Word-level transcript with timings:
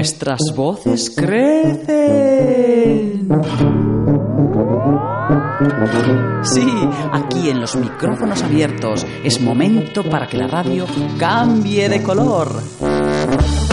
nuestras 0.00 0.40
voces 0.56 1.12
crecen. 1.14 1.88
Sí, 6.42 6.66
aquí 7.12 7.50
en 7.50 7.60
los 7.60 7.76
micrófonos 7.76 8.42
abiertos 8.42 9.06
es 9.22 9.42
momento 9.42 10.02
para 10.02 10.26
que 10.26 10.38
la 10.38 10.46
radio 10.46 10.86
cambie 11.18 11.90
de 11.90 12.02
color. 12.02 12.62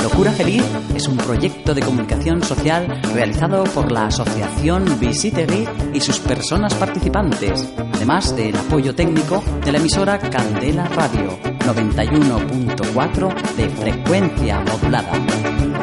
Locura 0.04 0.34
Feliz 0.34 0.66
es 0.94 1.08
un 1.08 1.16
proyecto 1.16 1.74
de 1.74 1.82
comunicación 1.82 2.44
social 2.44 3.00
realizado 3.14 3.64
por 3.64 3.90
la 3.90 4.08
Asociación 4.08 5.00
Visitegui 5.00 5.66
y 5.94 6.02
sus 6.02 6.20
personas 6.20 6.74
participantes, 6.74 7.74
además 7.94 8.36
del 8.36 8.58
apoyo 8.58 8.94
técnico 8.94 9.42
de 9.64 9.72
la 9.72 9.78
emisora 9.78 10.20
Candela 10.20 10.90
Radio 10.90 11.40
91.4 11.60 13.56
de 13.56 13.70
frecuencia 13.70 14.60
modulada. 14.60 15.77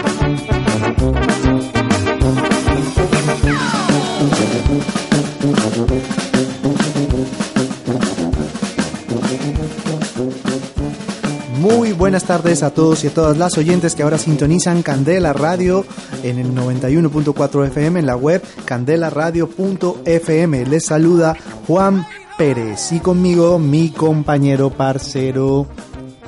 Muy 11.58 11.92
buenas 11.92 12.24
tardes 12.24 12.62
a 12.62 12.74
todos 12.74 13.04
y 13.04 13.06
a 13.06 13.14
todas 13.14 13.38
las 13.38 13.56
oyentes 13.56 13.94
que 13.94 14.02
ahora 14.02 14.18
sintonizan 14.18 14.82
Candela 14.82 15.32
Radio 15.32 15.86
en 16.22 16.38
el 16.38 16.54
91.4 16.54 17.68
FM 17.68 18.00
en 18.00 18.06
la 18.06 18.16
web 18.16 18.42
candelaradio.fm. 18.66 20.66
Les 20.66 20.84
saluda 20.84 21.34
Juan 21.66 22.06
Pérez 22.36 22.92
y 22.92 23.00
conmigo 23.00 23.58
mi 23.58 23.88
compañero 23.90 24.68
parcero 24.70 25.66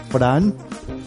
Fran. 0.09 0.55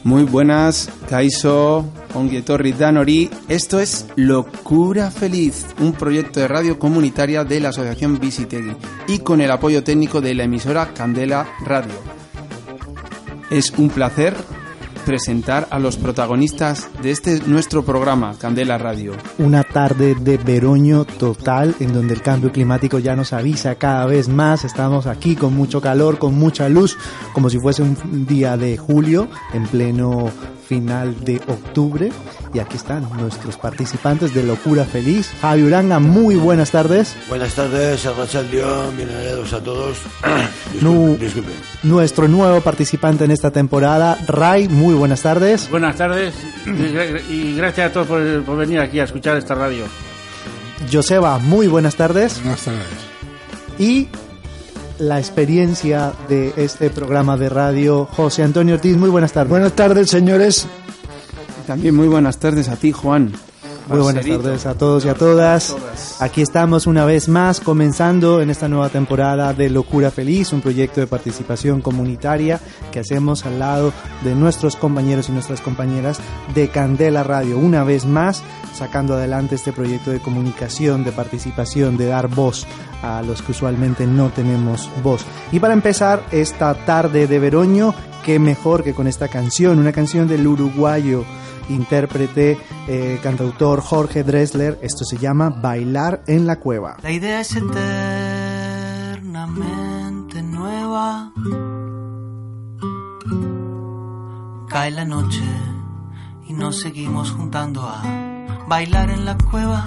Muy 0.04 0.24
buenas, 0.24 0.90
Kaiso, 1.10 1.86
Onguietorri 2.14 2.74
Danori. 2.74 3.30
Esto 3.48 3.80
es 3.80 4.08
Locura 4.16 5.12
Feliz, 5.12 5.66
un 5.80 5.94
proyecto 5.94 6.40
de 6.40 6.48
radio 6.48 6.80
comunitaria 6.80 7.44
de 7.44 7.60
la 7.60 7.70
Asociación 7.70 8.20
Visitegui 8.20 8.76
y 9.08 9.20
con 9.20 9.42
el 9.42 9.52
apoyo 9.52 9.84
técnico 9.84 10.22
de 10.22 10.36
la 10.36 10.44
emisora 10.44 10.94
Candela 10.94 11.48
Radio. 11.66 11.94
Es 13.50 13.72
un 13.78 13.90
placer 13.90 14.36
presentar 15.10 15.68
a 15.72 15.80
los 15.80 15.98
protagonistas 15.98 16.88
de 17.02 17.10
este 17.10 17.40
nuestro 17.48 17.84
programa, 17.84 18.36
Candela 18.38 18.78
Radio. 18.78 19.14
Una 19.40 19.64
tarde 19.64 20.14
de 20.14 20.38
veroño 20.38 21.04
total 21.04 21.74
en 21.80 21.94
donde 21.94 22.14
el 22.14 22.22
cambio 22.22 22.52
climático 22.52 23.00
ya 23.00 23.16
nos 23.16 23.34
avisa 23.34 23.74
cada 23.76 24.06
vez 24.06 24.28
más. 24.28 24.66
Estamos 24.66 25.08
aquí 25.08 25.36
con 25.36 25.56
mucho 25.56 25.82
calor, 25.82 26.20
con 26.20 26.36
mucha 26.36 26.70
luz, 26.70 26.96
como 27.34 27.50
si 27.50 27.58
fuese 27.58 27.82
un 27.82 28.28
día 28.28 28.56
de 28.56 28.78
julio 28.78 29.30
en 29.54 29.66
pleno 29.66 30.32
final 30.70 31.26
de 31.26 31.42
octubre. 31.48 32.12
Y 32.54 32.60
aquí 32.60 32.78
están 32.78 33.10
nuestros 33.18 33.58
participantes 33.58 34.36
de 34.36 34.44
Locura 34.44 34.86
Feliz. 34.86 35.32
Javi 35.42 35.64
Uranga, 35.64 36.00
muy 36.00 36.36
buenas 36.36 36.70
tardes. 36.70 37.16
Buenas 37.28 37.56
tardes, 37.56 38.06
Arrachal 38.06 38.50
Dion, 38.52 38.96
bienvenidos 38.96 39.52
a 39.54 39.64
todos. 39.64 39.98
Disculpen. 41.20 41.56
Nuestro 41.82 42.28
nuevo 42.28 42.62
participante 42.62 43.26
en 43.26 43.32
esta 43.32 43.50
temporada, 43.50 44.20
Ray, 44.28 44.70
muy 44.70 44.94
buenas 44.94 45.24
tardes. 45.24 45.70
Buenas 45.72 45.96
tardes 45.96 46.36
y 47.30 47.56
gracias 47.56 47.90
a 47.90 47.94
todos 47.94 48.08
por, 48.08 48.44
por 48.44 48.58
venir 48.58 48.80
aquí 48.80 49.00
a 49.00 49.06
escuchar 49.06 49.38
esta 49.38 49.56
radio. 49.56 49.86
Joseba, 50.92 51.40
muy 51.40 51.68
buenas 51.68 51.96
tardes. 51.96 52.42
Buenas 52.44 52.64
tardes. 52.64 52.88
Y 53.80 54.08
la 55.00 55.18
experiencia 55.18 56.14
de 56.28 56.54
este 56.58 56.90
programa 56.90 57.38
de 57.38 57.50
radio, 57.50 58.06
José 58.06 58.44
Antonio 58.44 58.76
Ortiz, 58.76 58.98
muy 58.98 59.10
buenas 59.10 59.32
tardes. 59.32 59.50
Buenas 59.50 59.74
tardes, 59.74 60.10
señores. 60.10 60.68
También 61.66 61.96
muy 61.96 62.08
buenas 62.08 62.38
tardes 62.38 62.68
a 62.70 62.76
ti, 62.76 62.92
Juan. 62.92 63.32
Muy 63.90 64.00
buenas 64.02 64.26
tardes 64.26 64.66
a 64.68 64.76
todos 64.76 65.04
y 65.04 65.10
a 65.10 65.16
todas. 65.16 65.76
Aquí 66.20 66.44
estamos 66.44 66.86
una 66.86 67.06
vez 67.06 67.28
más 67.28 67.60
comenzando 67.60 68.40
en 68.40 68.52
esta 68.52 68.68
nueva 68.68 68.90
temporada 68.90 69.52
de 69.54 69.70
Locura 69.72 70.12
Feliz, 70.12 70.54
un 70.54 70.62
proyecto 70.62 71.02
de 71.02 71.08
participación 71.08 71.82
comunitaria 71.82 72.60
que 72.92 73.00
hacemos 73.00 73.48
al 73.48 73.58
lado 73.58 73.92
de 74.24 74.36
nuestros 74.36 74.76
compañeros 74.76 75.30
y 75.30 75.32
nuestras 75.32 75.62
compañeras 75.62 76.20
de 76.54 76.70
Candela 76.70 77.24
Radio. 77.24 77.58
Una 77.58 77.84
vez 77.84 78.06
más 78.06 78.44
sacando 78.76 79.16
adelante 79.16 79.56
este 79.56 79.74
proyecto 79.74 80.12
de 80.12 80.20
comunicación, 80.20 81.04
de 81.04 81.12
participación, 81.12 81.98
de 81.98 82.06
dar 82.06 82.28
voz 82.28 82.68
a 83.02 83.24
los 83.24 83.42
que 83.42 83.54
usualmente 83.54 84.06
no 84.06 84.30
tenemos 84.30 84.88
voz. 85.04 85.26
Y 85.52 85.60
para 85.60 85.74
empezar 85.74 86.24
esta 86.32 86.74
tarde 86.86 87.26
de 87.26 87.40
veroño, 87.40 87.96
qué 88.24 88.38
mejor 88.38 88.84
que 88.84 88.94
con 88.94 89.08
esta 89.08 89.30
canción, 89.30 89.80
una 89.80 89.92
canción 89.92 90.28
del 90.28 90.46
uruguayo 90.46 91.26
intérprete, 91.70 92.58
eh, 92.88 93.20
cantautor 93.24 93.82
Jorge 93.82 94.24
Dressler. 94.24 94.78
Esto 94.82 95.06
se 95.06 95.18
llama 95.18 95.50
Bailar 95.50 96.24
en 96.28 96.46
la 96.48 96.60
Cueva. 96.60 96.98
La 97.02 97.12
idea 97.12 97.40
es 97.42 97.56
eternamente 97.56 100.44
nueva. 100.44 101.32
Cae 104.70 104.92
la 104.92 105.06
noche 105.06 105.42
y 106.48 106.54
nos 106.54 106.80
seguimos 106.80 107.32
juntando 107.32 107.82
a 107.84 108.04
bailar 108.68 109.10
en 109.10 109.26
la 109.26 109.36
cueva. 109.36 109.84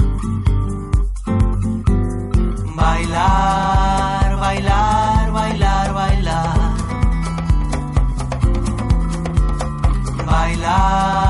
Bailar, 2.74 4.36
bailar, 4.36 5.32
bailar, 5.32 5.94
bailar. 5.94 6.58
Bailar, 10.26 11.21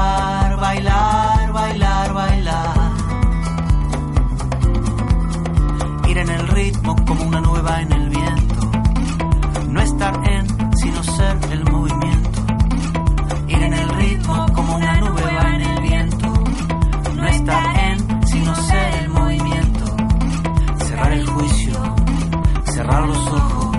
cerrar 22.73 23.07
los 23.07 23.27
ojos. 23.27 23.77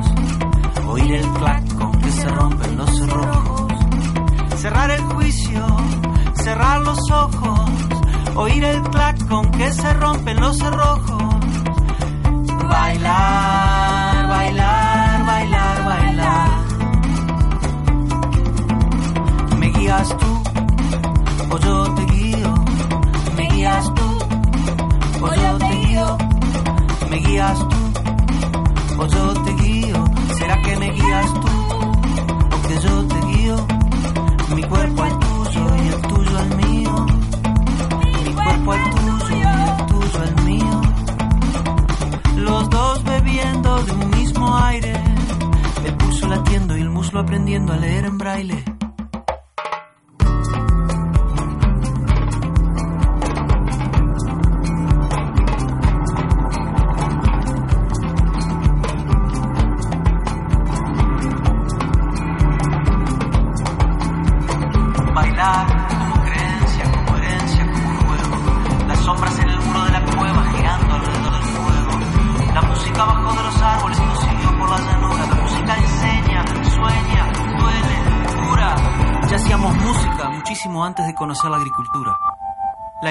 Oír 0.88 1.14
el 1.14 1.28
clac 1.34 1.76
con 1.76 1.92
que 2.00 2.12
se 2.12 2.28
rompen 2.30 2.78
los 2.78 2.98
cerrojos. 2.98 3.74
Cerrar 4.58 4.92
el 4.92 5.02
juicio, 5.02 5.66
cerrar 6.36 6.82
los 6.82 7.00
ojos. 7.12 7.72
Oír 8.36 8.64
el 8.64 8.82
clac 8.84 9.28
con 9.28 9.50
que 9.52 9.72
se 9.74 9.94
rompen 9.94 10.40
los 10.40 10.58
cerrojos. 10.58 11.24
Bailar, 12.70 14.28
bailar, 14.28 15.26
bailar, 15.26 15.86
bailar. 15.86 16.50
Me 19.60 19.68
guías 19.70 20.18
tú, 20.18 20.44
o 21.50 21.58
yo 21.58 21.96
te 21.96 22.06
guío. 22.14 22.54
Me 23.38 23.50
guías 23.50 23.94
tú, 23.96 25.26
o 25.26 25.34
yo 25.34 25.58
te 25.58 25.76
guío. 25.76 26.18
Me 27.10 27.18
guías 27.18 27.60
tú, 27.60 27.83
o 28.98 29.08
yo 29.08 29.34
te 29.44 29.54
guío. 29.64 30.06
¿Será 30.38 30.62
que 30.62 30.76
me 30.78 30.92
guías 30.92 31.34
tú, 31.34 31.48
o 32.56 32.62
que 32.68 32.76
yo 32.80 33.08
te 33.08 33.20
guío? 33.28 33.68
Mi 34.56 34.64
cuerpo 34.64 35.04
al 35.04 35.20
tuyo 35.20 35.76
y 35.84 35.88
el 35.88 36.02
tuyo 36.02 36.38
al 36.38 36.58
mío. 36.58 37.06
Mi 38.26 38.34
cuerpo 38.34 38.72
al 38.72 38.90
tuyo 38.92 39.30
y 39.30 39.42
el 39.42 39.86
tuyo 39.88 40.22
al 40.22 40.46
mío 40.46 40.82
los 42.44 42.70
dos 42.70 43.04
bebiendo 43.04 43.84
de 43.84 43.92
un 43.94 44.10
mismo 44.10 44.58
aire, 44.58 44.94
el 45.86 45.96
pulso 45.96 46.28
latiendo 46.28 46.78
y 46.78 46.82
el 46.82 46.90
muslo 46.90 47.22
aprendiendo 47.22 47.74
a 47.74 47.78
leer 47.78 48.06
en 48.06 48.18
braille. 48.18 48.73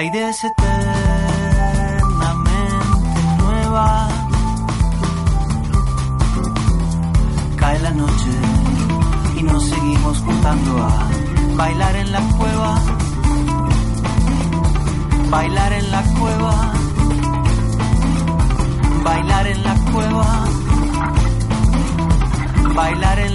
Idea 0.03 0.29
eternamente 0.31 0.53
nueva. 3.37 4.09
Cae 7.55 7.79
la 7.79 7.91
noche 7.91 8.31
y 9.37 9.43
nos 9.43 9.63
seguimos 9.63 10.17
juntando 10.19 10.83
a 10.83 11.07
bailar 11.55 11.95
en 11.95 12.11
la 12.11 12.19
cueva. 12.37 12.81
Bailar 15.29 15.71
en 15.73 15.91
la 15.91 16.03
cueva, 16.19 16.73
bailar 19.03 19.47
en 19.47 19.63
la 19.63 19.75
cueva, 19.91 20.45
bailar 22.75 23.19
en 23.19 23.32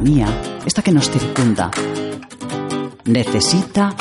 mía, 0.00 0.26
esta 0.64 0.82
que 0.82 0.92
nos 0.92 1.10
circunda, 1.10 1.70
necesita 3.04 3.94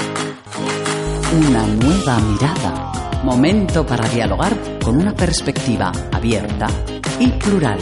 una 1.37 1.65
nueva 1.65 2.19
mirada. 2.19 2.91
Momento 3.23 3.85
para 3.85 4.07
dialogar 4.07 4.55
con 4.83 4.97
una 4.97 5.13
perspectiva 5.13 5.91
abierta 6.11 6.67
y 7.19 7.27
plural. 7.27 7.77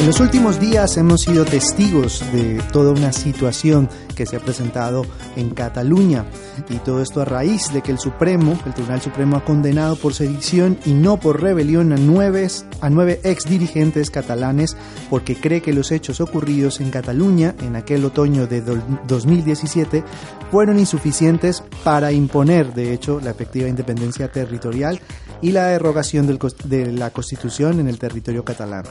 En 0.00 0.06
los 0.06 0.18
últimos 0.18 0.58
días 0.58 0.96
hemos 0.96 1.20
sido 1.20 1.44
testigos 1.44 2.24
de 2.32 2.58
toda 2.72 2.90
una 2.92 3.12
situación 3.12 3.86
que 4.16 4.24
se 4.24 4.36
ha 4.36 4.40
presentado 4.40 5.04
en 5.36 5.50
Cataluña 5.50 6.24
y 6.70 6.76
todo 6.76 7.02
esto 7.02 7.20
a 7.20 7.26
raíz 7.26 7.70
de 7.72 7.82
que 7.82 7.92
el 7.92 7.98
Supremo, 7.98 8.58
el 8.64 8.72
Tribunal 8.72 9.02
Supremo 9.02 9.36
ha 9.36 9.44
condenado 9.44 9.96
por 9.96 10.14
sedición 10.14 10.78
y 10.86 10.94
no 10.94 11.18
por 11.18 11.42
rebelión 11.42 11.92
a 11.92 11.96
nueve, 11.98 12.48
a 12.80 12.88
nueve 12.88 13.20
ex 13.24 13.44
dirigentes 13.44 14.10
catalanes 14.10 14.74
porque 15.10 15.36
cree 15.36 15.60
que 15.60 15.74
los 15.74 15.92
hechos 15.92 16.20
ocurridos 16.22 16.80
en 16.80 16.90
Cataluña 16.90 17.54
en 17.60 17.76
aquel 17.76 18.02
otoño 18.06 18.46
de 18.46 18.62
do- 18.62 18.82
2017 19.06 20.02
fueron 20.50 20.78
insuficientes 20.78 21.62
para 21.84 22.10
imponer 22.10 22.72
de 22.72 22.94
hecho 22.94 23.20
la 23.22 23.30
efectiva 23.30 23.68
independencia 23.68 24.32
territorial 24.32 24.98
y 25.42 25.52
la 25.52 25.66
derogación 25.66 26.26
de 26.26 26.92
la 26.92 27.10
Constitución 27.10 27.80
en 27.80 27.88
el 27.88 27.98
territorio 27.98 28.44
catalán. 28.44 28.84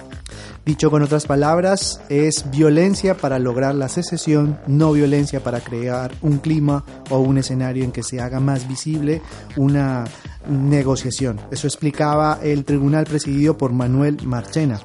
Dicho 0.65 0.91
con 0.91 1.01
otras 1.03 1.25
palabras, 1.25 2.01
es 2.09 2.49
violencia 2.51 3.15
para 3.15 3.39
lograr 3.39 3.75
la 3.75 3.89
secesión, 3.89 4.59
no 4.67 4.91
violencia 4.91 5.41
para 5.43 5.61
crear 5.61 6.11
un 6.21 6.37
clima 6.37 6.83
o 7.09 7.19
un 7.19 7.37
escenario 7.37 7.83
en 7.83 7.91
que 7.91 8.03
se 8.03 8.19
haga 8.19 8.39
más 8.39 8.67
visible 8.67 9.21
una 9.55 10.05
negociación. 10.47 11.39
Eso 11.51 11.67
explicaba 11.67 12.39
el 12.43 12.65
tribunal 12.65 13.05
presidido 13.05 13.57
por 13.57 13.71
Manuel 13.71 14.17
Marchena. 14.25 14.79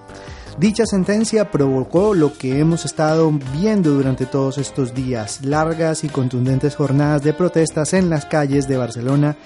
Dicha 0.59 0.87
sentencia 0.87 1.51
provocó 1.51 2.15
lo 2.15 2.33
que 2.33 2.61
hemos 2.61 2.85
estado 2.85 3.33
viendo 3.53 3.91
durante 3.91 4.25
todos 4.25 4.57
estos 4.59 4.95
días, 4.95 5.45
largas 5.45 6.05
y 6.05 6.09
contundentes 6.09 6.77
jornadas 6.77 7.25
de 7.25 7.33
protestas 7.33 7.93
en 7.93 8.09
las 8.09 8.25
calles 8.25 8.69
de 8.69 8.77
Barcelona 8.77 9.37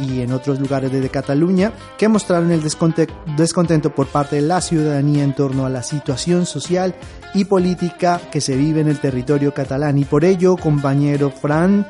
y 0.00 0.20
en 0.20 0.32
otros 0.32 0.60
lugares 0.60 0.92
de 0.92 1.08
Cataluña 1.08 1.72
que 1.98 2.08
mostraron 2.08 2.50
el 2.50 2.62
desconte- 2.62 3.08
descontento 3.36 3.94
por 3.94 4.06
parte 4.08 4.36
de 4.36 4.42
la 4.42 4.60
ciudadanía 4.60 5.24
en 5.24 5.34
torno 5.34 5.66
a 5.66 5.68
la 5.70 5.82
situación 5.82 6.46
social 6.46 6.94
y 7.34 7.44
política 7.44 8.20
que 8.30 8.40
se 8.40 8.56
vive 8.56 8.80
en 8.80 8.88
el 8.88 8.98
territorio 8.98 9.52
catalán. 9.54 9.98
Y 9.98 10.04
por 10.04 10.24
ello, 10.24 10.56
compañero 10.56 11.30
Fran, 11.30 11.86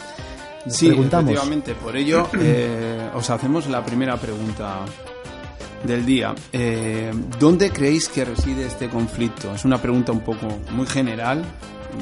Sí, 0.67 0.89
preguntamos. 0.89 1.31
efectivamente. 1.31 1.75
Por 1.75 1.97
ello, 1.97 2.29
eh, 2.39 3.09
os 3.15 3.31
hacemos 3.31 3.67
la 3.69 3.85
primera 3.85 4.17
pregunta 4.19 4.81
del 5.85 6.05
día. 6.05 6.35
Eh, 6.53 7.11
¿Dónde 7.39 7.71
creéis 7.71 8.09
que 8.11 8.25
reside 8.27 8.67
este 8.67 8.89
conflicto? 8.91 9.55
Es 9.55 9.65
una 9.65 9.81
pregunta 9.81 10.13
un 10.13 10.21
poco 10.21 10.47
muy 10.73 10.87
general. 10.87 11.43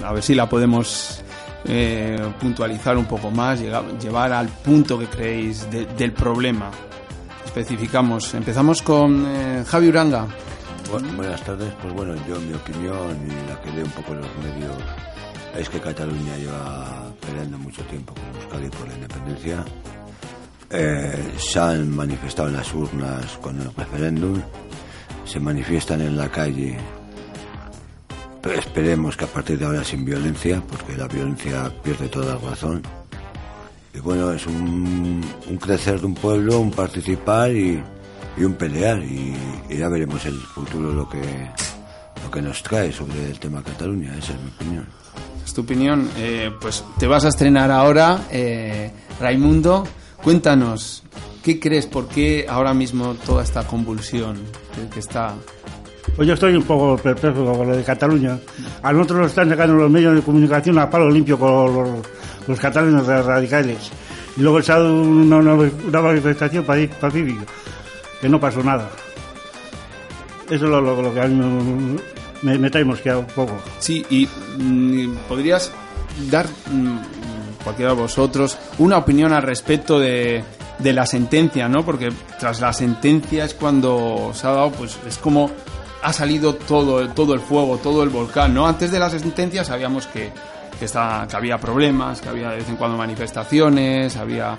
A 0.05 0.13
ver 0.13 0.23
si 0.25 0.35
la 0.35 0.49
podemos 0.49 1.23
eh, 1.65 2.19
puntualizar 2.41 2.97
un 2.97 3.05
poco 3.07 3.31
más, 3.31 3.61
llegar- 3.61 3.99
llevar 3.99 4.33
al 4.33 4.49
punto 4.49 4.99
que 4.99 5.07
creéis 5.07 5.71
de- 5.71 5.87
del 5.87 6.13
problema. 6.13 6.71
Especificamos. 7.45 8.33
Empezamos 8.35 8.83
con 8.83 9.25
eh, 9.27 9.65
Javi 9.67 9.89
Uranga. 9.89 10.27
Bu- 10.91 11.17
buenas 11.17 11.43
tardes. 11.43 11.73
Pues 11.83 11.93
bueno, 11.95 12.15
yo 12.29 12.39
mi 12.41 12.55
opinión 12.55 13.17
y 13.27 13.51
la 13.51 13.61
que 13.61 13.71
leo 13.73 13.85
un 13.85 13.91
poco 13.91 14.13
en 14.13 14.21
los 14.21 14.31
medios 14.43 14.77
es 15.57 15.69
que 15.69 15.81
Cataluña 15.81 16.37
lleva 16.37 17.11
peleando 17.27 17.59
mucho 17.59 17.83
tiempo 17.85 18.15
con 18.15 18.41
Euskadi 18.43 18.69
por 18.71 18.89
la 18.89 18.95
independencia. 18.95 19.65
Eh, 20.71 21.35
se 21.39 21.59
han 21.59 21.91
manifestado 21.95 22.49
en 22.49 22.57
las 22.57 22.73
urnas 22.75 23.25
con 23.41 23.59
el 23.61 23.75
referéndum, 23.75 24.41
se 25.25 25.41
manifiestan 25.41 26.03
en 26.03 26.17
la 26.17 26.29
calle. 26.29 26.79
Esperemos 28.57 29.17
que 29.17 29.25
a 29.25 29.29
partir 29.29 29.59
de 29.59 29.65
ahora 29.67 29.85
sin 29.85 30.05
violencia, 30.05 30.63
porque 30.69 30.97
la 30.97 31.07
violencia 31.09 31.73
pierde 31.83 32.09
toda 32.09 32.37
razón. 32.39 32.83
Y 33.95 34.01
bueno, 34.01 34.33
es 34.33 34.47
un, 34.47 35.25
un 35.49 35.57
crecer 35.57 36.01
de 36.01 36.07
un 36.07 36.15
pueblo, 36.15 36.61
un 36.61 36.71
participar 36.71 37.51
y, 37.51 37.83
y 38.37 38.45
un 38.45 38.55
pelear. 38.55 38.99
Y, 39.01 39.35
y 39.69 39.77
ya 39.77 39.89
veremos 39.89 40.25
el 40.27 40.39
futuro 40.39 40.93
lo 40.93 41.09
que, 41.09 41.21
lo 42.23 42.31
que 42.31 42.43
nos 42.43 42.63
trae 42.63 42.93
sobre 42.93 43.27
el 43.27 43.39
tema 43.39 43.63
Cataluña. 43.63 44.15
Esa 44.17 44.33
es 44.33 44.41
mi 44.41 44.51
opinión. 44.51 44.87
Es 45.45 45.55
tu 45.55 45.63
opinión. 45.63 46.09
Eh, 46.17 46.51
pues 46.61 46.85
te 46.99 47.07
vas 47.07 47.25
a 47.25 47.29
estrenar 47.29 47.71
ahora, 47.71 48.27
eh, 48.31 48.93
Raimundo. 49.21 49.87
Cuéntanos, 50.23 51.03
¿qué 51.43 51.59
crees? 51.59 51.87
¿Por 51.87 52.09
qué 52.09 52.47
ahora 52.49 52.75
mismo 52.75 53.15
toda 53.15 53.43
esta 53.43 53.67
convulsión 53.67 54.39
que, 54.75 54.89
que 54.89 55.01
está... 55.01 55.35
Pues 56.17 56.27
yo 56.27 56.35
estoy 56.35 56.55
un 56.55 56.65
poco 56.65 56.97
perplejo 56.97 57.53
con 57.53 57.69
lo 57.69 57.77
de 57.77 57.85
Cataluña. 57.85 58.39
A 58.83 58.93
nosotros 58.93 59.21
nos 59.21 59.29
están 59.29 59.49
sacando 59.49 59.75
los 59.75 59.91
medios 59.91 60.15
de 60.15 60.23
comunicación 60.23 60.79
a 60.79 60.91
palo 60.91 61.11
limpio 61.11 61.39
con 61.39 62.03
los, 62.47 62.61
catalanes 62.61 63.07
radicales. 63.07 63.91
Y 64.37 64.41
luego 64.41 64.63
se 64.63 64.73
ha 64.73 64.79
dado 64.79 65.01
una, 65.01 65.39
una, 65.39 66.01
manifestación 66.03 66.65
pacífica, 66.65 67.45
que 68.21 68.29
no 68.29 68.41
pasó 68.41 68.63
nada. 68.63 68.89
Eso 70.51 70.65
es 70.65 70.71
lo, 70.71 71.15
que 71.15 71.21
a 71.21 71.27
mí 71.27 71.99
me, 72.43 72.59
me, 72.59 72.71
trae 72.71 72.85
mosqueado 72.85 73.21
un 73.21 73.27
poco. 73.27 73.59
Sí, 73.79 74.05
y 74.11 74.27
mm, 74.59 75.15
podrías 75.29 75.73
dar, 76.31 76.47
mm, 76.47 77.63
cualquiera 77.63 77.93
de 77.93 78.01
vosotros, 78.01 78.59
una 78.79 78.97
opinión 78.97 79.33
al 79.33 79.43
respecto 79.43 80.01
de 80.01 80.43
la 80.81 81.05
sentencia, 81.05 81.69
¿no? 81.69 81.85
Porque 81.85 82.09
tras 82.39 82.61
la 82.61 82.73
sentencia 82.73 83.45
es 83.45 83.55
cuando 83.55 84.33
se 84.35 84.47
ha 84.47 84.51
dado, 84.51 84.71
pues 84.73 84.99
es 85.07 85.19
como 85.19 85.51
ha 86.03 86.13
salido 86.13 86.55
todo, 86.55 87.09
todo 87.11 87.35
el 87.35 87.41
fuego, 87.41 87.79
todo 87.79 88.03
el 88.03 88.09
volcán, 88.11 88.55
¿no? 88.55 88.67
Antes 88.67 88.91
de 88.91 88.99
la 88.99 89.11
sentencia 89.11 89.65
sabíamos 89.65 90.07
que, 90.07 90.33
que, 90.79 90.85
estaba- 90.85 91.27
que 91.27 91.37
había 91.37 91.59
problemas, 91.59 92.21
que 92.21 92.29
había 92.29 92.51
de 92.51 92.57
vez 92.59 92.69
en 92.69 92.77
cuando 92.77 92.97
manifestaciones, 92.97 94.17
había... 94.17 94.59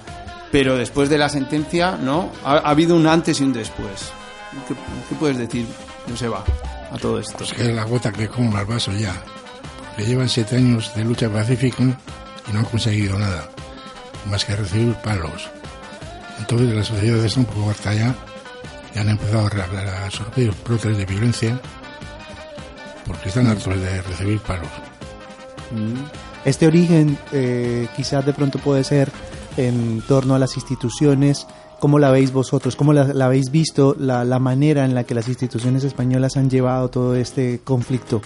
Pero 0.52 0.76
después 0.76 1.10
de 1.10 1.18
la 1.20 1.30
sentencia, 1.30 1.92
¿no? 1.96 2.32
Ha, 2.44 2.56
ha 2.58 2.70
habido 2.72 2.96
un 2.96 3.06
antes 3.08 3.40
y 3.40 3.44
un 3.44 3.54
después. 3.54 4.12
¿Qué, 4.68 4.74
qué 5.08 5.16
puedes 5.16 5.38
decir, 5.38 5.66
Joseba? 6.10 6.44
a 6.92 6.98
todo 6.98 7.20
esto? 7.20 7.38
Pues 7.38 7.54
que 7.54 7.62
es 7.70 7.76
la 7.76 7.84
gota 7.84 8.12
que 8.12 8.28
como 8.28 8.58
al 8.58 8.66
vaso 8.66 8.92
ya. 8.94 9.14
Porque 9.90 10.06
llevan 10.06 10.28
siete 10.28 10.56
años 10.56 10.92
de 10.96 11.04
lucha 11.06 11.30
pacífica 11.30 11.84
y 11.84 12.52
no 12.52 12.60
han 12.60 12.66
conseguido 12.66 13.18
nada, 13.20 13.48
más 14.26 14.44
que 14.44 14.56
recibir 14.56 14.96
palos. 14.96 15.48
Entonces 16.40 16.70
la 16.76 16.84
sociedad 16.84 17.24
está 17.24 17.40
un 17.42 17.46
poco 17.46 17.70
harta 17.70 17.94
ya 17.94 18.16
han 19.00 19.10
empezado 19.10 19.48
a, 19.48 20.06
a 20.06 20.12
sufrir 20.12 20.54
brotes 20.66 20.98
de 20.98 21.06
violencia 21.06 21.60
porque 23.06 23.30
están 23.30 23.48
hartos 23.48 23.80
de 23.80 24.02
recibir 24.04 24.40
palos. 24.40 24.70
Este 26.46 26.68
origen 26.68 27.18
eh, 27.32 27.88
quizás 27.96 28.26
de 28.26 28.34
pronto 28.34 28.60
puede 28.60 28.84
ser 28.84 29.12
en 29.58 30.02
torno 30.08 30.36
a 30.36 30.40
las 30.40 30.56
instituciones. 30.56 31.48
¿Cómo 31.80 31.98
la 31.98 32.12
veis 32.12 32.32
vosotros? 32.32 32.76
¿Cómo 32.76 32.94
la, 32.94 33.06
la 33.06 33.26
habéis 33.26 33.52
visto 33.52 33.96
la, 33.98 34.26
la 34.26 34.38
manera 34.38 34.86
en 34.86 34.94
la 34.94 35.06
que 35.06 35.16
las 35.16 35.28
instituciones 35.28 35.84
españolas 35.84 36.38
han 36.38 36.50
llevado 36.50 36.90
todo 36.90 37.16
este 37.16 37.62
conflicto? 37.64 38.22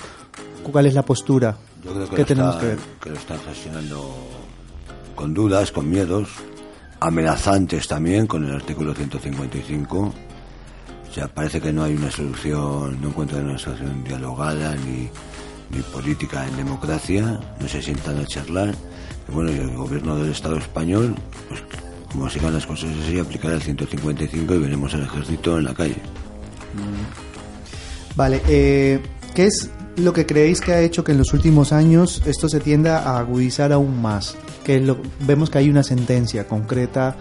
¿Cuál 0.70 0.88
es 0.88 0.94
la 0.94 1.04
postura? 1.04 1.56
Yo 1.84 1.94
creo 1.94 2.10
que, 2.10 2.16
¿Qué 2.16 2.22
lo, 2.22 2.28
tenemos 2.28 2.56
están, 2.56 2.70
que 2.70 2.76
ver? 2.76 2.86
que 3.02 3.10
lo 3.12 3.16
están 3.16 3.40
gestionando 3.42 4.16
con 5.16 5.34
dudas, 5.34 5.72
con 5.72 5.90
miedos, 5.90 6.30
amenazantes 7.00 7.88
también 7.88 8.26
con 8.28 8.44
el 8.44 8.56
artículo 8.56 8.94
155. 8.94 10.14
O 11.14 11.16
sea, 11.16 11.28
parece 11.28 11.62
que 11.62 11.72
no 11.72 11.84
hay 11.84 11.94
una 11.94 12.10
solución, 12.10 13.00
no 13.00 13.10
encuentran 13.10 13.48
una 13.48 13.60
solución 13.60 14.04
dialogada 14.04 14.76
ni, 14.78 15.08
ni 15.70 15.84
política 15.94 16.48
en 16.48 16.58
democracia, 16.58 17.40
no 17.60 17.68
se 17.68 17.84
sientan 17.84 18.18
a 18.18 18.26
charlar. 18.26 18.74
Y 19.30 19.32
bueno, 19.32 19.52
y 19.52 19.58
el 19.58 19.76
gobierno 19.76 20.16
del 20.16 20.32
Estado 20.32 20.58
español, 20.58 21.14
pues 21.48 21.62
como 22.12 22.28
sigan 22.32 22.56
las 22.56 22.66
cosas 22.66 22.90
así, 23.04 23.20
aplicará 23.20 23.54
el 23.54 23.62
155 23.62 24.56
y 24.56 24.58
veremos 24.58 24.92
al 24.96 25.04
ejército 25.04 25.60
en 25.60 25.66
la 25.66 25.76
calle. 25.76 25.98
Vale, 28.16 28.42
eh, 28.48 29.00
¿qué 29.36 29.46
es 29.46 29.70
lo 29.98 30.14
que 30.14 30.26
creéis 30.26 30.62
que 30.62 30.74
ha 30.74 30.82
hecho 30.82 31.04
que 31.04 31.12
en 31.12 31.20
los 31.20 31.32
últimos 31.32 31.74
años 31.74 32.24
esto 32.26 32.50
se 32.50 32.60
tienda 32.60 33.04
a 33.04 33.20
agudizar 33.20 33.72
aún 33.72 34.02
más? 34.02 34.36
Que 34.64 34.96
vemos 35.20 35.52
que 35.52 35.60
hay 35.60 35.70
una 35.70 35.84
sentencia 35.84 36.48
concreta, 36.48 37.16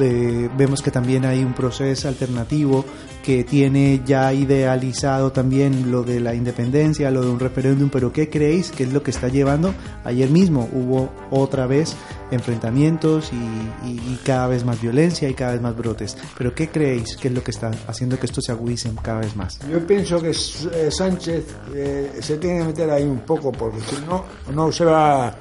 eh, 0.00 0.50
vemos 0.56 0.82
que 0.82 0.90
también 0.90 1.24
hay 1.24 1.44
un 1.44 1.54
proceso 1.54 2.08
alternativo 2.08 2.84
que 3.28 3.44
tiene 3.44 4.00
ya 4.06 4.32
idealizado 4.32 5.32
también 5.32 5.90
lo 5.90 6.02
de 6.02 6.18
la 6.18 6.34
independencia, 6.34 7.10
lo 7.10 7.20
de 7.20 7.28
un 7.28 7.38
referéndum, 7.38 7.90
pero 7.90 8.10
¿qué 8.10 8.30
creéis 8.30 8.70
que 8.70 8.84
es 8.84 8.92
lo 8.94 9.02
que 9.02 9.10
está 9.10 9.28
llevando? 9.28 9.74
Ayer 10.02 10.30
mismo 10.30 10.66
hubo 10.72 11.10
otra 11.30 11.66
vez 11.66 11.94
enfrentamientos 12.30 13.30
y, 13.30 13.86
y- 13.86 13.98
y 14.14 14.18
cada 14.24 14.46
vez 14.46 14.64
más 14.64 14.80
violencia 14.80 15.28
y 15.28 15.34
cada 15.34 15.52
vez 15.52 15.60
más 15.60 15.76
brotes, 15.76 16.16
pero 16.38 16.54
¿qué 16.54 16.68
creéis 16.68 17.18
que 17.18 17.28
es 17.28 17.34
lo 17.34 17.44
que 17.44 17.50
está 17.50 17.70
haciendo 17.86 18.18
que 18.18 18.24
esto 18.24 18.40
se 18.40 18.50
agudice 18.50 18.90
cada 19.02 19.20
vez 19.20 19.36
más? 19.36 19.58
Yo 19.70 19.86
pienso 19.86 20.22
que 20.22 20.30
eh, 20.30 20.90
Sánchez 20.90 21.44
eh, 21.74 22.10
se 22.20 22.38
tiene 22.38 22.60
que 22.60 22.64
meter 22.64 22.88
ahí 22.90 23.04
un 23.04 23.18
poco 23.20 23.52
porque 23.52 23.80
si 23.80 23.96
no 24.06 24.24
no 24.54 24.72
se 24.72 24.86
va 24.86 25.34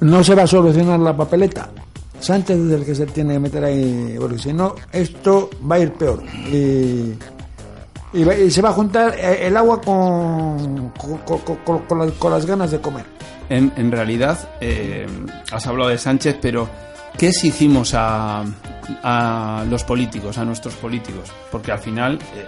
no 0.00 0.24
se 0.24 0.34
va 0.34 0.42
a 0.42 0.46
solucionar 0.48 0.98
la 0.98 1.16
papeleta. 1.16 1.70
Sánchez 2.20 2.58
es 2.58 2.72
el 2.72 2.84
que 2.84 2.94
se 2.94 3.06
tiene 3.06 3.34
que 3.34 3.40
meter 3.40 3.64
ahí 3.64 4.16
porque 4.18 4.38
si 4.38 4.52
no 4.52 4.74
esto 4.92 5.50
va 5.70 5.76
a 5.76 5.78
ir 5.80 5.92
peor 5.92 6.22
y, 6.52 7.14
se 8.50 8.62
va 8.62 8.70
a 8.70 8.72
juntar 8.72 9.14
eh, 9.18 9.46
el 9.46 9.56
agua 9.56 9.80
con 9.80 10.92
con, 11.88 12.30
las, 12.30 12.46
ganas 12.46 12.70
de 12.70 12.80
comer. 12.80 13.04
En, 13.48 13.72
en 13.76 13.92
realidad, 13.92 14.48
eh, 14.60 15.06
has 15.52 15.66
hablado 15.66 15.90
de 15.90 15.98
Sánchez, 15.98 16.36
pero 16.40 16.68
¿qué 17.18 17.28
exigimos 17.28 17.92
a, 17.94 18.44
a 19.02 19.64
los 19.68 19.84
políticos, 19.84 20.38
a 20.38 20.44
nuestros 20.44 20.74
políticos? 20.74 21.30
Porque 21.50 21.72
al 21.72 21.78
final 21.78 22.18
eh, 22.34 22.46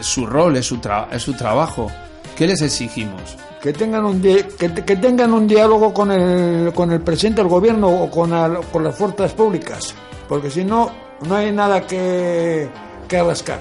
es 0.00 0.06
su 0.06 0.26
rol, 0.26 0.56
es 0.56 0.66
su 0.66 0.78
trabajo. 0.78 1.90
¿Qué 2.36 2.46
les 2.46 2.62
exigimos? 2.62 3.36
Que 3.62 3.72
tengan 3.72 4.04
un 4.04 4.20
di- 4.20 4.42
que, 4.58 4.72
que 4.74 4.96
tengan 4.96 5.32
un 5.32 5.46
diálogo 5.46 5.94
con 5.94 6.10
el 6.10 6.72
con 6.74 6.90
el 6.90 7.00
presidente 7.00 7.40
del 7.42 7.48
gobierno 7.50 7.88
o 7.88 8.10
con, 8.10 8.32
al- 8.32 8.60
con 8.72 8.82
las 8.84 8.94
fuerzas 8.96 9.32
públicas 9.32 9.94
porque 10.28 10.50
si 10.50 10.64
no 10.64 10.90
no 11.28 11.36
hay 11.36 11.52
nada 11.52 11.86
que, 11.86 12.68
que 13.08 13.22
rascar 13.22 13.60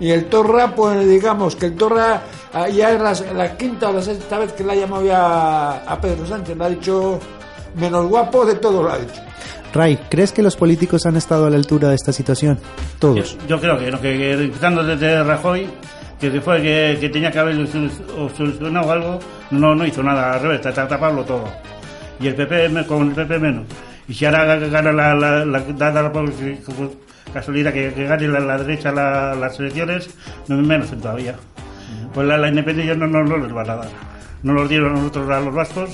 y 0.00 0.10
el 0.10 0.26
Torra 0.26 0.74
pues 0.74 1.08
digamos 1.08 1.56
que 1.56 1.66
el 1.66 1.74
Torra 1.76 2.22
ah, 2.52 2.68
ya 2.68 2.90
es 2.92 3.00
la, 3.00 3.32
la 3.34 3.56
quinta 3.56 3.88
o 3.88 3.92
la 3.92 4.02
sexta 4.02 4.38
vez 4.38 4.52
que 4.52 4.62
le 4.64 4.72
ha 4.72 4.76
llamado 4.76 5.04
ya 5.04 5.70
a 5.90 6.00
Pedro 6.00 6.26
Sánchez 6.26 6.56
le 6.56 6.64
ha 6.64 6.68
dicho 6.68 7.18
menos 7.76 8.06
guapo 8.06 8.44
de 8.44 8.56
todo 8.56 8.82
lo 8.82 8.92
ha 8.92 8.98
dicho 8.98 9.20
Ray, 9.72 9.98
¿crees 10.08 10.32
que 10.32 10.42
los 10.42 10.56
políticos 10.56 11.04
han 11.06 11.16
estado 11.16 11.46
a 11.46 11.50
la 11.50 11.56
altura 11.56 11.90
de 11.90 11.94
esta 11.94 12.10
situación? 12.10 12.58
Yo, 12.58 12.98
Todos. 12.98 13.36
yo 13.46 13.60
creo 13.60 13.78
que, 13.78 13.90
no, 13.90 14.00
que, 14.00 14.16
que 14.16 14.32
empezando 14.32 14.82
desde 14.82 15.22
Rajoy, 15.22 15.68
que 16.20 16.30
se 16.30 16.40
fue 16.40 16.60
que, 16.62 16.98
que 17.00 17.08
tenía 17.08 17.30
que 17.30 17.38
haber 17.38 17.56
solu- 17.56 18.30
solucionado 18.36 18.90
algo, 18.92 19.18
no, 19.50 19.74
no 19.74 19.86
hizo 19.86 20.02
nada, 20.02 20.34
al 20.34 20.40
revés, 20.42 20.60
ta- 20.60 20.72
taparlo 20.88 21.24
todo. 21.24 21.44
Y 22.20 22.26
el 22.28 22.34
PP 22.34 22.84
con 22.86 23.08
el 23.08 23.14
PP 23.14 23.38
menos. 23.38 23.64
Y 24.08 24.14
si 24.14 24.24
ahora 24.24 24.56
gana 24.56 24.90
la, 24.92 25.14
la, 25.14 25.44
la, 25.44 25.60
la 25.60 26.12
casualidad 27.32 27.72
que, 27.72 27.92
que 27.92 28.04
gane 28.06 28.26
la, 28.28 28.58
derecha 28.58 28.90
la- 28.90 29.34
las 29.34 29.58
elecciones, 29.60 30.10
no 30.48 30.56
menos 30.56 30.90
todavía. 30.90 31.36
Pues 32.14 32.26
la, 32.26 32.36
la 32.38 32.48
independencia 32.48 32.94
no, 32.94 33.06
no, 33.06 33.22
no 33.22 33.36
les 33.36 33.52
van 33.52 33.70
a 33.70 33.76
dar. 33.76 33.88
No 34.42 34.52
los 34.54 34.68
dieron 34.68 34.92
a 34.92 34.94
nosotros 34.96 35.28
a 35.30 35.40
los 35.40 35.54
vascos, 35.54 35.90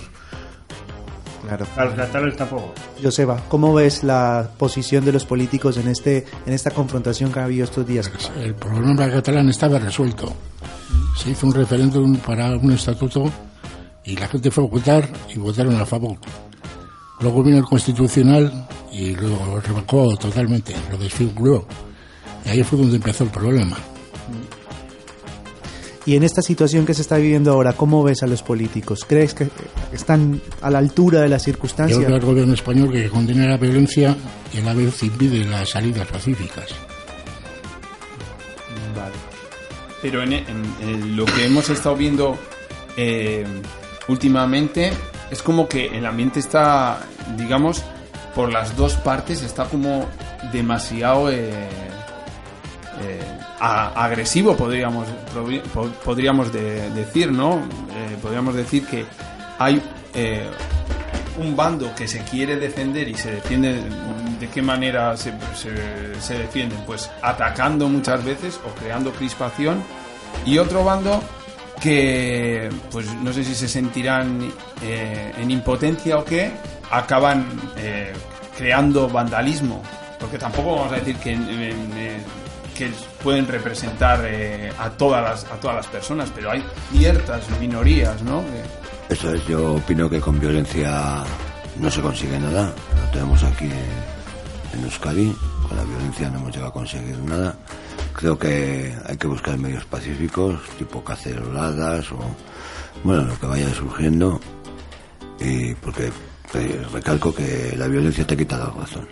Claro. 1.47 1.67
a 1.77 1.85
los 1.85 1.95
catalanes 1.95 2.37
tampoco. 2.37 2.73
Joseba, 3.03 3.41
¿cómo 3.49 3.75
ves 3.75 4.03
la 4.03 4.49
posición 4.57 5.05
de 5.05 5.13
los 5.13 5.25
políticos 5.25 5.77
en 5.77 5.89
este 5.89 6.25
en 6.47 6.53
esta 6.53 6.71
confrontación 6.71 7.33
que 7.33 7.41
ha 7.41 7.45
habido 7.45 7.65
estos 7.65 7.87
días? 7.87 8.11
El 8.41 8.55
problema 8.55 9.11
catalán 9.11 9.49
estaba 9.49 9.79
resuelto. 9.79 10.33
Se 11.17 11.31
hizo 11.31 11.47
un 11.47 11.55
referéndum 11.55 12.17
para 12.17 12.57
un 12.57 12.73
estatuto 12.73 13.31
y 14.05 14.17
la 14.17 14.29
gente 14.29 14.51
fue 14.51 14.65
a 14.65 14.67
votar 14.69 15.09
y 15.35 15.39
votaron 15.39 15.77
a 15.77 15.87
favor. 15.87 16.17
Luego 17.21 17.43
vino 17.43 17.59
el 17.59 17.65
constitucional 17.65 18.67
y 18.93 19.15
lo 19.17 19.61
revocó 19.61 20.17
totalmente, 20.17 20.75
lo 20.91 20.99
desfiguró. 20.99 21.67
Y 22.45 22.51
ahí 22.51 22.63
fue 22.63 22.79
donde 22.79 22.97
empezó 22.97 23.25
el 23.25 23.31
problema. 23.31 23.77
Y 26.06 26.16
en 26.16 26.23
esta 26.23 26.42
situación 26.42 26.84
que 26.84 26.92
se 26.92 27.00
está 27.02 27.16
viviendo 27.16 27.50
ahora, 27.52 27.73
¿cómo 27.73 28.02
ves 28.02 28.23
a 28.23 28.26
los 28.26 28.42
políticos? 28.42 29.04
¿Crees 29.08 29.32
que 29.32 29.49
están 29.92 30.40
a 30.61 30.70
la 30.70 30.78
altura 30.78 31.20
de 31.23 31.28
las 31.30 31.42
Yo 31.42 31.46
circunstancias? 31.46 31.99
creo 32.04 32.14
al 32.16 32.20
gobierno 32.25 32.52
español 32.54 32.92
que 32.92 33.08
condena 33.08 33.46
la 33.46 33.56
violencia 33.56 34.14
y 34.52 34.58
a 34.58 34.62
la 34.62 34.75
vez 34.75 35.02
impide 35.02 35.44
las 35.44 35.70
salidas 35.70 36.06
pacíficas. 36.08 36.66
Pero 40.02 40.23
en, 40.23 40.32
en- 40.34 40.75
en 40.82 41.16
lo 41.16 41.25
que 41.25 41.46
hemos 41.46 41.70
estado 41.70 41.96
viendo 41.96 42.37
eh, 42.96 43.44
últimamente 44.08 44.92
es 45.30 45.42
como 45.42 45.66
que 45.66 45.87
el 45.96 46.04
ambiente 46.04 46.40
está, 46.40 47.00
digamos, 47.38 47.82
por 48.34 48.52
las 48.52 48.76
dos 48.76 48.94
partes 48.96 49.42
está 49.42 49.64
como 49.64 50.06
demasiado 50.52 51.30
eh, 51.30 51.49
eh, 53.00 53.20
agresivo, 53.64 54.56
podríamos 54.56 55.06
podríamos 56.04 56.52
de- 56.52 56.90
decir, 56.90 57.33
¿no? 57.33 57.56
Eh, 57.56 58.16
podríamos 58.21 58.54
decir 58.54 58.87
que 58.87 59.04
hay 59.59 59.80
eh, 60.14 60.47
un 61.38 61.56
bando 61.56 61.94
que 61.94 62.06
se 62.06 62.21
quiere 62.21 62.56
defender 62.56 63.09
y 63.09 63.14
se 63.14 63.33
defiende 63.33 63.83
de 64.38 64.49
qué 64.49 64.62
manera 64.62 65.16
se, 65.16 65.33
se, 66.21 66.38
defienden 66.38 66.78
pues 66.87 67.11
atacando 67.23 67.88
muchas 67.88 68.25
veces 68.25 68.61
o 68.66 68.75
creando 68.78 69.12
crispación 69.12 69.83
y 70.44 70.59
otro 70.59 70.85
bando 70.85 71.23
que 71.80 72.68
pues 72.90 73.12
no 73.14 73.33
sé 73.33 73.44
si 73.44 73.54
se 73.54 73.68
sentirán 73.68 74.52
eh, 74.83 75.33
en 75.38 75.50
impotencia 75.50 76.18
o 76.18 76.25
qué 76.25 76.52
acaban 76.90 77.47
creando 78.56 79.09
vandalismo 79.09 79.83
porque 80.21 80.38
tampoco 80.38 80.76
vamos 80.76 80.92
a 80.92 80.97
decir 80.97 81.16
que, 81.16 81.33
que 82.75 82.90
pueden 83.23 83.47
representar 83.47 84.21
eh, 84.25 84.73
a 84.78 84.90
todas 84.90 85.23
las 85.23 85.45
a 85.52 85.61
todas 85.61 85.76
las 85.76 85.87
personas 85.87 86.31
pero 86.35 86.50
hay 86.50 86.62
ciertas 86.93 87.43
minorías 87.61 88.21
no 88.23 88.43
Que- 89.09 89.14
Eso 89.14 89.33
es, 89.35 89.47
yo 89.47 89.75
opino 89.75 90.09
que 90.11 90.21
con 90.21 90.38
violencia 90.40 91.23
no 91.78 91.90
se 91.90 92.00
consigue 92.00 92.38
nada. 92.38 92.73
Lo 93.04 93.11
tenemos 93.12 93.43
aquí 93.45 93.69
en 94.73 94.85
Euskadi, 94.85 95.35
con 95.69 95.76
la 95.76 95.85
violencia 95.85 96.31
no 96.31 96.38
hemos 96.38 96.50
llegado 96.52 96.71
a 96.71 96.73
conseguir 96.73 97.19
nada. 97.19 97.54
Creo 98.14 98.38
que 98.38 98.95
hay 99.07 99.16
que 99.16 99.26
buscar 99.26 99.59
medios 99.59 99.85
pacíficos, 99.85 100.59
tipo 100.78 101.02
caceroladas 101.04 102.11
o, 102.12 102.19
bueno, 103.02 103.25
lo 103.25 103.38
que 103.38 103.47
vaya 103.47 103.69
surgiendo. 103.75 104.40
Y 105.40 105.75
porque 105.75 106.11
eh, 106.54 106.87
recalco 106.93 107.35
que 107.35 107.75
la 107.76 107.88
violencia 107.88 108.26
te 108.26 108.37
quita 108.37 108.57
la 108.57 108.66
razón. 108.71 109.07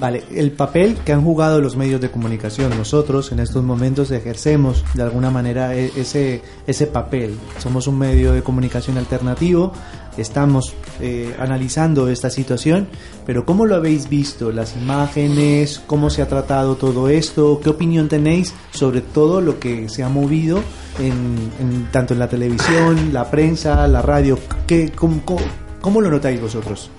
Vale, 0.00 0.24
el 0.34 0.52
papel 0.52 0.96
que 1.04 1.12
han 1.12 1.22
jugado 1.22 1.60
los 1.60 1.76
medios 1.76 2.00
de 2.00 2.10
comunicación, 2.10 2.70
nosotros 2.70 3.32
en 3.32 3.38
estos 3.38 3.62
momentos 3.62 4.10
ejercemos 4.10 4.82
de 4.94 5.02
alguna 5.02 5.30
manera 5.30 5.76
e- 5.76 5.92
ese, 5.94 6.40
ese 6.66 6.86
papel. 6.86 7.36
Somos 7.58 7.86
un 7.86 7.98
medio 7.98 8.32
de 8.32 8.42
comunicación 8.42 8.96
alternativo, 8.96 9.72
estamos 10.16 10.72
eh, 11.02 11.36
analizando 11.38 12.08
esta 12.08 12.30
situación, 12.30 12.88
pero 13.26 13.44
¿cómo 13.44 13.66
lo 13.66 13.74
habéis 13.74 14.08
visto? 14.08 14.50
Las 14.52 14.74
imágenes, 14.74 15.82
cómo 15.86 16.08
se 16.08 16.22
ha 16.22 16.28
tratado 16.28 16.76
todo 16.76 17.10
esto, 17.10 17.60
¿qué 17.62 17.68
opinión 17.68 18.08
tenéis 18.08 18.54
sobre 18.70 19.02
todo 19.02 19.42
lo 19.42 19.60
que 19.60 19.90
se 19.90 20.02
ha 20.02 20.08
movido 20.08 20.62
en, 20.98 21.88
tanto 21.92 22.14
en 22.14 22.20
la 22.20 22.28
televisión, 22.30 23.12
la 23.12 23.30
prensa, 23.30 23.86
la 23.86 24.00
radio? 24.00 24.38
¿Qué, 24.66 24.90
cómo 24.94 26.00
lo 26.00 26.10
notáis 26.10 26.40
vosotros? 26.40 26.90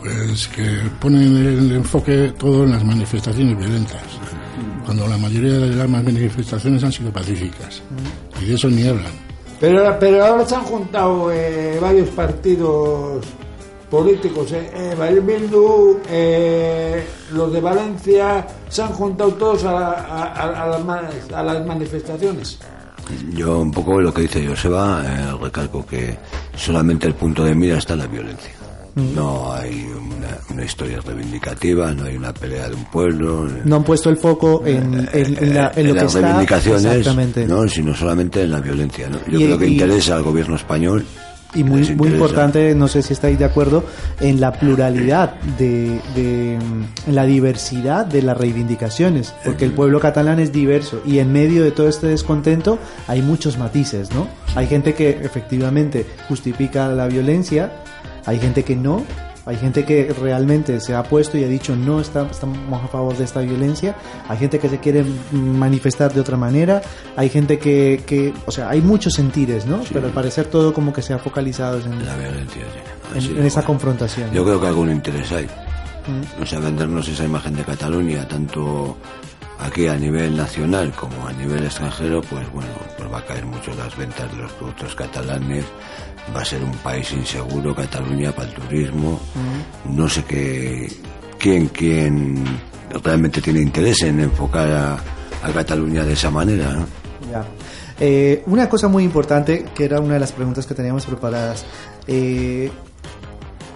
Pues 0.00 0.48
que 0.48 0.62
ponen 1.00 1.36
el 1.36 1.72
enfoque 1.72 2.32
todo 2.38 2.64
en 2.64 2.72
las 2.72 2.84
manifestaciones 2.84 3.56
violentas, 3.58 4.02
cuando 4.84 5.06
la 5.08 5.16
mayoría 5.16 5.52
de 5.54 5.74
las 5.74 5.88
manifestaciones 5.88 6.84
han 6.84 6.92
sido 6.92 7.10
pacíficas. 7.12 7.82
Y 8.40 8.46
de 8.46 8.54
eso 8.54 8.68
ni 8.68 8.86
hablan. 8.86 9.12
Pero, 9.58 9.96
pero 9.98 10.24
ahora 10.24 10.44
se 10.46 10.54
han 10.54 10.62
juntado 10.64 11.32
eh, 11.32 11.78
varios 11.80 12.08
partidos 12.10 13.24
políticos, 13.90 14.52
eh, 14.52 14.70
eh, 14.74 15.20
Bildu, 15.20 15.98
eh, 16.10 17.06
los 17.32 17.52
de 17.52 17.60
Valencia, 17.60 18.46
se 18.68 18.82
han 18.82 18.88
juntado 18.92 19.32
todos 19.34 19.64
a, 19.64 19.72
la- 19.72 19.90
a- 19.92 20.24
a- 20.34 20.62
a 20.64 20.78
las, 20.78 21.32
a 21.32 21.42
las 21.42 21.66
manifestaciones. 21.66 22.58
Yo 23.32 23.60
un 23.60 23.70
poco 23.70 24.00
lo 24.00 24.12
que 24.12 24.22
dice 24.22 24.46
Joseba, 24.46 25.02
eh, 25.06 25.32
recalco 25.40 25.86
que 25.86 26.18
solamente 26.56 27.06
el 27.06 27.14
punto 27.14 27.44
de 27.44 27.54
mira 27.54 27.78
está 27.78 27.94
en 27.94 28.00
la 28.00 28.06
violencia. 28.08 28.50
No 28.96 29.52
hay 29.52 29.84
una, 29.84 30.38
una 30.50 30.64
historia 30.64 31.00
reivindicativa, 31.04 31.92
no 31.92 32.04
hay 32.06 32.16
una 32.16 32.32
pelea 32.32 32.68
de 32.70 32.74
un 32.76 32.84
pueblo. 32.86 33.46
No 33.64 33.76
han 33.76 33.84
puesto 33.84 34.08
el 34.08 34.16
foco 34.16 34.62
en, 34.64 35.06
en- 35.12 35.36
en 35.44 35.54
la- 35.54 35.70
en 35.76 35.88
lo 35.88 35.94
que 35.94 36.00
las 36.00 36.14
está 36.14 36.20
reivindicaciones, 36.26 37.46
no, 37.46 37.68
sino 37.68 37.94
solamente 37.94 38.42
en 38.42 38.52
la 38.52 38.60
violencia. 38.60 39.08
¿no? 39.10 39.18
Yo 39.30 39.38
Y- 39.38 39.44
creo 39.44 39.58
que 39.58 39.68
y- 39.68 39.72
interesa 39.74 40.16
al 40.16 40.22
gobierno 40.22 40.56
español. 40.56 41.04
y 41.54 41.62
muy, 41.64 41.94
muy 41.94 42.08
importante, 42.08 42.74
no 42.74 42.86
sé 42.88 43.02
si 43.02 43.12
estáis 43.14 43.38
de 43.38 43.44
acuerdo, 43.46 43.84
en 44.20 44.40
la 44.40 44.52
pluralidad 44.52 45.34
de, 45.58 46.00
de- 46.14 46.54
en 47.06 47.14
la 47.14 47.24
diversidad 47.24 48.04
de 48.04 48.20
las 48.22 48.36
reivindicaciones, 48.36 49.32
porque 49.44 49.64
el 49.64 49.72
pueblo 49.72 50.00
catalán 50.00 50.38
es 50.40 50.52
diverso 50.52 51.00
y 51.06 51.18
en 51.18 51.32
medio 51.32 51.62
de 51.64 51.70
todo 51.70 51.88
este 51.88 52.08
descontento 52.08 52.78
hay 53.08 53.22
muchos 53.22 53.56
matices, 53.58 54.10
¿no? 54.12 54.26
Hay 54.54 54.66
gente 54.66 54.94
que 54.94 55.10
efectivamente 55.22 56.04
justifica 56.28 56.88
la 56.88 57.06
violencia, 57.06 57.72
hay 58.26 58.38
gente 58.38 58.62
que 58.64 58.76
no, 58.76 59.04
hay 59.46 59.56
gente 59.56 59.84
que 59.84 60.12
realmente 60.20 60.80
se 60.80 60.94
ha 60.94 61.04
puesto 61.04 61.38
y 61.38 61.44
ha 61.44 61.48
dicho 61.48 61.76
no 61.76 62.00
está- 62.00 62.26
estamos 62.30 62.82
a 62.82 62.88
favor 62.88 63.16
de 63.16 63.22
esta 63.24 63.40
violencia, 63.40 63.94
hay 64.28 64.38
gente 64.38 64.58
que 64.58 64.68
se 64.68 64.78
quiere 64.80 65.04
manifestar 65.32 66.12
de 66.12 66.20
otra 66.20 66.36
manera, 66.36 66.82
hay 67.16 67.28
gente 67.28 67.58
que, 67.58 68.02
que 68.06 68.34
o 68.46 68.50
sea, 68.50 68.68
hay 68.70 68.80
muchos 68.80 69.14
sentires, 69.14 69.64
¿no? 69.66 69.82
Pero 69.92 70.06
al 70.06 70.12
parecer 70.12 70.46
todo 70.46 70.74
como 70.74 70.92
que 70.92 71.00
se 71.02 71.12
ha 71.14 71.18
focalizado 71.18 71.78
en, 71.78 72.04
La 72.04 72.16
violencia, 72.16 72.62
sí. 73.18 73.30
en- 73.30 73.38
en 73.38 73.46
esa 73.46 73.62
confrontación. 73.62 74.32
Yo 74.32 74.44
creo 74.44 74.60
que 74.60 74.66
algún 74.66 74.90
interés 74.90 75.30
hay. 75.32 75.44
Mm. 75.46 76.42
O 76.42 76.46
sea, 76.46 76.58
vendernos 76.60 77.06
esa 77.08 77.24
imagen 77.24 77.54
de 77.54 77.62
Cataluña, 77.64 78.26
tanto 78.28 78.96
aquí 79.60 79.86
a 79.86 79.96
nivel 79.96 80.36
nacional 80.36 80.92
como 80.92 81.26
a 81.26 81.32
nivel 81.32 81.64
extranjero, 81.64 82.20
pues 82.22 82.50
bueno, 82.52 82.70
pues 82.98 83.12
va 83.12 83.18
a 83.18 83.24
caer 83.24 83.46
mucho 83.46 83.72
las 83.74 83.96
ventas 83.96 84.30
de 84.32 84.38
los 84.42 84.52
productos 84.52 84.94
catalanes. 84.96 85.64
Va 86.34 86.42
a 86.42 86.44
ser 86.44 86.62
un 86.62 86.72
país 86.78 87.12
inseguro, 87.12 87.74
Cataluña, 87.74 88.32
para 88.32 88.48
el 88.48 88.54
turismo. 88.54 89.20
Mm. 89.34 89.96
No 89.96 90.08
sé 90.08 90.24
qué, 90.24 90.90
quién, 91.38 91.68
quién 91.68 92.44
realmente 93.02 93.40
tiene 93.40 93.60
interés 93.60 94.02
en 94.02 94.20
enfocar 94.20 94.70
a, 94.70 94.94
a 95.42 95.52
Cataluña 95.52 96.04
de 96.04 96.12
esa 96.12 96.30
manera, 96.30 96.72
¿no? 96.72 96.86
Ya. 97.30 97.44
Eh, 97.98 98.42
una 98.46 98.68
cosa 98.68 98.88
muy 98.88 99.04
importante, 99.04 99.66
que 99.74 99.84
era 99.84 100.00
una 100.00 100.14
de 100.14 100.20
las 100.20 100.32
preguntas 100.32 100.66
que 100.66 100.74
teníamos 100.74 101.06
preparadas. 101.06 101.64
Eh, 102.06 102.70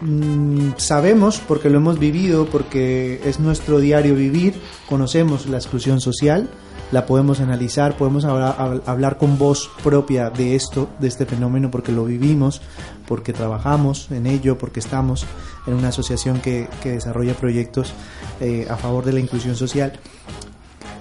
mm, 0.02 0.73
sabemos, 0.76 1.40
porque 1.47 1.71
lo 1.71 1.78
hemos 1.78 1.99
vivido, 1.99 2.47
porque 2.47 3.21
es 3.25 3.40
nuestro 3.40 3.78
diario 3.80 4.14
vivir, 4.14 4.61
conocemos 4.88 5.47
la 5.47 5.57
exclusión 5.57 6.00
social, 6.00 6.50
la 6.92 7.07
podemos 7.07 7.40
analizar, 7.40 7.96
podemos 7.96 8.24
hablar, 8.24 8.57
hab- 8.59 8.83
hablar 8.87 9.16
con 9.16 9.38
voz 9.38 9.70
propia 9.83 10.31
de 10.31 10.57
esto, 10.57 10.88
de 10.98 11.09
este 11.09 11.24
fenómeno, 11.26 11.70
porque 11.70 11.92
lo 11.92 12.05
vivimos, 12.05 12.61
porque 13.07 13.33
trabajamos 13.33 14.11
en 14.11 14.26
ello, 14.26 14.59
porque 14.59 14.81
estamos 14.81 15.24
en 15.66 15.74
una 15.74 15.88
asociación 15.88 16.40
que, 16.40 16.68
que 16.83 16.90
desarrolla 16.92 17.35
proyectos 17.35 17.92
eh, 18.40 18.66
a 18.68 18.76
favor 18.76 19.05
de 19.05 19.12
la 19.12 19.20
inclusión 19.20 19.55
social. 19.57 19.92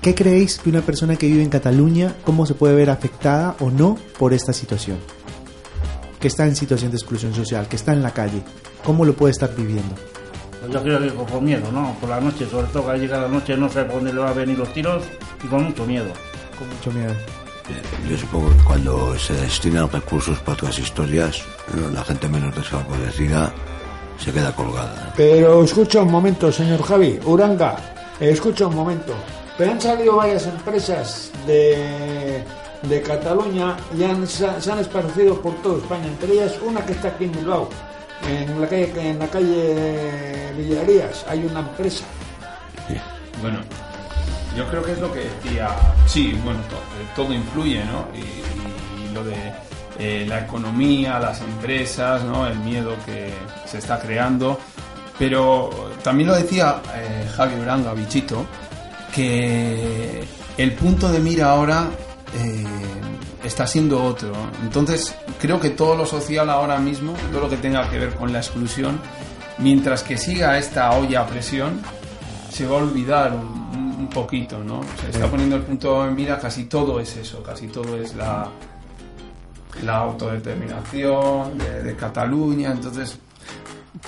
¿Qué 0.01 0.15
creéis 0.15 0.59
que 0.59 0.69
una 0.69 0.81
persona 0.81 1.15
que 1.17 1.27
vive 1.27 1.43
en 1.43 1.49
Cataluña, 1.49 2.15
cómo 2.23 2.45
se 2.45 2.53
puede 2.53 2.75
ver 2.75 2.89
afectada 2.89 3.55
o 3.59 3.69
no 3.69 3.97
por 4.17 4.33
esta 4.33 4.53
situación? 4.53 4.97
Que 6.21 6.27
está 6.27 6.45
en 6.45 6.55
situación 6.55 6.91
de 6.91 6.97
exclusión 6.97 7.33
social, 7.33 7.67
que 7.67 7.75
está 7.75 7.93
en 7.93 8.03
la 8.03 8.11
calle, 8.11 8.41
¿cómo 8.85 9.03
lo 9.05 9.13
puede 9.15 9.31
estar 9.31 9.53
viviendo? 9.55 9.95
Pues 10.59 10.71
yo 10.73 10.83
creo 10.83 10.99
que 10.99 11.09
con 11.31 11.43
miedo, 11.43 11.71
¿no? 11.71 11.95
Por 11.99 12.09
la 12.09 12.19
noche, 12.19 12.45
sobre 12.49 12.67
todo 12.67 12.85
que 12.85 12.91
al 12.91 12.99
llegar 12.99 13.21
la 13.21 13.27
noche 13.29 13.55
no 13.55 13.69
sé 13.69 13.83
por 13.85 13.95
dónde 13.95 14.13
le 14.13 14.19
va 14.19 14.29
a 14.29 14.33
venir 14.33 14.57
los 14.57 14.71
tiros 14.73 15.03
y 15.43 15.47
con 15.47 15.63
mucho 15.63 15.85
miedo. 15.85 16.11
Con 16.57 16.67
mucho 16.69 16.91
miedo. 16.91 17.11
Eh, 17.13 18.09
Yo 18.09 18.17
supongo 18.17 18.49
que 18.49 18.63
cuando 18.63 19.17
se 19.17 19.33
destinan 19.33 19.89
recursos 19.89 20.37
para 20.39 20.53
otras 20.53 20.77
historias, 20.79 21.41
¿no? 21.73 21.89
la 21.89 22.03
gente 22.03 22.27
menos 22.27 22.53
desfavorecida 22.55 23.53
se 24.17 24.31
queda 24.33 24.53
colgada. 24.53 25.13
Pero 25.15 25.63
escucha 25.63 26.01
un 26.01 26.11
momento, 26.11 26.51
señor 26.51 26.81
Javi, 26.83 27.19
Uranga, 27.25 27.77
eh, 28.19 28.31
escucha 28.31 28.67
un 28.67 28.75
momento. 28.75 29.13
Pero 29.57 29.71
han 29.71 29.79
salido 29.81 30.15
varias 30.17 30.45
empresas 30.47 31.31
de, 31.47 32.43
de 32.83 33.01
Cataluña 33.01 33.77
y 33.97 34.03
han, 34.03 34.25
se, 34.27 34.59
se 34.61 34.71
han 34.71 34.79
esparcido 34.79 35.39
por 35.41 35.53
toda 35.61 35.77
España, 35.77 36.07
entre 36.07 36.33
ellas 36.33 36.53
una 36.65 36.85
que 36.85 36.93
está 36.93 37.09
aquí 37.09 37.25
en 37.25 37.31
Bilbao, 37.33 37.69
en 38.27 38.59
la 38.61 38.67
calle, 38.67 39.09
en 39.09 39.19
la 39.19 39.27
calle 39.27 40.51
Villarías, 40.57 41.25
hay 41.29 41.43
una 41.45 41.59
empresa. 41.61 42.03
Bueno, 43.41 43.59
yo 44.57 44.67
creo 44.67 44.83
que 44.83 44.91
es 44.91 44.99
lo 44.99 45.11
que 45.13 45.19
decía. 45.19 45.69
Sí, 46.05 46.37
bueno, 46.43 46.59
to- 46.69 46.75
eh, 46.75 47.07
todo, 47.15 47.33
influye, 47.33 47.83
¿no? 47.85 48.07
Y, 48.13 49.05
y 49.09 49.13
lo 49.13 49.23
de 49.23 49.35
eh, 49.97 50.25
la 50.27 50.41
economía, 50.41 51.19
las 51.19 51.39
empresas, 51.39 52.23
¿no? 52.23 52.45
El 52.45 52.59
miedo 52.59 52.95
que 53.05 53.31
se 53.65 53.77
está 53.77 53.97
creando. 53.99 54.59
Pero 55.17 55.69
también 56.03 56.27
lo 56.29 56.35
decía 56.35 56.81
eh, 56.95 57.29
Javi 57.33 57.55
Uranga, 57.61 57.93
bichito, 57.93 58.45
que 59.13 60.23
el 60.57 60.73
punto 60.73 61.09
de 61.09 61.19
mira 61.19 61.51
ahora 61.51 61.87
eh, 62.37 62.65
está 63.43 63.67
siendo 63.67 64.03
otro. 64.03 64.33
Entonces, 64.63 65.15
creo 65.39 65.59
que 65.59 65.69
todo 65.69 65.95
lo 65.95 66.05
social 66.05 66.49
ahora 66.49 66.79
mismo, 66.79 67.13
todo 67.31 67.41
lo 67.41 67.49
que 67.49 67.57
tenga 67.57 67.89
que 67.89 67.99
ver 67.99 68.15
con 68.15 68.33
la 68.33 68.39
exclusión, 68.39 68.99
mientras 69.57 70.03
que 70.03 70.17
siga 70.17 70.57
esta 70.57 70.91
olla 70.91 71.21
a 71.21 71.27
presión, 71.27 71.81
se 72.51 72.65
va 72.65 72.79
a 72.79 72.83
olvidar 72.83 73.33
un, 73.33 74.09
poquito, 74.09 74.63
¿no? 74.63 74.81
Se 74.99 75.11
está 75.11 75.29
poniendo 75.29 75.55
el 75.55 75.61
punto 75.61 76.03
de 76.03 76.09
mira, 76.09 76.39
casi 76.39 76.63
todo 76.63 76.99
es 76.99 77.15
eso, 77.15 77.43
casi 77.43 77.67
todo 77.67 77.95
es 77.95 78.15
la, 78.15 78.49
la 79.83 79.97
autodeterminación 79.97 81.59
de, 81.59 81.83
de 81.83 81.95
Cataluña, 81.95 82.71
entonces 82.71 83.19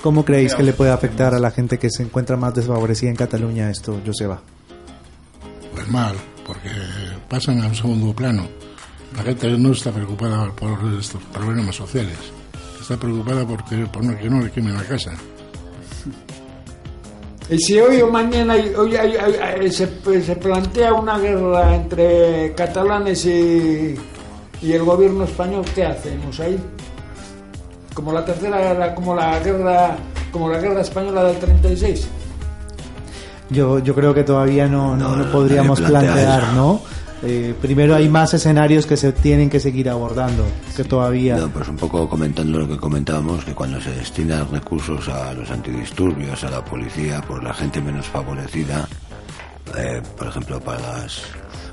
¿Cómo 0.00 0.24
creéis 0.24 0.52
Mira, 0.52 0.56
que 0.56 0.62
le 0.64 0.72
puede 0.72 0.90
afectar 0.90 1.34
a 1.34 1.38
la 1.38 1.50
gente 1.50 1.78
que 1.78 1.90
se 1.90 2.02
encuentra 2.02 2.36
más 2.36 2.54
desfavorecida 2.54 3.10
en 3.10 3.16
Cataluña 3.16 3.70
esto, 3.70 4.00
Joseba? 4.04 4.40
Pues 5.74 5.88
mal, 5.88 6.16
porque 6.46 6.70
pasan 7.28 7.62
a 7.62 7.66
un 7.66 7.74
segundo 7.74 8.14
plano. 8.14 8.48
La 9.16 9.22
gente 9.22 9.50
no 9.58 9.72
está 9.72 9.90
preocupada 9.90 10.50
por 10.52 10.78
estos 10.98 11.22
problemas 11.24 11.76
sociales. 11.76 12.16
Está 12.80 12.96
preocupada 12.96 13.46
porque, 13.46 13.86
por 13.86 14.04
no, 14.04 14.16
que 14.18 14.28
no 14.28 14.40
le 14.40 14.50
quemen 14.50 14.74
la 14.74 14.84
casa. 14.84 15.12
Y 17.50 17.58
si 17.58 17.78
hoy 17.78 18.00
o 18.00 18.10
mañana 18.10 18.54
hoy 18.78 18.96
se, 19.70 19.88
se 20.22 20.36
plantea 20.36 20.94
una 20.94 21.18
guerra 21.18 21.74
entre 21.74 22.54
catalanes 22.54 23.26
y, 23.26 23.94
y 24.62 24.72
el 24.72 24.82
gobierno 24.84 25.24
español, 25.24 25.64
¿qué 25.74 25.84
hacemos 25.84 26.38
ahí? 26.40 26.58
Como 27.92 28.12
la 28.12 28.24
tercera 28.24 28.58
guerra, 28.58 28.94
como 28.94 29.14
la 29.14 29.38
guerra, 29.40 29.96
como 30.30 30.48
la 30.48 30.58
guerra 30.58 30.80
española 30.80 31.24
del 31.24 31.36
36. 31.38 32.08
Yo, 33.50 33.80
yo 33.80 33.94
creo 33.94 34.14
que 34.14 34.24
todavía 34.24 34.66
no, 34.66 34.96
no, 34.96 35.10
No, 35.10 35.16
lo 35.16 35.24
no, 35.26 35.32
podríamos 35.32 35.80
plantear. 35.80 36.54
¿no? 36.54 36.80
Eh, 37.24 37.54
primero 37.60 37.94
hay 37.94 38.08
más 38.08 38.34
escenarios 38.34 38.84
que 38.84 38.96
se 38.96 39.12
tienen 39.12 39.48
que 39.48 39.60
seguir 39.60 39.88
abordando, 39.88 40.44
que 40.76 40.82
todavía... 40.82 41.36
No, 41.36 41.48
pues 41.50 41.68
un 41.68 41.76
poco 41.76 42.08
comentando 42.08 42.58
lo 42.58 42.68
que 42.68 42.76
comentábamos, 42.76 43.44
que 43.44 43.54
cuando 43.54 43.80
se 43.80 43.90
destinan 43.92 44.50
recursos 44.50 45.08
a 45.08 45.32
los 45.32 45.48
antidisturbios, 45.50 46.42
a 46.42 46.50
la 46.50 46.64
policía, 46.64 47.20
por 47.20 47.42
la 47.44 47.54
gente 47.54 47.80
menos 47.80 48.06
favorecida, 48.06 48.88
eh, 49.78 50.02
por 50.18 50.26
ejemplo, 50.26 50.60
para 50.60 50.80
las 50.80 51.22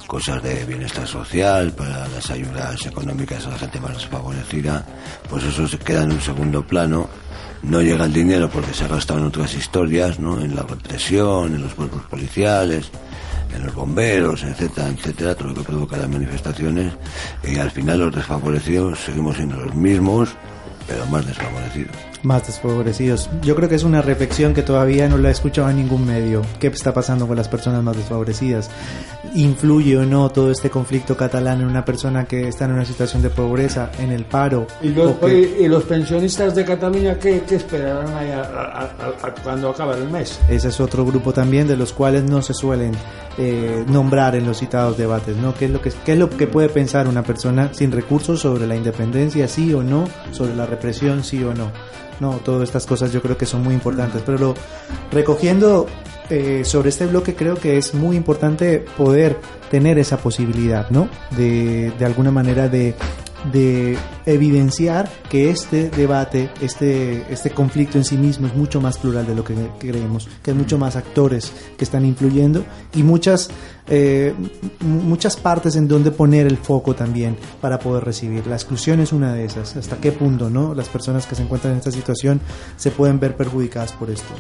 cosas 0.06 0.42
de 0.44 0.66
bienestar 0.66 1.08
social, 1.08 1.72
para 1.72 2.08
las 2.10 2.30
ayudas 2.30 2.86
económicas 2.86 3.48
a 3.48 3.50
la 3.50 3.58
gente 3.58 3.80
más 3.80 3.94
desfavorecida, 3.94 4.86
pues 5.30 5.44
eso 5.46 5.68
se 5.68 5.80
queda 5.80 6.04
en 6.04 6.12
un 6.12 6.22
segundo 6.22 6.66
plano 6.66 7.10
no 7.62 7.82
llega 7.82 8.06
el 8.06 8.14
dinero 8.14 8.50
porque 8.50 8.74
se 8.74 8.86
ha 8.86 8.88
gastado 8.88 9.20
en 9.20 9.26
otras 9.26 9.54
historias, 9.54 10.20
¿no? 10.20 10.40
En 10.40 10.56
la 10.56 10.64
represión, 10.64 11.56
en 11.56 11.62
los 11.62 11.74
cuerpos 11.74 12.04
policiales, 12.04 12.90
en 13.56 13.66
los 13.66 13.74
bomberos, 13.76 14.44
etcétera, 14.44 14.90
etcétera, 14.90 15.36
todo 15.36 15.50
lo 15.50 15.56
que 15.56 15.64
provoca 15.64 15.98
las 15.98 16.10
manifestaciones. 16.10 16.94
Y 17.44 17.58
al 17.58 17.72
final 17.72 18.00
los 18.00 18.16
desfavorecidos 18.16 19.00
seguimos 19.00 19.38
siendo 19.38 19.58
los 19.58 19.76
mismos, 19.76 20.30
pero 20.88 21.06
más 21.08 21.26
desfavorecidos 21.26 22.09
más 22.24 22.48
desfavorecidos. 22.48 23.30
Yo 23.42 23.56
creo 23.56 23.70
que 23.70 23.76
es 23.76 23.84
una 23.84 24.02
reflexión 24.02 24.54
que 24.54 24.62
todavía 24.62 25.08
no 25.08 25.18
la 25.18 25.30
he 25.30 25.32
escuchado 25.32 25.70
en 25.70 25.78
ningún 25.78 26.06
medio. 26.06 26.42
¿Qué 26.60 26.68
está 26.68 26.94
pasando 26.94 27.28
con 27.28 27.38
las 27.38 27.48
personas 27.48 27.84
más 27.84 27.96
desfavorecidas? 27.96 28.70
¿Influye 29.36 29.98
o 29.98 30.06
no 30.06 30.30
todo 30.30 30.52
este 30.52 30.70
conflicto 30.70 31.16
catalán 31.16 31.62
en 31.62 31.68
una 31.68 31.86
persona 31.86 32.26
que 32.26 32.48
está 32.48 32.66
en 32.66 32.74
una 32.74 32.86
situación 32.86 33.22
de 33.22 33.30
pobreza, 33.30 33.92
en 34.00 34.12
el 34.12 34.26
paro? 34.26 34.68
¿Y 34.82 34.90
los, 34.90 35.16
y 35.24 35.68
los 35.68 35.84
pensionistas 35.84 36.56
de 36.56 36.66
Cataluña 36.66 37.18
qué, 37.18 37.44
qué 37.48 37.56
esperarán 37.56 38.14
ahí 38.16 38.32
cuando 39.44 39.70
acabe 39.70 39.98
el 39.98 40.10
mes? 40.10 40.40
Ese 40.50 40.70
es 40.70 40.80
otro 40.80 41.06
grupo 41.06 41.34
también 41.34 41.68
de 41.68 41.78
los 41.78 41.94
cuales 41.94 42.24
no 42.24 42.42
se 42.42 42.54
suelen 42.54 42.92
eh, 43.38 43.86
nombrar 43.88 44.36
en 44.36 44.46
los 44.46 44.58
citados 44.58 44.98
debates, 44.98 45.38
¿no? 45.38 45.54
¿Qué 45.54 45.66
es, 45.66 45.72
lo 45.72 45.82
que, 45.82 45.92
¿Qué 46.06 46.14
es 46.14 46.20
lo 46.20 46.30
que 46.30 46.48
puede 46.48 46.68
pensar 46.68 47.08
una 47.08 47.24
persona 47.24 47.74
sin 47.74 47.92
recursos 47.92 48.42
sobre 48.42 48.68
la 48.68 48.76
independencia, 48.76 49.48
sí 49.48 49.74
o 49.74 49.82
no? 49.82 50.06
¿Sobre 50.32 50.56
la 50.56 50.66
represión, 50.66 51.24
sí 51.24 51.42
o 51.44 51.54
no? 51.54 51.72
No, 52.20 52.34
todas 52.44 52.68
estas 52.68 52.86
cosas 52.86 53.12
yo 53.12 53.22
creo 53.22 53.38
que 53.38 53.46
son 53.46 53.64
muy 53.64 53.74
importantes. 53.74 54.22
Pero 54.26 54.54
recogiendo 55.12 55.88
eh, 56.30 56.64
sobre 56.66 56.90
este 56.90 57.06
bloque 57.06 57.36
creo 57.36 57.56
que 57.56 57.78
es 57.78 57.94
muy 57.94 58.16
importante 58.16 58.86
poder 58.98 59.38
tener 59.72 59.98
esa 59.98 60.18
posibilidad, 60.18 60.90
¿no? 60.90 61.10
De, 61.36 61.92
de 61.98 62.06
alguna 62.06 62.32
manera 62.32 62.68
de 62.68 62.96
de 63.52 63.98
evidenciar 64.26 65.10
que 65.30 65.50
este 65.50 65.90
debate, 65.90 66.50
este, 66.62 67.26
este 67.32 67.52
conflicto 67.52 67.98
en 67.98 68.04
sí 68.04 68.18
mismo 68.18 68.48
es 68.48 68.56
mucho 68.56 68.82
más 68.82 68.98
plural 68.98 69.26
de 69.26 69.36
lo 69.36 69.44
que 69.44 69.56
creemos, 69.80 70.28
que 70.44 70.52
hay 70.52 70.58
muchos 70.58 70.80
más 70.80 70.96
actores 70.96 71.52
que 71.78 71.84
están 71.84 72.06
influyendo 72.06 72.64
y 72.94 73.04
muchas, 73.04 73.50
eh, 73.88 74.34
muchas 74.82 75.38
partes 75.38 75.76
en 75.76 75.88
donde 75.88 76.12
poner 76.12 76.48
el 76.48 76.58
foco 76.58 76.96
también 76.96 77.38
para 77.62 77.80
poder 77.80 78.04
recibir. 78.04 78.46
La 78.48 78.56
exclusión 78.56 79.00
es 79.00 79.14
una 79.14 79.34
de 79.34 79.46
esas. 79.46 79.76
¿Hasta 79.76 79.98
qué 79.98 80.12
punto 80.12 80.50
no 80.50 80.74
las 80.76 80.90
personas 80.90 81.26
que 81.26 81.36
se 81.36 81.44
encuentran 81.44 81.74
en 81.74 81.80
esta 81.80 81.92
situación 81.92 82.42
se 82.78 82.92
pueden 82.92 83.20
ver 83.20 83.36
perjudicadas 83.36 83.94
por 83.94 84.10
esto? 84.10 84.34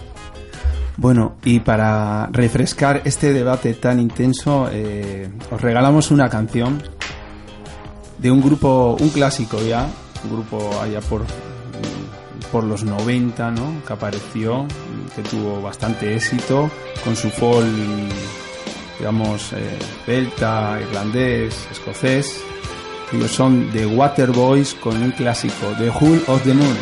Bueno, 0.97 1.37
y 1.45 1.61
para 1.61 2.27
refrescar 2.27 3.03
este 3.05 3.31
debate 3.31 3.73
tan 3.73 4.01
intenso, 4.01 4.67
eh, 4.69 5.29
os 5.49 5.61
regalamos 5.61 6.11
una 6.11 6.29
canción 6.29 6.81
de 8.19 8.31
un 8.31 8.41
grupo, 8.41 8.97
un 8.99 9.09
clásico 9.09 9.61
ya, 9.61 9.87
un 10.23 10.31
grupo 10.31 10.79
allá 10.81 10.99
por, 11.01 11.23
por 12.51 12.63
los 12.63 12.83
90, 12.83 13.51
¿no? 13.51 13.81
Que 13.85 13.93
apareció, 13.93 14.65
que 15.15 15.21
tuvo 15.23 15.61
bastante 15.61 16.15
éxito 16.15 16.69
con 17.03 17.15
su 17.15 17.29
folk, 17.29 17.67
digamos, 18.97 19.53
eh, 19.53 19.79
celta, 20.05 20.79
irlandés, 20.81 21.67
escocés. 21.71 22.41
Ellos 23.11 23.31
son 23.31 23.69
The 23.71 23.85
Waterboys 23.85 24.75
con 24.75 25.01
un 25.01 25.11
clásico, 25.11 25.67
The 25.77 25.89
Hull 25.89 26.23
of 26.27 26.43
the 26.43 26.53
Moon. 26.53 26.77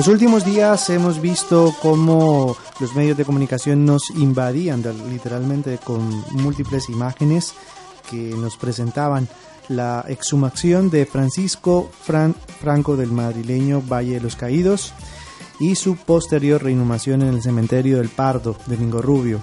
Los 0.00 0.08
últimos 0.08 0.46
días 0.46 0.88
hemos 0.88 1.20
visto 1.20 1.74
cómo 1.82 2.56
los 2.80 2.94
medios 2.94 3.18
de 3.18 3.26
comunicación 3.26 3.84
nos 3.84 4.08
invadían 4.08 4.82
literalmente 5.10 5.76
con 5.76 6.24
múltiples 6.30 6.88
imágenes 6.88 7.52
que 8.10 8.16
nos 8.34 8.56
presentaban 8.56 9.28
la 9.68 10.02
exhumación 10.08 10.88
de 10.88 11.04
Francisco 11.04 11.90
Fran- 12.06 12.34
Franco 12.62 12.96
del 12.96 13.12
madrileño 13.12 13.82
Valle 13.82 14.14
de 14.14 14.20
los 14.20 14.36
Caídos 14.36 14.94
y 15.58 15.74
su 15.74 15.96
posterior 15.96 16.62
reinhumación 16.62 17.20
en 17.20 17.34
el 17.34 17.42
cementerio 17.42 17.98
del 17.98 18.08
Pardo 18.08 18.56
de 18.68 18.78
Mingo 18.78 19.02
Rubio. 19.02 19.38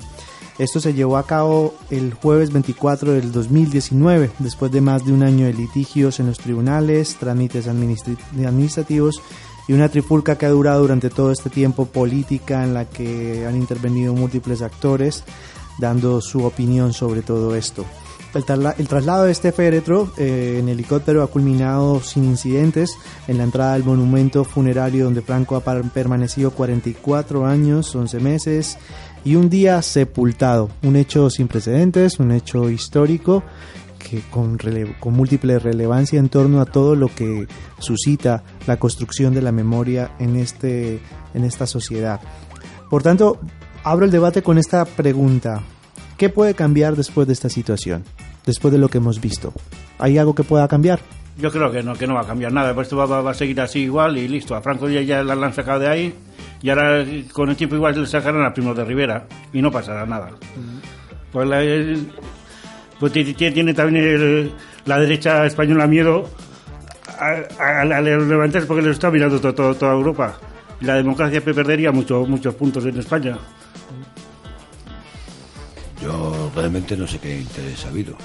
Esto 0.58 0.80
se 0.80 0.96
llevó 0.96 1.18
a 1.18 1.28
cabo 1.28 1.76
el 1.92 2.16
jueves 2.16 2.52
24 2.52 3.12
del 3.12 3.32
2019, 3.32 4.32
después 4.40 4.72
de 4.72 4.82
más 4.82 5.06
de 5.06 5.14
un 5.14 5.22
año 5.22 5.46
de 5.46 5.54
litigios 5.54 6.20
en 6.20 6.26
los 6.26 6.40
tribunales, 6.40 7.16
trámites 7.20 7.68
administrativos 7.68 9.22
y 9.68 9.74
una 9.74 9.90
trifulca 9.90 10.38
que 10.38 10.46
ha 10.46 10.50
durado 10.50 10.82
durante 10.82 11.10
todo 11.10 11.32
este 11.32 11.50
tiempo 11.50 11.86
política 11.86 12.64
en 12.64 12.74
la 12.74 12.86
que 12.86 13.46
han 13.46 13.56
intervenido 13.56 14.14
múltiples 14.14 14.62
actores 14.62 15.24
dando 15.80 16.22
su 16.22 16.44
opinión 16.46 16.94
sobre 16.94 17.22
todo 17.22 17.56
esto. 17.56 17.86
El, 18.34 18.44
trasla- 18.46 18.76
el 18.78 18.88
traslado 18.88 19.24
de 19.24 19.32
este 19.32 19.52
féretro 19.52 20.12
eh, 20.18 20.58
en 20.60 20.70
helicóptero 20.70 21.24
ha 21.24 21.28
culminado 21.28 22.02
sin 22.02 22.24
incidentes 22.26 22.92
en 23.28 23.38
la 23.38 23.44
entrada 23.46 23.74
del 23.74 23.84
monumento 23.84 24.44
funerario 24.44 25.06
donde 25.06 25.22
Franco 25.22 25.56
ha 25.56 25.62
permanecido 25.62 26.52
44 26.52 27.46
años, 27.46 27.96
11 27.96 28.20
meses 28.20 28.78
y 29.24 29.36
un 29.36 29.50
día 29.50 29.82
sepultado. 29.82 30.70
Un 30.84 30.98
hecho 30.98 31.30
sin 31.30 31.48
precedentes, 31.48 32.20
un 32.20 32.32
hecho 32.32 32.70
histórico 32.70 33.44
que 34.10 34.22
con, 34.32 34.58
con 35.00 35.14
múltiple 35.14 35.60
relevancia 35.60 36.20
en 36.20 36.30
torno 36.30 36.62
a 36.62 36.66
todo 36.66 36.96
lo 36.96 37.08
que 37.14 37.48
suscita 37.80 38.44
la 38.66 38.78
construcción 38.78 39.34
de 39.34 39.42
la 39.42 39.52
memoria 39.52 40.12
en, 40.20 40.36
este, 40.36 41.00
en 41.34 41.44
esta 41.44 41.66
sociedad. 41.68 42.20
Por 42.90 43.04
tanto, 43.04 43.40
abro 43.84 44.06
el 44.06 44.12
debate 44.12 44.42
con 44.42 44.58
esta 44.58 44.86
pregunta. 44.86 45.62
¿Qué 46.18 46.30
puede 46.30 46.54
cambiar 46.56 46.96
después 46.96 47.28
de 47.28 47.34
esta 47.34 47.50
situación? 47.50 48.04
Después 48.46 48.72
de 48.72 48.78
lo 48.80 48.88
que 48.90 48.98
hemos 49.00 49.20
visto. 49.22 49.54
¿Hay 50.00 50.18
algo 50.18 50.34
que 50.34 50.44
pueda 50.44 50.68
cambiar? 50.68 51.00
Yo 51.38 51.52
creo 51.52 51.70
que 51.72 51.84
no, 51.84 51.94
que 51.96 52.08
no 52.08 52.16
va 52.16 52.22
a 52.22 52.26
cambiar 52.28 52.52
nada, 52.52 52.74
pues 52.74 52.88
esto 52.88 52.98
va, 52.98 53.06
va- 53.06 53.22
va 53.22 53.32
a 53.32 53.34
seguir 53.36 53.60
así 53.62 53.82
igual 53.82 54.18
y 54.18 54.28
listo. 54.28 54.56
A 54.56 54.62
Franco 54.62 54.90
ya, 54.90 55.02
ya 55.02 55.24
la 55.24 55.34
han 55.46 55.54
sacado 55.54 55.80
de 55.82 55.88
ahí 55.88 56.14
y 56.64 56.70
ahora 56.70 57.06
con 57.34 57.50
el 57.50 57.56
tiempo 57.56 57.76
igual 57.76 58.00
le 58.02 58.08
sacarán 58.08 58.44
a 58.44 58.54
Primo 58.54 58.74
de 58.74 58.84
Rivera 58.84 59.28
y 59.54 59.62
no 59.62 59.70
pasará 59.70 60.06
nada. 60.08 60.32
Pues, 61.32 61.48
la- 61.48 61.62
pues 63.00 63.12
ti- 63.14 63.24
ti- 63.34 63.52
tiene 63.52 63.74
también 63.74 64.52
la 64.86 65.00
derecha 65.00 65.46
española 65.46 65.88
miedo 65.88 66.30
a, 67.20 67.84
levantarse 67.84 68.68
porque 68.68 68.84
lo 68.84 68.92
está 68.92 69.10
mirando 69.12 69.40
to- 69.40 69.54
to- 69.54 69.76
toda 69.76 69.94
Europa. 69.94 70.40
Y 70.80 70.86
la 70.86 70.96
democracia 70.96 71.42
perdería 71.42 71.92
mucho- 71.92 72.26
muchos 72.26 72.54
puntos 72.56 72.86
en 72.86 72.98
España. 73.00 73.38
Yo 76.02 76.52
realmente 76.56 76.96
no 76.96 77.08
sé 77.08 77.20
qué 77.20 77.40
interés 77.40 77.86
ha 77.86 77.90
habido. 77.90 78.16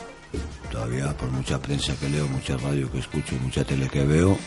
Todavía 0.71 1.17
por 1.17 1.31
mucha 1.31 1.59
prensa 1.61 1.95
que 1.99 2.09
leo, 2.09 2.27
mucha 2.29 2.57
radio 2.59 2.91
que 2.91 2.99
escucho 2.99 3.35
mucha 3.43 3.65
tele 3.65 3.89
que 3.89 4.05
veo, 4.05 4.39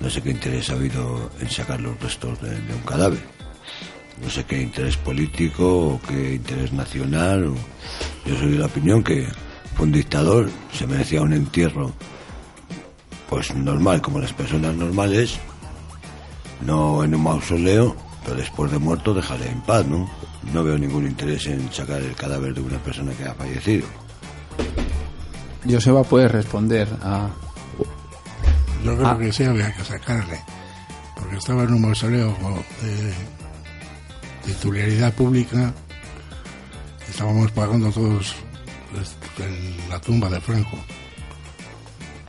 no 0.00 0.10
sé 0.10 0.22
qué 0.22 0.30
interés 0.30 0.70
ha 0.70 0.74
habido 0.74 1.30
en 1.40 1.48
sacar 1.50 1.80
los 1.80 2.00
restos 2.00 2.40
de, 2.42 2.50
un 2.50 2.82
cadáver. 2.86 3.20
No 4.22 4.28
sé 4.30 4.44
qué 4.44 4.60
interés 4.62 4.96
político 4.98 5.94
o 5.94 6.00
qué 6.08 6.34
interés 6.34 6.72
nacional. 6.72 7.52
Yo 8.26 8.36
soy 8.36 8.52
de 8.52 8.58
la 8.58 8.66
opinión 8.66 9.02
que 9.02 9.26
un 9.80 9.92
dictador, 9.92 10.48
se 10.72 10.86
merecía 10.86 11.22
un 11.22 11.32
entierro 11.32 11.92
pues 13.28 13.54
normal, 13.54 14.00
como 14.02 14.18
las 14.18 14.32
personas 14.32 14.74
normales, 14.74 15.38
no 16.66 17.04
en 17.04 17.14
un 17.14 17.22
mausoleo, 17.22 17.96
pero 18.24 18.36
después 18.36 18.70
de 18.72 18.78
muerto 18.78 19.14
dejaré 19.14 19.48
en 19.48 19.60
paz, 19.60 19.86
¿no? 19.86 20.10
No 20.52 20.64
veo 20.64 20.76
ningún 20.76 21.06
interés 21.06 21.46
en 21.46 21.72
sacar 21.72 22.02
el 22.02 22.14
cadáver 22.16 22.54
de 22.54 22.60
una 22.60 22.78
persona 22.78 23.12
que 23.12 23.24
ha 23.24 23.34
fallecido. 23.34 23.86
Joseba 25.68 26.02
puede 26.02 26.26
responder 26.28 26.88
a... 27.02 27.28
Yo 28.84 28.96
creo 28.96 29.06
Ah. 29.08 29.18
que 29.18 29.32
sí 29.32 29.44
había 29.44 29.72
que 29.74 29.84
sacarle, 29.84 30.40
porque 31.14 31.36
estaba 31.36 31.62
en 31.62 31.74
un 31.74 31.82
mausoleo 31.82 32.36
de 32.82 33.12
titularidad 34.44 35.12
pública, 35.14 35.72
estábamos 37.08 37.50
pagando 37.52 37.90
todos 37.92 38.34
la 39.88 40.00
tumba 40.00 40.28
de 40.28 40.40
Franco. 40.40 40.78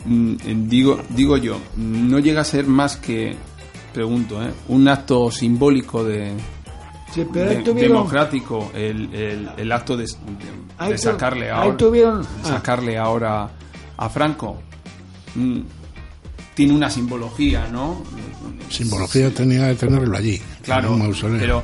Mm, 0.06 0.36
digo, 0.68 1.00
digo 1.10 1.38
yo, 1.38 1.60
no 1.78 2.20
llega 2.20 2.42
a 2.42 2.46
ser 2.46 2.66
más 2.66 2.98
que, 2.98 3.36
pregunto, 3.94 4.42
¿eh? 4.44 4.52
un 4.70 4.88
acto 4.88 5.30
simbólico 5.30 6.04
de, 6.04 6.32
Sí, 7.14 7.26
pero 7.32 7.50
de- 7.50 7.58
ahí 7.58 7.64
tuvieron- 7.64 7.98
democrático 7.98 8.72
el, 8.74 9.14
el- 9.14 9.50
el 9.58 9.72
acto 9.72 9.96
de, 9.98 10.06
de- 10.06 10.12
Ahí 10.78 10.92
de 10.92 10.96
tu- 10.96 11.02
sacarle 11.04 11.52
ahora 11.52 11.78
tuvieron- 11.78 12.26
ah. 12.44 12.48
sacarle 12.48 12.98
ahora 12.98 13.50
a 13.98 14.10
Franco 14.10 14.60
Mm, 15.36 15.60
tiene 16.56 16.74
una 16.74 16.90
simbología 16.90 17.68
no 17.72 18.02
Simbología 18.70 19.34
tenía 19.34 19.64
de 19.66 19.76
tenerlo 19.76 20.18
allí, 20.18 20.42
claro 20.64 20.88
en 20.88 20.94
un 20.96 21.00
mausoleo. 21.00 21.40
pero 21.40 21.64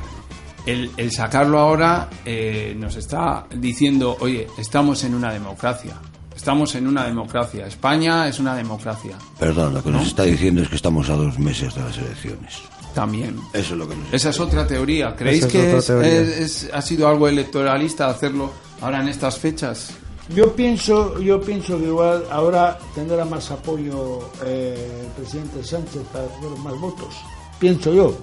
el, 0.66 0.90
el 0.96 1.12
sacarlo 1.12 1.58
ahora 1.58 2.08
eh, 2.24 2.74
nos 2.78 2.96
está 2.96 3.46
diciendo 3.54 4.16
oye 4.20 4.46
estamos 4.58 5.02
en 5.04 5.14
una 5.14 5.32
democracia 5.32 5.94
estamos 6.36 6.74
en 6.74 6.86
una 6.86 7.04
democracia 7.04 7.66
España 7.66 8.28
es 8.28 8.38
una 8.38 8.54
democracia 8.54 9.16
Perdón, 9.38 9.74
lo 9.74 9.82
que 9.82 9.90
nos 9.90 10.06
está 10.06 10.22
diciendo 10.24 10.62
es 10.62 10.68
que 10.68 10.76
estamos 10.76 11.08
a 11.10 11.14
dos 11.14 11.38
meses 11.38 11.74
de 11.74 11.80
las 11.82 11.96
elecciones. 11.98 12.54
también 12.94 13.36
Eso 13.52 13.74
es 13.74 13.78
lo 13.78 13.88
que 13.88 13.96
nos 13.96 14.12
Esa 14.12 14.30
es 14.30 14.40
otra 14.40 14.66
teoría. 14.66 15.14
¿Creéis 15.16 15.44
es 15.44 15.52
que 15.52 15.80
teoría. 15.86 16.10
es- 16.20 16.68
ha 16.72 16.82
sido 16.82 17.08
algo 17.08 17.28
electoralista 17.28 18.08
hacerlo 18.08 18.50
ahora 18.80 19.00
en 19.02 19.08
estas 19.08 19.38
fechas? 19.38 19.90
Yo 20.34 20.54
pienso, 20.54 21.18
yo 21.20 21.40
pienso 21.40 21.78
que 21.78 21.84
igual 21.84 22.22
ahora 22.30 22.78
tendrá 22.94 23.24
más 23.24 23.50
apoyo 23.50 24.28
eh, 24.44 25.02
el 25.06 25.06
presidente 25.12 25.64
Sánchez 25.64 26.02
para 26.12 26.26
tener 26.26 26.50
más 26.58 26.78
votos. 26.78 27.14
Pienso 27.58 27.94
yo, 27.94 28.14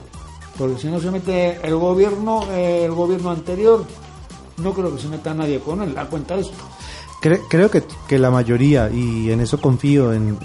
porque 0.57 0.79
si 0.81 0.87
no 0.87 0.99
se 0.99 1.11
mete 1.11 1.59
el 1.65 1.75
gobierno, 1.75 2.45
eh, 2.51 2.85
el 2.85 2.91
gobierno 2.91 3.31
anterior, 3.31 3.83
no 4.57 4.73
creo 4.73 4.95
que 4.95 5.01
se 5.01 5.07
meta 5.07 5.33
nadie 5.33 5.59
con 5.59 5.81
él. 5.81 5.97
A 5.97 6.05
cuenta 6.05 6.35
de 6.35 6.41
esto. 6.41 6.53
Cre- 7.21 7.41
creo 7.49 7.69
que, 7.71 7.83
que 8.07 8.19
la 8.19 8.31
mayoría, 8.31 8.89
y 8.89 9.31
en 9.31 9.41
eso 9.41 9.59
confío, 9.59 10.13
en, 10.13 10.37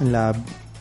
la 0.00 0.32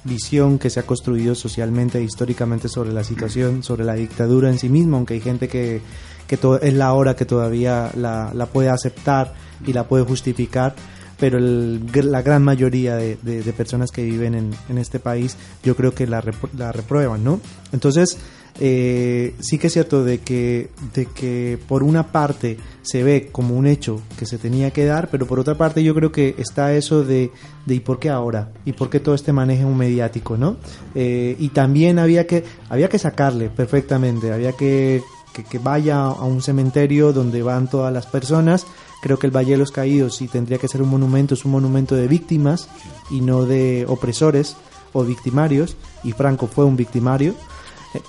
visión 0.04 0.60
que 0.60 0.70
se 0.70 0.80
ha 0.80 0.84
construido 0.84 1.34
socialmente 1.34 1.98
e 1.98 2.04
históricamente 2.04 2.70
sobre 2.70 2.94
la 2.94 3.04
situación, 3.04 3.64
sobre 3.64 3.84
la 3.86 3.96
dictadura 3.96 4.50
en 4.50 4.60
sí 4.60 4.70
misma, 4.70 4.98
aunque 4.98 5.16
hay 5.16 5.22
gente 5.22 5.48
que, 5.48 5.82
que 6.28 6.38
es 6.62 6.74
la 6.74 6.94
hora 6.94 7.16
que 7.16 7.26
todavía 7.26 7.90
la, 7.96 8.32
la 8.34 8.46
puede 8.46 8.70
aceptar 8.70 9.34
y 9.66 9.74
la 9.74 9.88
puede 9.88 10.04
justificar, 10.04 10.76
pero 11.20 11.40
el 11.40 11.82
la 12.04 12.22
gran 12.22 12.44
mayoría 12.44 12.96
de, 12.98 13.18
de- 13.24 13.42
personas 13.54 13.90
que 13.90 14.04
viven 14.04 14.36
en, 14.36 14.52
en 14.70 14.78
este 14.78 15.00
país 15.00 15.38
yo 15.64 15.76
creo 15.76 15.96
que 15.96 16.06
la, 16.06 16.22
la 16.56 16.72
reprueban, 16.72 17.24
¿no? 17.24 17.40
Entonces, 17.72 18.18
eh, 18.60 19.36
sí 19.40 19.58
que 19.58 19.68
es 19.68 19.74
cierto 19.74 20.04
de 20.04 20.20
que, 20.20 20.70
de 20.94 21.08
que 21.08 21.60
por 21.68 21.84
una 21.84 22.12
parte 22.12 22.58
se 22.84 23.04
ve 23.04 23.30
como 23.32 23.56
un 23.56 23.68
hecho 23.68 24.02
que 24.18 24.26
se 24.26 24.38
tenía 24.38 24.72
que 24.72 24.86
dar, 24.86 25.10
pero 25.10 25.28
por 25.28 25.40
otra 25.40 25.56
parte 25.56 25.84
yo 25.84 25.94
creo 25.94 26.12
que 26.12 26.36
está 26.38 26.74
eso 26.74 27.04
de, 27.04 27.32
de 27.66 27.76
¿y 27.76 27.80
por 27.82 28.00
qué 28.00 28.10
ahora? 28.10 28.54
¿Y 28.64 28.74
por 28.74 28.90
qué 28.90 29.00
todo 29.00 29.14
este 29.14 29.34
manejo 29.34 29.70
mediático? 29.70 30.38
¿no? 30.38 30.56
Eh, 30.94 31.36
y 31.38 31.50
también 31.50 32.00
había 32.00 32.28
que, 32.28 32.46
había 32.70 32.88
que 32.88 33.00
sacarle 33.00 33.50
perfectamente, 33.50 34.32
había 34.32 34.54
que, 34.54 35.04
que, 35.34 35.44
que 35.44 35.60
vaya 35.60 36.06
a 36.06 36.24
un 36.24 36.42
cementerio 36.42 37.12
donde 37.12 37.44
van 37.44 37.70
todas 37.70 37.92
las 37.92 38.06
personas. 38.06 38.66
Creo 39.02 39.20
que 39.20 39.28
el 39.28 39.36
Valle 39.36 39.52
de 39.52 39.58
los 39.58 39.72
Caídos, 39.72 40.16
si 40.16 40.28
tendría 40.28 40.58
que 40.58 40.70
ser 40.70 40.82
un 40.82 40.90
monumento, 40.90 41.34
es 41.34 41.44
un 41.44 41.52
monumento 41.52 41.96
de 41.96 42.08
víctimas 42.08 42.70
y 43.12 43.20
no 43.20 43.46
de 43.46 43.86
opresores 43.88 44.56
o 44.94 45.04
victimarios, 45.04 45.76
y 46.06 46.14
Franco 46.14 46.48
fue 46.48 46.64
un 46.64 46.78
victimario 46.78 47.36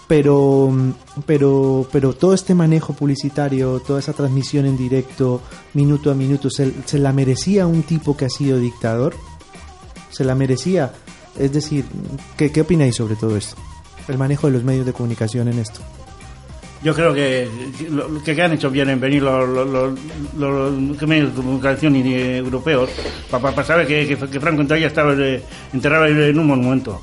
pero 0.06 0.72
pero 1.26 1.86
pero 1.92 2.12
todo 2.14 2.34
este 2.34 2.54
manejo 2.54 2.92
publicitario 2.92 3.80
toda 3.80 4.00
esa 4.00 4.12
transmisión 4.12 4.66
en 4.66 4.76
directo 4.76 5.40
minuto 5.74 6.10
a 6.10 6.14
minuto 6.14 6.50
se, 6.50 6.72
se 6.84 6.98
la 6.98 7.12
merecía 7.12 7.66
un 7.66 7.82
tipo 7.82 8.16
que 8.16 8.26
ha 8.26 8.30
sido 8.30 8.58
dictador 8.58 9.14
se 10.10 10.24
la 10.24 10.34
merecía 10.34 10.92
es 11.38 11.52
decir 11.52 11.84
¿qué, 12.36 12.50
qué 12.52 12.62
opináis 12.62 12.96
sobre 12.96 13.16
todo 13.16 13.36
esto 13.36 13.56
el 14.08 14.18
manejo 14.18 14.46
de 14.46 14.52
los 14.54 14.64
medios 14.64 14.86
de 14.86 14.92
comunicación 14.92 15.48
en 15.48 15.58
esto. 15.58 15.80
Yo 16.82 16.94
creo 16.94 17.12
que 17.14 17.48
lo 17.90 18.22
que, 18.22 18.40
han 18.40 18.52
hecho 18.52 18.70
bien 18.70 18.90
en 18.90 19.00
venir 19.00 19.22
los, 19.22 19.48
los, 19.48 19.66
los, 19.68 19.98
los 20.36 21.02
medios 21.02 21.30
de 21.30 21.34
comunicación 21.34 21.96
y- 21.96 22.12
europeos 22.14 22.90
para, 23.30 23.64
saber 23.64 23.86
que, 23.86 24.06
que, 24.06 24.16
que 24.16 24.40
Franco 24.40 24.62
todavía 24.62 24.86
estaba 24.86 25.14
eh, 25.14 25.42
enterrado 25.72 26.06
en 26.06 26.38
un 26.38 26.46
monumento. 26.46 27.00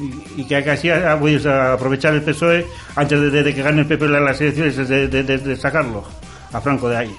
Y, 0.00 0.42
y 0.42 0.44
que 0.46 0.62
casi 0.62 0.90
ha 0.90 1.18
podido 1.18 1.52
aprovechar 1.72 2.14
el 2.14 2.22
PSOE 2.22 2.66
antes 2.94 3.20
de, 3.20 3.30
de- 3.30 3.42
de 3.42 3.54
que 3.54 3.62
gane 3.62 3.80
el 3.80 3.86
PP 3.86 4.08
la- 4.08 4.20
las 4.20 4.40
elecciones, 4.40 4.76
de, 4.88 5.08
de- 5.08 5.22
de- 5.24 5.38
de 5.38 5.56
sacarlo 5.56 6.04
a 6.52 6.60
Franco 6.60 6.88
de 6.88 6.96
ahí. 6.98 7.16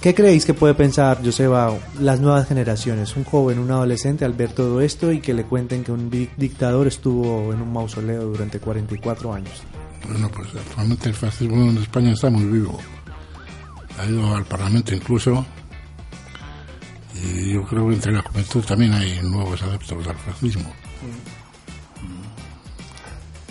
¿Qué 0.00 0.14
creéis 0.14 0.46
que 0.46 0.54
puede 0.54 0.72
pensar, 0.74 1.18
Joseba, 1.22 1.72
las 2.00 2.20
nuevas 2.20 2.48
generaciones? 2.48 3.14
Un 3.16 3.24
joven, 3.24 3.58
un 3.58 3.70
adolescente 3.70 4.24
al 4.24 4.32
ver 4.32 4.52
todo 4.52 4.80
esto 4.80 5.12
y 5.12 5.20
que 5.20 5.34
le 5.34 5.44
cuenten 5.44 5.84
que 5.84 5.92
un 5.92 6.08
di- 6.10 6.30
dictador 6.38 6.86
estuvo 6.86 7.52
en 7.52 7.60
un 7.60 7.70
mausoleo 7.72 8.22
durante 8.24 8.58
44 8.60 9.34
años. 9.34 9.62
Bueno, 10.08 10.30
pues 10.30 10.48
actualmente 10.56 11.10
el 11.10 11.14
fascismo 11.14 11.70
en 11.70 11.76
España 11.76 12.12
está 12.12 12.30
muy 12.30 12.44
vivo. 12.44 12.78
Ha 14.00 14.06
ido 14.06 14.34
al 14.34 14.44
Parlamento 14.46 14.94
incluso. 14.94 15.44
Y 17.22 17.52
yo 17.52 17.62
creo 17.64 17.88
que 17.88 17.94
entre 17.94 18.12
la 18.12 18.22
juventud 18.22 18.64
también 18.64 18.94
hay 18.94 19.20
nuevos 19.22 19.62
adeptos 19.62 20.06
al 20.06 20.16
fascismo. 20.16 20.72
Sí, 21.00 21.06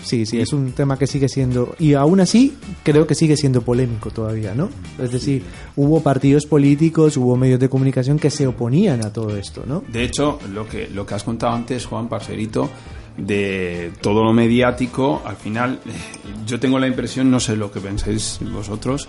sí, 0.02 0.40
es 0.40 0.52
un 0.52 0.72
tema 0.72 0.98
que 0.98 1.06
sigue 1.06 1.28
siendo, 1.28 1.74
y 1.78 1.94
aún 1.94 2.20
así 2.20 2.56
creo 2.82 3.06
que 3.06 3.14
sigue 3.14 3.36
siendo 3.36 3.62
polémico 3.62 4.10
todavía, 4.10 4.54
¿no? 4.54 4.68
Es 4.98 5.12
decir, 5.12 5.42
hubo 5.76 6.02
partidos 6.02 6.46
políticos, 6.46 7.16
hubo 7.16 7.36
medios 7.36 7.60
de 7.60 7.68
comunicación 7.68 8.18
que 8.18 8.30
se 8.30 8.46
oponían 8.46 9.04
a 9.04 9.12
todo 9.12 9.36
esto, 9.36 9.64
¿no? 9.66 9.84
De 9.88 10.04
hecho, 10.04 10.38
lo 10.52 10.68
que, 10.68 10.88
lo 10.88 11.06
que 11.06 11.14
has 11.14 11.24
contado 11.24 11.54
antes, 11.54 11.86
Juan 11.86 12.08
Parcerito, 12.08 12.70
de 13.16 13.92
todo 14.00 14.24
lo 14.24 14.32
mediático, 14.32 15.22
al 15.24 15.36
final, 15.36 15.80
yo 16.46 16.58
tengo 16.58 16.78
la 16.78 16.86
impresión, 16.86 17.30
no 17.30 17.40
sé 17.40 17.56
lo 17.56 17.70
que 17.70 17.80
pensáis 17.80 18.38
vosotros, 18.52 19.08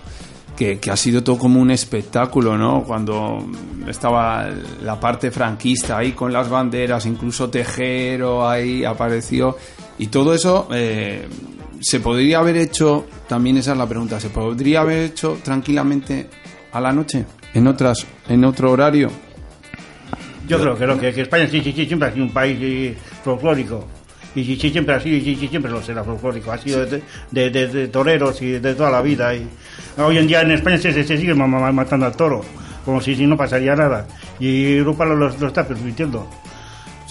que, 0.55 0.79
que 0.79 0.91
ha 0.91 0.97
sido 0.97 1.23
todo 1.23 1.37
como 1.37 1.61
un 1.61 1.71
espectáculo, 1.71 2.57
¿no? 2.57 2.83
Cuando 2.83 3.45
estaba 3.87 4.49
la 4.83 4.99
parte 4.99 5.31
franquista 5.31 5.97
ahí 5.97 6.11
con 6.11 6.33
las 6.33 6.49
banderas, 6.49 7.05
incluso 7.05 7.49
Tejero 7.49 8.47
ahí 8.47 8.83
apareció, 8.83 9.55
y 10.01 10.07
todo 10.07 10.33
eso 10.33 10.67
eh, 10.73 11.25
se 11.79 11.99
podría 12.01 12.39
haber 12.39 12.57
hecho, 12.57 13.05
también 13.29 13.55
esa 13.57 13.71
es 13.71 13.77
la 13.77 13.87
pregunta, 13.87 14.19
¿se 14.19 14.29
podría 14.29 14.81
haber 14.81 15.03
hecho 15.03 15.37
tranquilamente 15.43 16.27
a 16.73 16.81
la 16.81 16.91
noche, 16.91 17.25
en 17.53 17.67
otras, 17.67 18.05
en 18.27 18.43
otro 18.43 18.71
horario? 18.71 19.09
Yo 20.47 20.59
creo 20.59 20.77
que, 20.77 20.85
no, 20.87 20.99
que, 20.99 21.13
que 21.13 21.21
España 21.21 21.47
sí, 21.49 21.61
sí, 21.61 21.71
sí, 21.71 21.85
siempre 21.85 22.09
ha 22.09 22.11
sido 22.13 22.25
un 22.25 22.33
país 22.33 22.57
eh, 22.61 22.97
folclórico. 23.23 23.87
Y 24.35 24.43
sí, 24.43 24.55
sí, 24.59 24.69
siempre 24.69 24.95
ha 24.95 24.99
sido, 24.99 25.17
y 25.17 25.35
siempre 25.47 25.71
lo 25.71 25.81
será 25.81 26.03
folclórico. 26.03 26.51
Ha 26.51 26.57
sido 26.57 26.85
de, 26.85 27.87
toreros 27.91 28.41
y 28.41 28.51
de 28.51 28.73
toda 28.75 28.89
la 28.89 29.01
vida. 29.01 29.33
Y 29.35 29.45
hoy 29.97 30.17
en 30.17 30.27
día 30.27 30.41
en 30.41 30.51
España 30.51 30.77
se, 30.77 31.03
sigue 31.03 31.33
ma- 31.35 31.47
ma- 31.47 31.71
matando 31.71 32.05
al 32.05 32.15
toro, 32.15 32.41
como 32.85 32.99
si, 33.01 33.15
no 33.27 33.37
pasaría 33.37 33.75
nada. 33.75 34.07
Y 34.39 34.73
Europa 34.77 35.05
lo, 35.05 35.15
lo- 35.15 35.37
lo 35.37 35.47
está 35.47 35.67
permitiendo. 35.67 36.27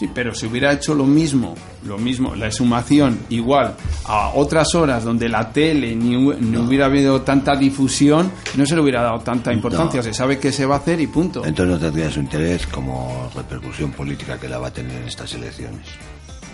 Sí, 0.01 0.09
pero 0.15 0.35
si 0.35 0.47
hubiera 0.47 0.73
hecho 0.73 0.95
lo 0.95 1.05
mismo, 1.05 1.55
lo 1.85 1.99
mismo, 1.99 2.35
la 2.35 2.47
exhumación 2.47 3.19
igual 3.29 3.75
a 4.07 4.31
otras 4.35 4.75
horas 4.75 5.05
donde 5.05 5.29
la 5.29 5.53
tele 5.53 5.95
ni, 5.95 6.15
hu- 6.17 6.39
ni 6.39 6.57
hubiera 6.57 6.87
habido 6.87 7.21
tanta 7.21 7.55
difusión, 7.55 8.33
no 8.57 8.65
se 8.65 8.75
le 8.77 8.81
hubiera 8.81 9.03
dado 9.03 9.19
tanta 9.21 9.53
importancia. 9.53 9.99
No. 9.99 10.03
Se 10.03 10.15
sabe 10.15 10.39
que 10.39 10.53
se 10.53 10.65
va 10.65 10.77
a 10.77 10.79
hacer 10.79 11.03
y 11.03 11.07
punto. 11.07 11.45
Entonces 11.45 11.75
no 11.75 11.79
tendría 11.79 12.11
su 12.11 12.21
interés 12.21 12.67
como 12.67 13.31
repercusión 13.37 13.91
política 13.93 14.41
que 14.41 14.49
la 14.49 14.57
va 14.59 14.69
a 14.69 14.73
tener 14.73 15.03
en 15.03 15.07
estas 15.07 15.35
elecciones. 15.35 15.83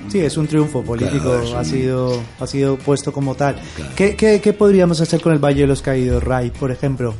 Sí, 0.08 0.18
es 0.18 0.36
un 0.36 0.48
triunfo 0.48 0.82
político, 0.82 1.22
Claro, 1.22 1.42
es 1.44 1.50
un- 1.52 1.56
ha 1.58 1.64
sido 1.64 2.22
ha 2.40 2.46
sido 2.48 2.76
puesto 2.78 3.12
como 3.12 3.36
tal. 3.36 3.54
¿Qué, 3.94 4.16
qué, 4.16 4.40
qué 4.40 4.52
podríamos 4.54 5.00
hacer 5.00 5.20
con 5.20 5.32
el 5.32 5.38
Valle 5.38 5.60
de 5.60 5.66
los 5.68 5.82
Caídos, 5.82 6.20
Ray, 6.20 6.50
por 6.50 6.72
ejemplo? 6.72 7.14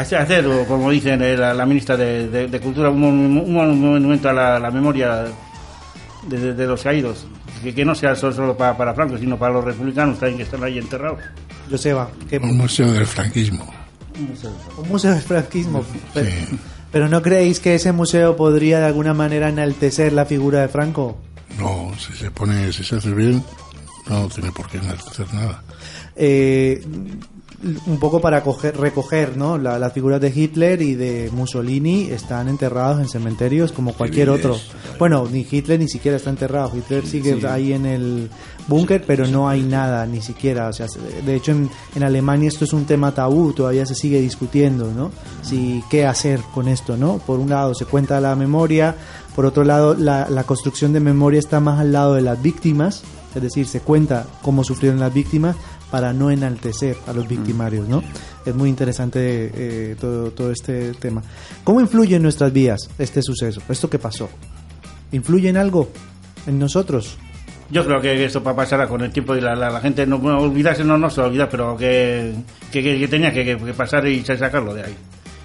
Hacer, 0.00 0.46
o 0.46 0.64
como 0.66 0.90
dice 0.90 1.14
eh, 1.14 1.36
la, 1.36 1.52
la 1.54 1.66
ministra 1.66 1.96
de, 1.96 2.28
de- 2.28 2.48
de 2.48 2.60
Cultura, 2.60 2.90
un, 2.90 3.00
mon- 3.00 3.38
un 3.38 3.52
monumento 3.80 4.28
a 4.28 4.32
la, 4.32 4.58
la 4.58 4.70
memoria 4.70 5.24
de, 6.28 6.38
de- 6.38 6.54
de 6.54 6.66
los 6.66 6.82
caídos. 6.82 7.26
Que, 7.62 7.74
que 7.74 7.84
no 7.84 7.94
sea 7.94 8.14
solo, 8.14 8.32
solo 8.32 8.56
para, 8.56 8.76
para 8.76 8.94
Franco, 8.94 9.18
sino 9.18 9.36
para 9.38 9.52
los 9.52 9.64
republicanos 9.64 10.18
también 10.18 10.38
que 10.38 10.44
están 10.44 10.64
ahí 10.64 10.78
enterrados. 10.78 11.18
Joseba, 11.70 12.08
¿qué, 12.28 12.38
Un 12.38 12.56
museo 12.56 12.90
del 12.92 13.06
franquismo. 13.06 13.66
un 14.78 14.88
museo 14.88 15.12
del 15.12 15.22
franquismo. 15.22 15.84
Pero, 16.14 16.30
pero 16.90 17.08
¿no 17.08 17.20
creéis 17.22 17.60
que 17.60 17.74
ese 17.74 17.92
museo 17.92 18.34
podría 18.36 18.80
de 18.80 18.86
alguna 18.86 19.12
manera 19.14 19.48
enaltecer 19.50 20.12
la 20.14 20.24
figura 20.24 20.60
de 20.62 20.68
Franco? 20.68 21.18
No, 21.58 21.92
si 21.98 22.14
se 22.14 22.30
pone, 22.30 22.72
si 22.72 22.82
se 22.82 22.96
hace 22.96 23.10
bien, 23.12 23.44
no 24.08 24.26
tiene 24.28 24.50
por 24.52 24.68
qué 24.70 24.78
enaltecer 24.78 25.26
nada. 25.34 25.62
eh, 26.16 26.82
un 27.86 27.98
poco 27.98 28.20
para 28.22 28.42
coger- 28.42 28.72
recoger 28.74 29.36
¿no? 29.36 29.58
La- 29.58 29.78
las 29.78 29.92
figuras 29.92 30.20
de 30.20 30.32
Hitler 30.34 30.80
y 30.80 30.94
de 30.94 31.30
Mussolini 31.32 32.04
están 32.04 32.48
enterrados 32.48 33.00
en 33.00 33.08
cementerios 33.08 33.70
como 33.72 33.92
cualquier 33.92 34.28
Civiles, 34.28 34.46
otro. 34.46 34.60
Bueno, 34.98 35.26
ni 35.30 35.46
Hitler 35.50 35.78
ni 35.78 35.88
siquiera 35.88 36.16
está 36.16 36.30
enterrado. 36.30 36.72
Hitler 36.74 37.06
sigue 37.06 37.46
ahí 37.46 37.72
en 37.74 37.84
el 37.86 38.30
búnker, 38.66 39.04
pero 39.06 39.26
no 39.26 39.48
hay 39.48 39.62
nada, 39.62 40.06
ni 40.06 40.22
siquiera. 40.22 40.68
O 40.68 40.72
sea, 40.72 40.88
se- 40.88 41.00
de 41.00 41.34
hecho, 41.34 41.52
en, 41.52 41.68
en 41.94 42.02
Alemania 42.02 42.48
esto 42.48 42.64
es 42.64 42.72
un 42.72 42.86
tema 42.86 43.12
tabú, 43.12 43.52
todavía 43.52 43.84
se 43.84 43.94
sigue 43.94 44.20
discutiendo, 44.20 44.90
¿no? 44.92 45.10
Si 45.42 45.82
qué 45.90 46.06
hacer 46.06 46.40
con 46.54 46.66
esto, 46.68 46.96
¿no? 46.96 47.18
Por 47.18 47.40
un 47.40 47.50
lado 47.50 47.74
se 47.74 47.84
cuenta 47.84 48.20
la 48.20 48.36
memoria, 48.36 48.94
por 49.36 49.44
otro 49.44 49.64
lado 49.64 49.94
la, 49.94 50.28
la 50.30 50.44
construcción 50.44 50.92
de 50.94 51.00
memoria 51.00 51.38
está 51.38 51.60
más 51.60 51.78
al 51.80 51.92
lado 51.92 52.14
de 52.14 52.22
las 52.22 52.40
víctimas, 52.40 53.02
es 53.34 53.42
decir, 53.42 53.66
se 53.66 53.80
cuenta 53.80 54.26
cómo 54.42 54.64
sufrieron 54.64 54.98
las 54.98 55.12
víctimas 55.14 55.56
para 55.90 56.12
no 56.12 56.30
enaltecer 56.30 56.96
a 57.06 57.12
los 57.12 57.26
victimarios, 57.28 57.88
¿no? 57.88 58.02
Es 58.46 58.54
muy 58.54 58.68
interesante 58.68 59.50
eh, 59.54 59.96
todo, 60.00 60.30
todo 60.30 60.50
este 60.52 60.92
tema. 60.94 61.22
¿Cómo 61.64 61.80
influye 61.80 62.16
en 62.16 62.22
nuestras 62.22 62.52
vidas 62.52 62.88
este 62.98 63.22
suceso? 63.22 63.60
¿Esto 63.68 63.90
que 63.90 63.98
pasó? 63.98 64.28
¿Influye 65.12 65.48
en 65.48 65.56
algo? 65.56 65.90
¿En 66.46 66.58
nosotros? 66.58 67.18
Yo 67.70 67.84
creo 67.84 68.00
que 68.00 68.24
esto 68.24 68.42
pa- 68.42 68.54
pasará 68.56 68.88
con 68.88 69.00
el 69.02 69.10
tiempo 69.12 69.34
y 69.36 69.40
la, 69.40 69.54
la, 69.54 69.70
la 69.70 69.80
gente 69.80 70.06
no 70.06 70.18
bueno, 70.18 70.40
olvidarse, 70.40 70.84
no, 70.84 70.96
no 70.98 71.08
se 71.10 71.20
olvida, 71.20 71.48
pero 71.48 71.76
que, 71.76 72.34
que, 72.72 72.82
que- 72.82 72.98
que 72.98 73.08
tenía 73.08 73.32
que- 73.32 73.44
que 73.44 73.56
pasar 73.74 74.06
y 74.08 74.24
sacarlo 74.24 74.74
de 74.74 74.84
ahí. 74.84 74.96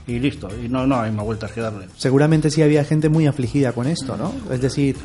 Y 0.08 0.20
listo, 0.20 0.48
y 0.64 0.70
no, 0.70 0.86
no 0.86 1.02
hay 1.02 1.12
más 1.12 1.26
vueltas 1.26 1.52
que 1.52 1.62
darle. 1.62 1.88
Seguramente 1.98 2.52
sí 2.52 2.62
había 2.62 2.84
gente 2.84 3.10
muy 3.10 3.26
afligida 3.26 3.72
con 3.74 3.88
esto, 3.88 4.16
¿no? 4.18 4.32
Es 4.54 4.62
decir, 4.62 4.96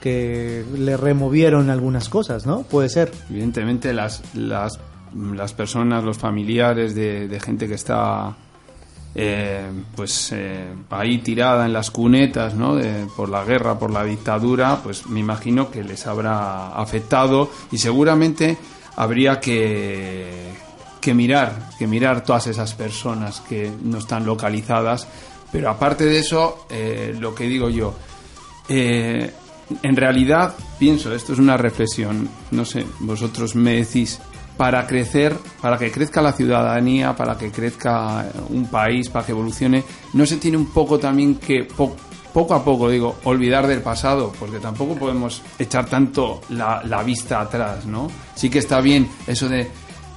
que 0.00 0.64
le 0.76 0.96
removieron 0.96 1.70
algunas 1.70 2.08
cosas, 2.08 2.46
¿no? 2.46 2.62
Puede 2.62 2.88
ser. 2.88 3.12
Evidentemente 3.30 3.92
las, 3.92 4.22
las, 4.34 4.78
las 5.14 5.52
personas, 5.52 6.04
los 6.04 6.18
familiares 6.18 6.94
de, 6.94 7.40
gente 7.44 7.66
que 7.68 7.74
está 7.74 8.36
eh, 9.14 9.66
pues 9.96 10.30
eh, 10.32 10.68
ahí 10.90 11.18
tirada 11.18 11.66
en 11.66 11.72
las 11.72 11.90
cunetas 11.90 12.54
¿no? 12.54 12.76
de- 12.76 13.06
por 13.16 13.28
la 13.28 13.44
guerra, 13.44 13.78
por 13.78 13.90
la 13.90 14.04
dictadura, 14.04 14.80
pues 14.82 15.06
me 15.06 15.20
imagino 15.20 15.70
que 15.70 15.82
les 15.82 16.06
habrá 16.06 16.68
afectado 16.74 17.50
y 17.72 17.78
seguramente 17.78 18.56
habría 18.96 19.40
que, 19.40 20.50
que 21.00 21.14
mirar, 21.14 21.70
que 21.78 21.86
mirar 21.86 22.22
todas 22.24 22.46
esas 22.48 22.74
personas 22.74 23.40
que 23.40 23.72
no 23.82 23.98
están 23.98 24.26
localizadas. 24.26 25.08
Pero 25.50 25.70
aparte 25.70 26.04
de 26.04 26.18
eso, 26.18 26.66
eh, 26.70 27.16
lo 27.18 27.34
que 27.34 27.44
digo 27.44 27.70
yo, 27.70 27.94
eh, 28.68 29.32
en 29.82 29.96
realidad, 29.96 30.54
pienso, 30.78 31.14
esto 31.14 31.32
es 31.32 31.38
una 31.38 31.56
reflexión, 31.56 32.28
no 32.50 32.64
sé, 32.64 32.86
vosotros 33.00 33.54
me 33.54 33.74
decís, 33.76 34.18
para 34.56 34.86
crecer, 34.86 35.36
para 35.60 35.78
que 35.78 35.90
crezca 35.90 36.20
la 36.20 36.32
ciudadanía, 36.32 37.14
para 37.14 37.36
que 37.38 37.50
crezca 37.52 38.26
un 38.48 38.66
país, 38.66 39.08
para 39.08 39.24
que 39.24 39.32
evolucione, 39.32 39.84
no 40.14 40.26
se 40.26 40.36
tiene 40.38 40.56
un 40.56 40.66
poco 40.72 40.98
también 40.98 41.36
que, 41.36 41.64
po- 41.64 41.94
poco 42.32 42.54
a 42.54 42.64
poco, 42.64 42.88
digo, 42.90 43.16
olvidar 43.24 43.66
del 43.66 43.80
pasado, 43.82 44.32
porque 44.38 44.58
tampoco 44.58 44.94
podemos 44.96 45.42
echar 45.58 45.86
tanto 45.86 46.40
la, 46.50 46.82
vista 47.04 47.40
atrás, 47.40 47.86
¿no? 47.86 48.10
Sí 48.34 48.50
que 48.50 48.58
está 48.58 48.80
bien 48.80 49.08
eso 49.26 49.48
de, 49.48 49.68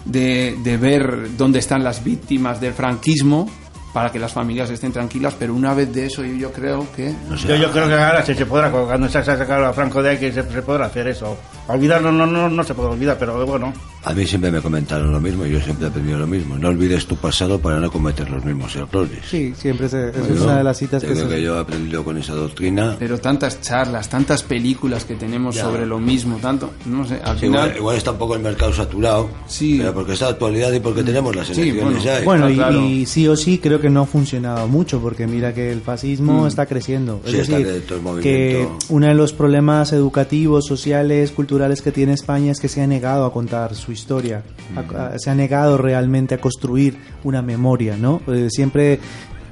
de, 0.06 0.58
de 0.64 0.78
ver 0.78 1.36
dónde 1.38 1.60
están 1.60 1.84
las 1.84 2.04
víctimas 2.04 2.60
del 2.60 2.74
franquismo, 2.74 3.49
para 3.94 4.12
que 4.12 4.20
las 4.20 4.32
familias 4.32 4.70
estén 4.70 4.92
tranquilas, 4.92 5.36
pero 5.38 5.54
una 5.54 5.74
vez 5.74 5.94
de 5.94 6.06
eso 6.06 6.24
yo, 6.24 6.34
yo 6.34 6.52
creo 6.52 6.88
que... 6.96 7.14
Yo, 7.48 7.56
yo 7.56 7.72
creo 7.72 7.88
que 7.88 7.94
ahora 7.96 8.24
se, 8.24 8.36
se 8.36 8.46
podrá, 8.46 8.72
cuando 8.72 9.10
se 9.10 9.18
ha 9.18 9.24
sacado 9.24 9.66
a 9.66 9.74
Franco 9.74 10.02
de 10.02 10.12
ahí, 10.12 10.18
que 10.18 10.32
se, 10.32 10.44
se 10.44 10.62
podrá 10.62 10.86
hacer 10.86 11.08
eso. 11.08 11.38
Olvidarlo 11.72 12.11
no, 12.11 12.26
no, 12.26 12.49
no 12.49 12.63
se 12.63 12.74
puede 12.74 12.89
olvidar, 12.89 13.17
pero 13.19 13.45
bueno. 13.45 13.74
A 14.03 14.13
mí 14.13 14.26
siempre 14.26 14.51
me 14.51 14.61
comentaron 14.61 15.11
lo 15.11 15.19
mismo 15.19 15.45
y 15.45 15.51
yo 15.51 15.61
siempre 15.61 15.86
he 15.86 15.89
aprendido 15.89 16.17
lo 16.17 16.26
mismo. 16.26 16.57
No 16.57 16.69
olvides 16.69 17.05
tu 17.05 17.15
pasado 17.17 17.59
para 17.59 17.80
no 17.80 17.91
cometer 17.91 18.28
los 18.32 18.43
mismos 18.43 18.76
errores. 18.76 19.19
Sí, 19.30 19.53
siempre 19.55 19.88
se, 19.89 20.09
es 20.09 20.17
Bueno, 20.28 20.43
una 20.45 20.57
de 20.57 20.63
las 20.63 20.78
citas 20.78 21.03
que 21.03 21.13
que 21.13 21.41
yo 21.43 21.55
he 21.55 21.59
aprendido 21.59 22.03
con 22.03 22.17
esa 22.17 22.34
doctrina. 22.34 22.95
Pero 22.97 23.19
tantas 23.19 23.61
charlas, 23.61 24.09
tantas 24.09 24.41
películas 24.41 25.05
que 25.05 25.13
tenemos 25.15 25.55
Ya. 25.55 25.63
sobre 25.65 25.86
lo 25.86 25.99
mismo, 25.99 26.38
tanto, 26.41 26.72
no 26.88 27.05
sé, 27.05 27.22
al 27.24 27.36
Sí, 27.36 27.45
final... 27.45 27.65
igual, 27.67 27.78
igual 27.78 27.97
está 27.97 28.11
un 28.11 28.17
poco 28.17 28.34
el 28.36 28.41
mercado 28.41 28.74
saturado, 28.74 29.30
Sí. 29.45 29.76
pero 29.78 29.93
porque 29.93 30.13
está 30.13 30.26
de 30.26 30.32
actualidad 30.32 30.72
y 30.74 30.80
porque 30.80 31.03
tenemos 31.03 31.36
las 31.36 31.47
Sí, 31.47 31.61
elecciones 31.61 31.84
bueno. 31.84 31.99
ya. 32.03 32.22
Bueno, 32.24 32.49
y, 32.49 32.53
Está 32.53 32.67
claro. 32.69 32.86
y 32.88 33.05
sí 33.05 33.28
o 33.28 33.36
sí 33.38 33.59
creo 33.59 33.80
que 33.80 33.91
no 33.91 34.01
ha 34.01 34.05
funcionado 34.07 34.67
mucho, 34.67 34.99
porque 34.99 35.28
mira 35.28 35.53
que 35.53 35.72
el 35.72 35.82
fascismo 35.82 36.43
Mm. 36.43 36.47
está 36.47 36.65
creciendo. 36.65 37.22
Es 37.24 37.32
Sí, 37.32 37.38
está 37.39 37.57
decir, 37.59 37.74
que 37.74 37.80
todo 37.82 38.17
el 38.17 38.24
que 38.24 38.53
movimiento- 38.63 38.86
uno 38.89 39.05
de 39.07 39.13
los 39.13 39.32
problemas 39.34 39.93
educativos, 39.93 40.65
sociales, 40.65 41.30
culturales 41.32 41.61
culturales 41.62 41.82
que 41.84 41.91
tiene 41.91 42.14
España 42.14 42.51
es 42.51 42.59
que 42.59 42.68
se 42.68 42.82
ha 42.82 42.88
negado 42.88 43.24
a 43.24 43.32
contar 43.32 43.76
su 43.76 43.91
historia, 43.91 44.41
a- 44.76 45.14
a- 45.14 45.20
se 45.20 45.30
ha 45.30 45.36
negado 45.36 45.78
realmente 45.78 46.34
a 46.34 46.39
construir 46.41 46.97
una 47.24 47.43
memoria, 47.43 47.95
¿no? 47.97 48.20
Eh, 48.28 48.47
siempre 48.49 48.99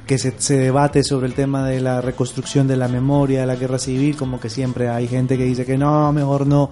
que 0.07 0.17
se, 0.17 0.33
se 0.39 0.57
debate 0.57 1.03
sobre 1.03 1.27
el 1.27 1.35
tema 1.35 1.67
de 1.67 1.79
la 1.81 2.01
reconstrucción 2.01 2.67
de 2.67 2.77
la 2.77 2.87
memoria 2.87 3.41
de 3.41 3.45
la 3.45 3.55
guerra 3.55 3.77
civil, 3.77 4.15
como 4.17 4.39
que 4.39 4.49
siempre 4.49 4.89
hay 4.89 5.07
gente 5.07 5.37
que 5.37 5.43
dice 5.43 5.65
que 5.67 5.77
no, 5.77 6.11
mejor 6.11 6.47
no. 6.47 6.71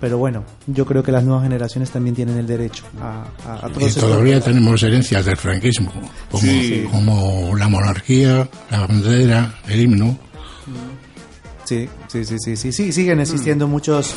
Pero 0.00 0.18
bueno, 0.18 0.44
yo 0.68 0.84
creo 0.86 1.02
que 1.02 1.10
las 1.10 1.24
nuevas 1.24 1.42
generaciones 1.42 1.90
también 1.90 2.14
tienen 2.14 2.36
el 2.38 2.46
derecho 2.46 2.84
a, 3.00 3.24
a, 3.44 3.66
a 3.66 3.70
Y 3.80 3.90
todavía 3.90 4.40
tenemos 4.40 4.80
herencias 4.84 5.24
del 5.24 5.36
franquismo, 5.36 5.90
como, 6.30 6.42
Sí. 6.44 6.84
como 6.92 7.56
la 7.56 7.66
monarquía, 7.68 8.48
la 8.70 8.86
bandera, 8.86 9.52
el 9.66 9.80
himno. 9.80 10.16
Sí, 11.64 11.88
sí, 12.06 12.24
sí, 12.24 12.36
sí, 12.38 12.56
sí, 12.56 12.70
sí, 12.70 12.92
siguen 12.92 13.18
existiendo 13.18 13.66
muchos, 13.66 14.14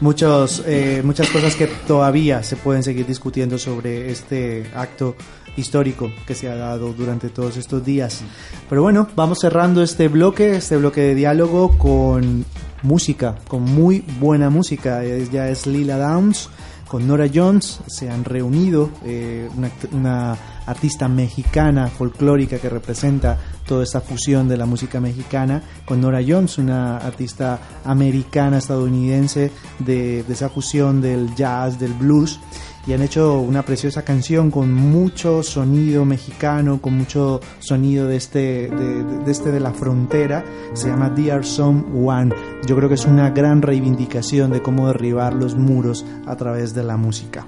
muchos, 0.00 0.62
eh, 0.66 1.02
muchas 1.04 1.28
cosas 1.30 1.54
que 1.54 1.66
todavía 1.66 2.42
se 2.42 2.56
pueden 2.56 2.82
seguir 2.82 3.06
discutiendo 3.06 3.58
sobre 3.58 4.10
este 4.10 4.70
acto 4.74 5.16
histórico 5.56 6.10
que 6.26 6.34
se 6.34 6.48
ha 6.48 6.54
dado 6.54 6.92
durante 6.92 7.28
todos 7.28 7.56
estos 7.56 7.84
días. 7.84 8.22
Pero 8.68 8.82
bueno, 8.82 9.08
vamos 9.16 9.38
cerrando 9.40 9.82
este 9.82 10.08
bloque, 10.08 10.56
este 10.56 10.76
bloque 10.76 11.00
de 11.00 11.14
diálogo 11.14 11.76
con 11.76 12.44
música, 12.82 13.36
con 13.48 13.62
muy 13.62 14.04
buena 14.18 14.50
música. 14.50 15.04
Ella 15.04 15.48
es 15.48 15.66
Lila 15.66 15.98
Downs 15.98 16.48
con 16.90 17.06
Nora 17.06 17.28
Jones 17.32 17.78
se 17.86 18.10
han 18.10 18.24
reunido, 18.24 18.90
eh, 19.04 19.48
una, 19.56 19.70
una 19.92 20.36
artista 20.66 21.06
mexicana 21.06 21.86
folclórica 21.86 22.58
que 22.58 22.68
representa 22.68 23.38
toda 23.64 23.84
esta 23.84 24.00
fusión 24.00 24.48
de 24.48 24.56
la 24.56 24.66
música 24.66 25.00
mexicana, 25.00 25.62
con 25.84 26.00
Nora 26.00 26.18
Jones, 26.26 26.58
una 26.58 26.96
artista 26.96 27.60
americana 27.84 28.58
estadounidense 28.58 29.52
de, 29.78 30.24
de 30.24 30.32
esa 30.32 30.48
fusión 30.48 31.00
del 31.00 31.32
jazz, 31.36 31.78
del 31.78 31.92
blues, 31.92 32.40
y 32.86 32.92
han 32.92 33.02
hecho 33.02 33.40
una 33.40 33.62
preciosa 33.62 34.02
canción 34.02 34.50
con 34.50 34.72
mucho 34.72 35.42
sonido 35.42 36.04
mexicano, 36.04 36.80
con 36.80 36.96
mucho 36.96 37.40
sonido 37.58 38.06
de 38.06 38.16
este 38.16 38.68
de, 38.68 39.30
este 39.30 39.52
de 39.52 39.60
la 39.60 39.72
frontera, 39.72 40.44
se 40.72 40.88
llama 40.88 41.10
Dear 41.10 41.44
Someone. 41.44 42.34
Yo 42.66 42.76
creo 42.76 42.88
que 42.88 42.94
es 42.94 43.04
una 43.04 43.30
gran 43.30 43.62
reivindicación 43.62 44.50
de 44.50 44.62
cómo 44.62 44.86
derribar 44.88 45.34
los 45.34 45.54
muros 45.54 46.04
a 46.26 46.36
través 46.36 46.74
de 46.74 46.84
la 46.84 46.96
música. 46.96 47.46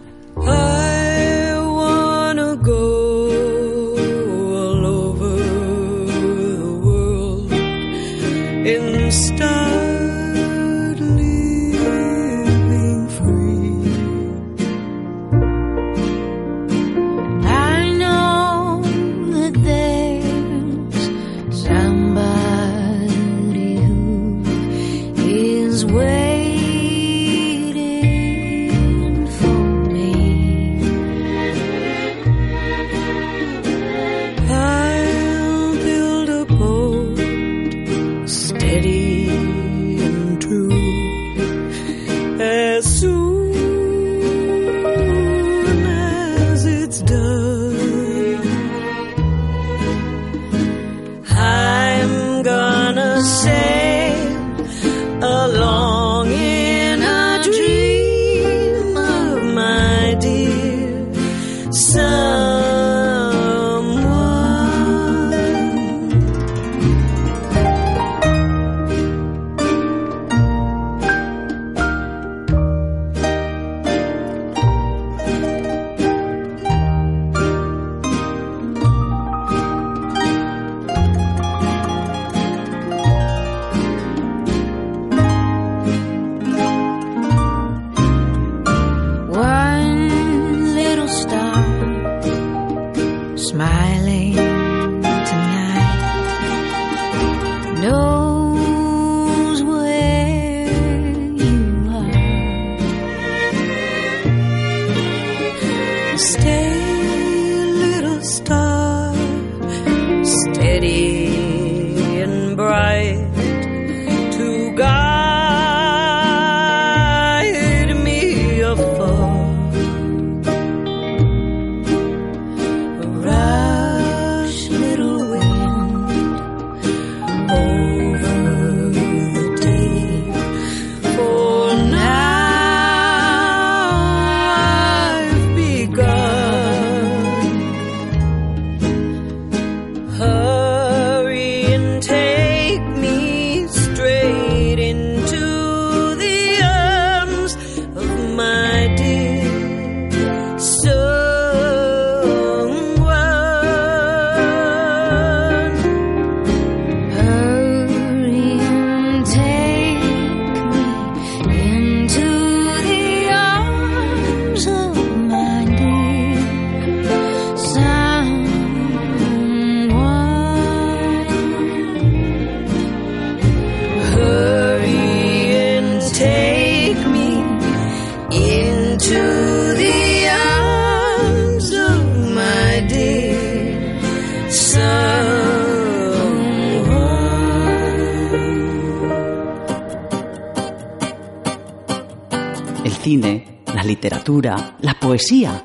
La 194.43 194.95
poesía 195.01 195.63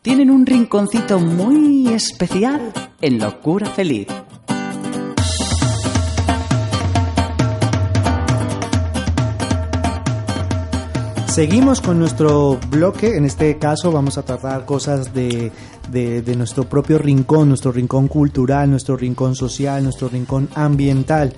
tienen 0.00 0.30
un 0.30 0.46
rinconcito 0.46 1.18
muy 1.18 1.88
especial 1.88 2.72
en 3.00 3.18
Locura 3.18 3.66
Feliz. 3.66 4.06
Seguimos 11.26 11.80
con 11.80 11.98
nuestro 11.98 12.60
bloque, 12.70 13.16
en 13.16 13.24
este 13.24 13.58
caso 13.58 13.90
vamos 13.90 14.18
a 14.18 14.22
tratar 14.22 14.64
cosas 14.64 15.12
de- 15.12 15.50
de 15.90 16.36
nuestro 16.36 16.64
propio 16.64 16.98
rincón, 16.98 17.48
nuestro 17.48 17.72
rincón 17.72 18.06
cultural, 18.06 18.70
nuestro 18.70 18.96
rincón 18.96 19.34
social, 19.34 19.82
nuestro 19.82 20.08
rincón 20.08 20.48
ambiental. 20.54 21.32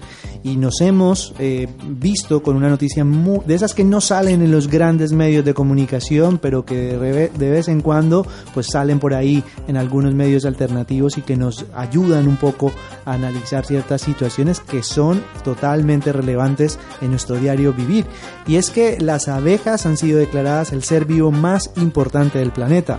Y 0.46 0.56
nos 0.56 0.80
hemos 0.80 1.34
eh, 1.40 1.66
visto 1.88 2.40
con 2.40 2.54
una 2.56 2.68
noticia 2.68 3.04
mu- 3.04 3.42
de 3.44 3.56
esas 3.56 3.74
que 3.74 3.82
no 3.82 4.00
salen 4.00 4.42
en 4.42 4.52
los 4.52 4.68
grandes 4.68 5.10
medios 5.12 5.44
de 5.44 5.54
comunicación, 5.54 6.38
pero 6.38 6.64
que 6.64 6.96
de 6.96 7.50
vez 7.50 7.66
en 7.66 7.80
cuando 7.80 8.24
pues 8.54 8.68
salen 8.68 9.00
por 9.00 9.12
ahí 9.12 9.42
en 9.66 9.76
algunos 9.76 10.14
medios 10.14 10.44
alternativos 10.44 11.18
y 11.18 11.22
que 11.22 11.36
nos 11.36 11.66
ayudan 11.74 12.28
un 12.28 12.36
poco 12.36 12.70
a 13.04 13.14
analizar 13.14 13.66
ciertas 13.66 14.02
situaciones 14.02 14.60
que 14.60 14.84
son 14.84 15.20
totalmente 15.42 16.12
relevantes 16.12 16.78
en 17.00 17.10
nuestro 17.10 17.36
diario 17.36 17.72
vivir. 17.72 18.04
Y 18.46 18.54
es 18.54 18.70
que 18.70 18.98
las 19.00 19.26
abejas 19.26 19.84
han 19.84 19.96
sido 19.96 20.18
declaradas 20.20 20.72
el 20.72 20.84
ser 20.84 21.06
vivo 21.06 21.32
más 21.32 21.72
importante 21.76 22.38
del 22.38 22.52
planeta. 22.52 22.98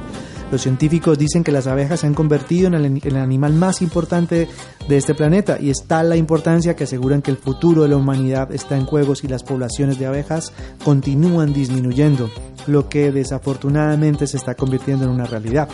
Los 0.52 0.62
científicos 0.62 1.18
dicen 1.18 1.44
que 1.44 1.52
las 1.52 1.68
abejas 1.68 2.00
se 2.00 2.08
han 2.08 2.14
convertido 2.14 2.68
en 2.68 2.74
el, 2.74 2.86
en 2.86 3.02
el 3.04 3.18
animal 3.18 3.52
más 3.54 3.82
importante 3.82 4.48
de 4.88 4.96
este 4.98 5.14
planeta 5.14 5.58
y 5.60 5.70
es 5.70 5.84
tal 5.86 6.08
la 6.08 6.16
importancia 6.16 6.74
que 6.74 6.86
aseguran 6.86 7.22
que 7.22 7.32
el 7.32 7.37
futuro 7.38 7.84
de 7.84 7.90
la 7.90 7.98
humanidad 7.98 8.52
está 8.52 8.78
en 8.78 8.86
juego 8.86 9.16
si 9.16 9.28
las 9.28 9.44
poblaciones 9.44 10.00
de 10.00 10.06
abejas 10.06 10.54
continúan 10.84 11.54
disminuyendo, 11.54 12.30
lo 12.68 12.90
que 12.90 13.12
desafortunadamente 13.12 14.28
se 14.28 14.38
está 14.38 14.56
convirtiendo 14.56 15.06
en 15.06 15.12
una 15.12 15.26
realidad. 15.26 15.70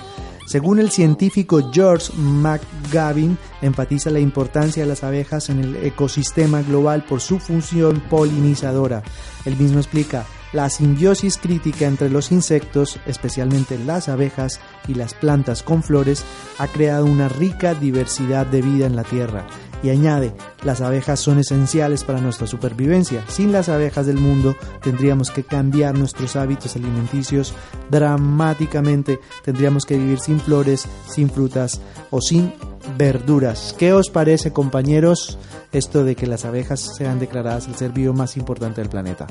Según 0.45 0.79
el 0.79 0.91
científico 0.91 1.71
George 1.71 2.11
McGavin, 2.17 3.37
enfatiza 3.61 4.09
la 4.09 4.19
importancia 4.19 4.83
de 4.83 4.89
las 4.89 5.03
abejas 5.03 5.49
en 5.49 5.59
el 5.59 5.75
ecosistema 5.77 6.61
global 6.61 7.05
por 7.05 7.21
su 7.21 7.39
función 7.39 8.03
polinizadora. 8.09 9.03
Él 9.45 9.55
mismo 9.55 9.79
explica, 9.79 10.25
la 10.51 10.69
simbiosis 10.69 11.37
crítica 11.37 11.87
entre 11.87 12.09
los 12.09 12.31
insectos, 12.31 12.99
especialmente 13.07 13.79
las 13.79 14.07
abejas 14.09 14.59
y 14.87 14.93
las 14.93 15.13
plantas 15.13 15.63
con 15.63 15.81
flores, 15.81 16.23
ha 16.59 16.67
creado 16.67 17.05
una 17.05 17.27
rica 17.27 17.73
diversidad 17.73 18.45
de 18.45 18.61
vida 18.61 18.85
en 18.85 18.95
la 18.95 19.03
Tierra. 19.03 19.47
Y 19.83 19.89
añade, 19.89 20.33
las 20.63 20.79
abejas 20.79 21.19
son 21.19 21.39
esenciales 21.39 22.05
para 22.05 22.21
nuestra 22.21 22.47
supervivencia. 22.47 23.23
Sin 23.27 23.51
las 23.51 23.67
abejas 23.67 24.07
del 24.07 24.17
mundo 24.17 24.55
tendríamos 24.81 25.29
que 25.29 25.43
cambiar 25.43 25.97
nuestros 25.97 26.37
hábitos 26.37 26.77
alimenticios 26.77 27.53
dramáticamente. 27.91 29.19
Tendríamos 29.43 29.85
que 29.85 29.97
vivir 29.97 30.19
sin 30.19 30.39
flores, 30.39 30.87
sin 31.07 31.29
frutas 31.29 31.81
o 32.11 32.21
sin 32.21 32.53
verduras. 32.97 33.75
¿Qué 33.77 33.91
os 33.91 34.09
parece, 34.09 34.53
compañeros, 34.53 35.37
esto 35.73 36.05
de 36.05 36.15
que 36.15 36.27
las 36.27 36.45
abejas 36.45 36.95
sean 36.97 37.19
declaradas 37.19 37.67
el 37.67 37.75
ser 37.75 37.91
vivo 37.91 38.13
más 38.13 38.37
importante 38.37 38.79
del 38.79 38.89
planeta? 38.89 39.27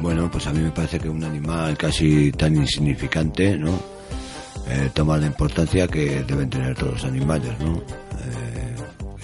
Bueno, 0.00 0.28
pues 0.30 0.46
a 0.46 0.52
mí 0.52 0.60
me 0.60 0.72
parece 0.72 0.98
que 0.98 1.08
un 1.08 1.22
animal 1.22 1.78
casi 1.78 2.32
tan 2.32 2.56
insignificante, 2.56 3.56
¿no? 3.56 3.70
Eh, 4.68 4.90
toma 4.92 5.16
la 5.16 5.26
importancia 5.26 5.86
que 5.88 6.24
deben 6.24 6.50
tener 6.50 6.74
todos 6.76 6.94
los 6.94 7.04
animales, 7.04 7.52
¿no? 7.60 7.76
Eh, 7.76 8.71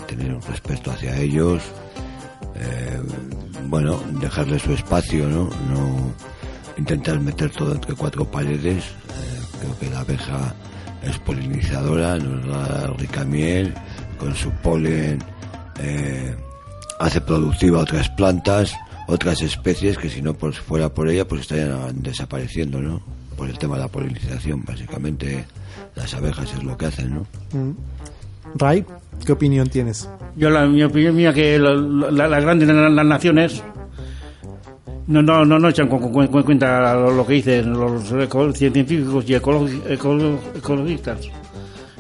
tener 0.09 0.35
un 0.35 0.43
respeto 0.43 0.91
hacia 0.91 1.17
ellos, 1.19 1.63
eh, 2.57 3.01
bueno, 3.67 4.01
dejarle 4.21 4.59
su 4.59 4.73
espacio, 4.73 5.29
¿no? 5.29 5.45
No 5.71 6.13
intentar 6.77 7.21
meter 7.21 7.51
todo 7.51 7.75
entre 7.75 7.95
cuatro 7.95 8.25
paredes. 8.25 8.85
Eh, 8.85 9.41
creo 9.61 9.79
que 9.79 9.91
la 9.91 10.01
abeja 10.01 10.55
es 11.03 11.19
polinizadora, 11.19 12.17
nos 12.19 12.47
da 12.47 12.87
rica 12.99 13.25
miel, 13.25 13.75
con 14.19 14.35
su 14.35 14.51
polen 14.51 15.23
eh, 15.79 16.35
hace 16.99 17.21
productiva 17.21 17.81
otras 17.81 18.09
plantas, 18.11 18.75
otras 19.07 19.43
especies 19.43 19.97
que 19.97 20.09
si 20.09 20.23
no 20.23 20.35
por, 20.35 20.55
fuera 20.55 20.93
por 20.93 21.09
ella 21.09 21.27
pues 21.27 21.43
estarían 21.43 22.03
desapareciendo, 22.03 22.81
¿no? 22.81 23.01
Por 23.37 23.49
el 23.49 23.59
tema 23.59 23.77
de 23.77 23.83
la 23.83 23.89
polinización, 23.89 24.65
básicamente 24.65 25.45
las 25.95 26.13
abejas 26.15 26.53
es 26.53 26.63
lo 26.65 26.77
que 26.77 26.87
hacen, 26.87 27.15
¿no? 27.15 27.21
Mm. 27.53 27.73
Ray, 28.55 28.85
¿qué 29.25 29.33
opinión 29.33 29.69
tienes? 29.69 30.09
Yo, 30.37 30.51
la, 30.51 30.67
mi 30.67 30.83
opinión 30.83 31.15
mía 31.17 31.33
que 31.33 31.59
la- 31.59 31.75
la- 31.75 32.29
las 32.29 32.43
grandes 32.43 32.69
las 32.69 33.07
naciones 33.07 33.63
no, 35.07 35.23
no, 35.23 35.45
no, 35.45 35.59
no 35.59 35.69
echan 35.69 35.89
con, 35.89 36.13
con- 36.13 36.27
con 36.29 36.43
cuenta 36.43 36.95
lo, 36.95 37.11
lo 37.11 37.27
que 37.27 37.35
dicen 37.35 37.73
los 37.73 38.09
científicos 38.55 39.25
y 39.29 39.35
ecologi- 39.35 39.83
ecolo- 39.89 40.39
ecologistas. 40.57 41.19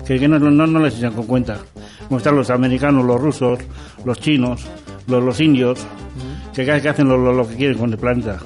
Que, 0.06 0.18
que 0.18 0.28
no, 0.28 0.38
no, 0.38 0.66
no 0.66 0.80
les 0.80 0.96
echan 0.98 1.12
con 1.12 1.26
cuenta. 1.26 1.58
Como 2.06 2.18
están 2.18 2.36
los 2.36 2.48
americanos, 2.50 3.04
los 3.04 3.20
rusos, 3.20 3.58
los 4.04 4.18
chinos, 4.20 4.66
los, 5.06 5.22
los 5.22 5.40
indios, 5.40 5.86
que, 6.54 6.64
que 6.64 6.88
hacen 6.88 7.08
lo, 7.08 7.16
lo- 7.18 7.32
lo 7.32 7.46
que 7.48 7.56
quieren 7.56 7.78
con 7.78 7.90
el 7.92 7.98
planeta. 7.98 8.38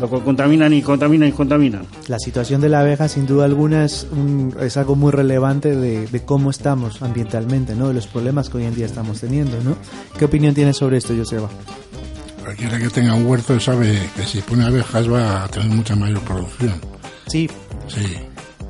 Lo 0.00 0.08
co- 0.08 0.24
contaminan 0.24 0.72
y 0.72 0.82
contaminan 0.82 1.28
y 1.28 1.32
contaminan. 1.32 1.86
La 2.08 2.18
situación 2.18 2.60
de 2.60 2.68
la 2.68 2.80
abeja, 2.80 3.08
sin 3.08 3.26
duda 3.26 3.44
alguna, 3.44 3.84
es, 3.84 4.06
un- 4.10 4.54
es 4.60 4.76
algo 4.76 4.96
muy 4.96 5.12
relevante 5.12 5.74
de, 5.76 6.06
de 6.06 6.24
cómo 6.24 6.50
estamos 6.50 7.02
ambientalmente, 7.02 7.74
¿no? 7.74 7.88
De 7.88 7.94
los 7.94 8.06
problemas 8.06 8.48
que 8.48 8.58
hoy 8.58 8.64
en 8.64 8.74
día 8.74 8.86
estamos 8.86 9.20
teniendo, 9.20 9.56
¿no? 9.62 9.76
¿Qué 10.18 10.24
opinión 10.24 10.54
tienes 10.54 10.76
sobre 10.76 10.96
esto, 10.98 11.14
Joseba? 11.16 11.48
Cualquiera 12.44 12.78
que 12.78 12.88
tenga 12.88 13.14
un 13.14 13.26
huerto 13.26 13.58
sabe 13.60 13.98
que 14.16 14.22
si 14.24 14.40
pone 14.40 14.64
abejas 14.64 15.10
va 15.10 15.44
a 15.44 15.48
tener 15.48 15.68
mucha 15.68 15.94
mayor 15.94 16.20
producción. 16.22 16.74
Sí. 17.26 17.48
Sí. 17.86 18.00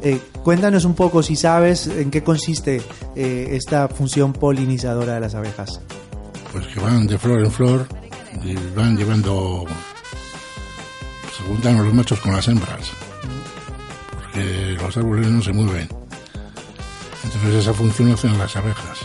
Eh, 0.03 0.19
cuéntanos 0.43 0.85
un 0.85 0.95
poco, 0.95 1.23
si 1.23 1.37
sabes, 1.37 1.87
en 1.87 2.11
qué 2.11 2.23
consiste 2.23 2.83
eh, 3.15 3.49
esta 3.53 3.87
función 3.89 4.33
polinizadora 4.33 5.15
de 5.15 5.21
las 5.21 5.35
abejas. 5.35 5.81
Pues 6.53 6.67
que 6.67 6.81
van 6.81 7.07
de 7.07 7.17
flor 7.19 7.41
en 7.45 7.51
flor 7.53 7.87
y 8.45 8.55
van 8.75 8.97
llevando. 8.97 9.65
Se 11.41 11.47
juntan 11.49 11.83
los 11.85 11.95
machos 11.95 12.21
con 12.21 12.33
las 12.33 12.47
hembras. 12.49 12.91
Porque 14.15 14.77
los 14.81 14.97
árboles 14.97 15.29
no 15.29 15.43
se 15.43 15.53
mueven. 15.53 15.89
Entonces 17.25 17.55
esa 17.55 17.73
función 17.75 18.09
la 18.09 18.15
hacen 18.15 18.39
las 18.39 18.57
abejas. 18.57 18.99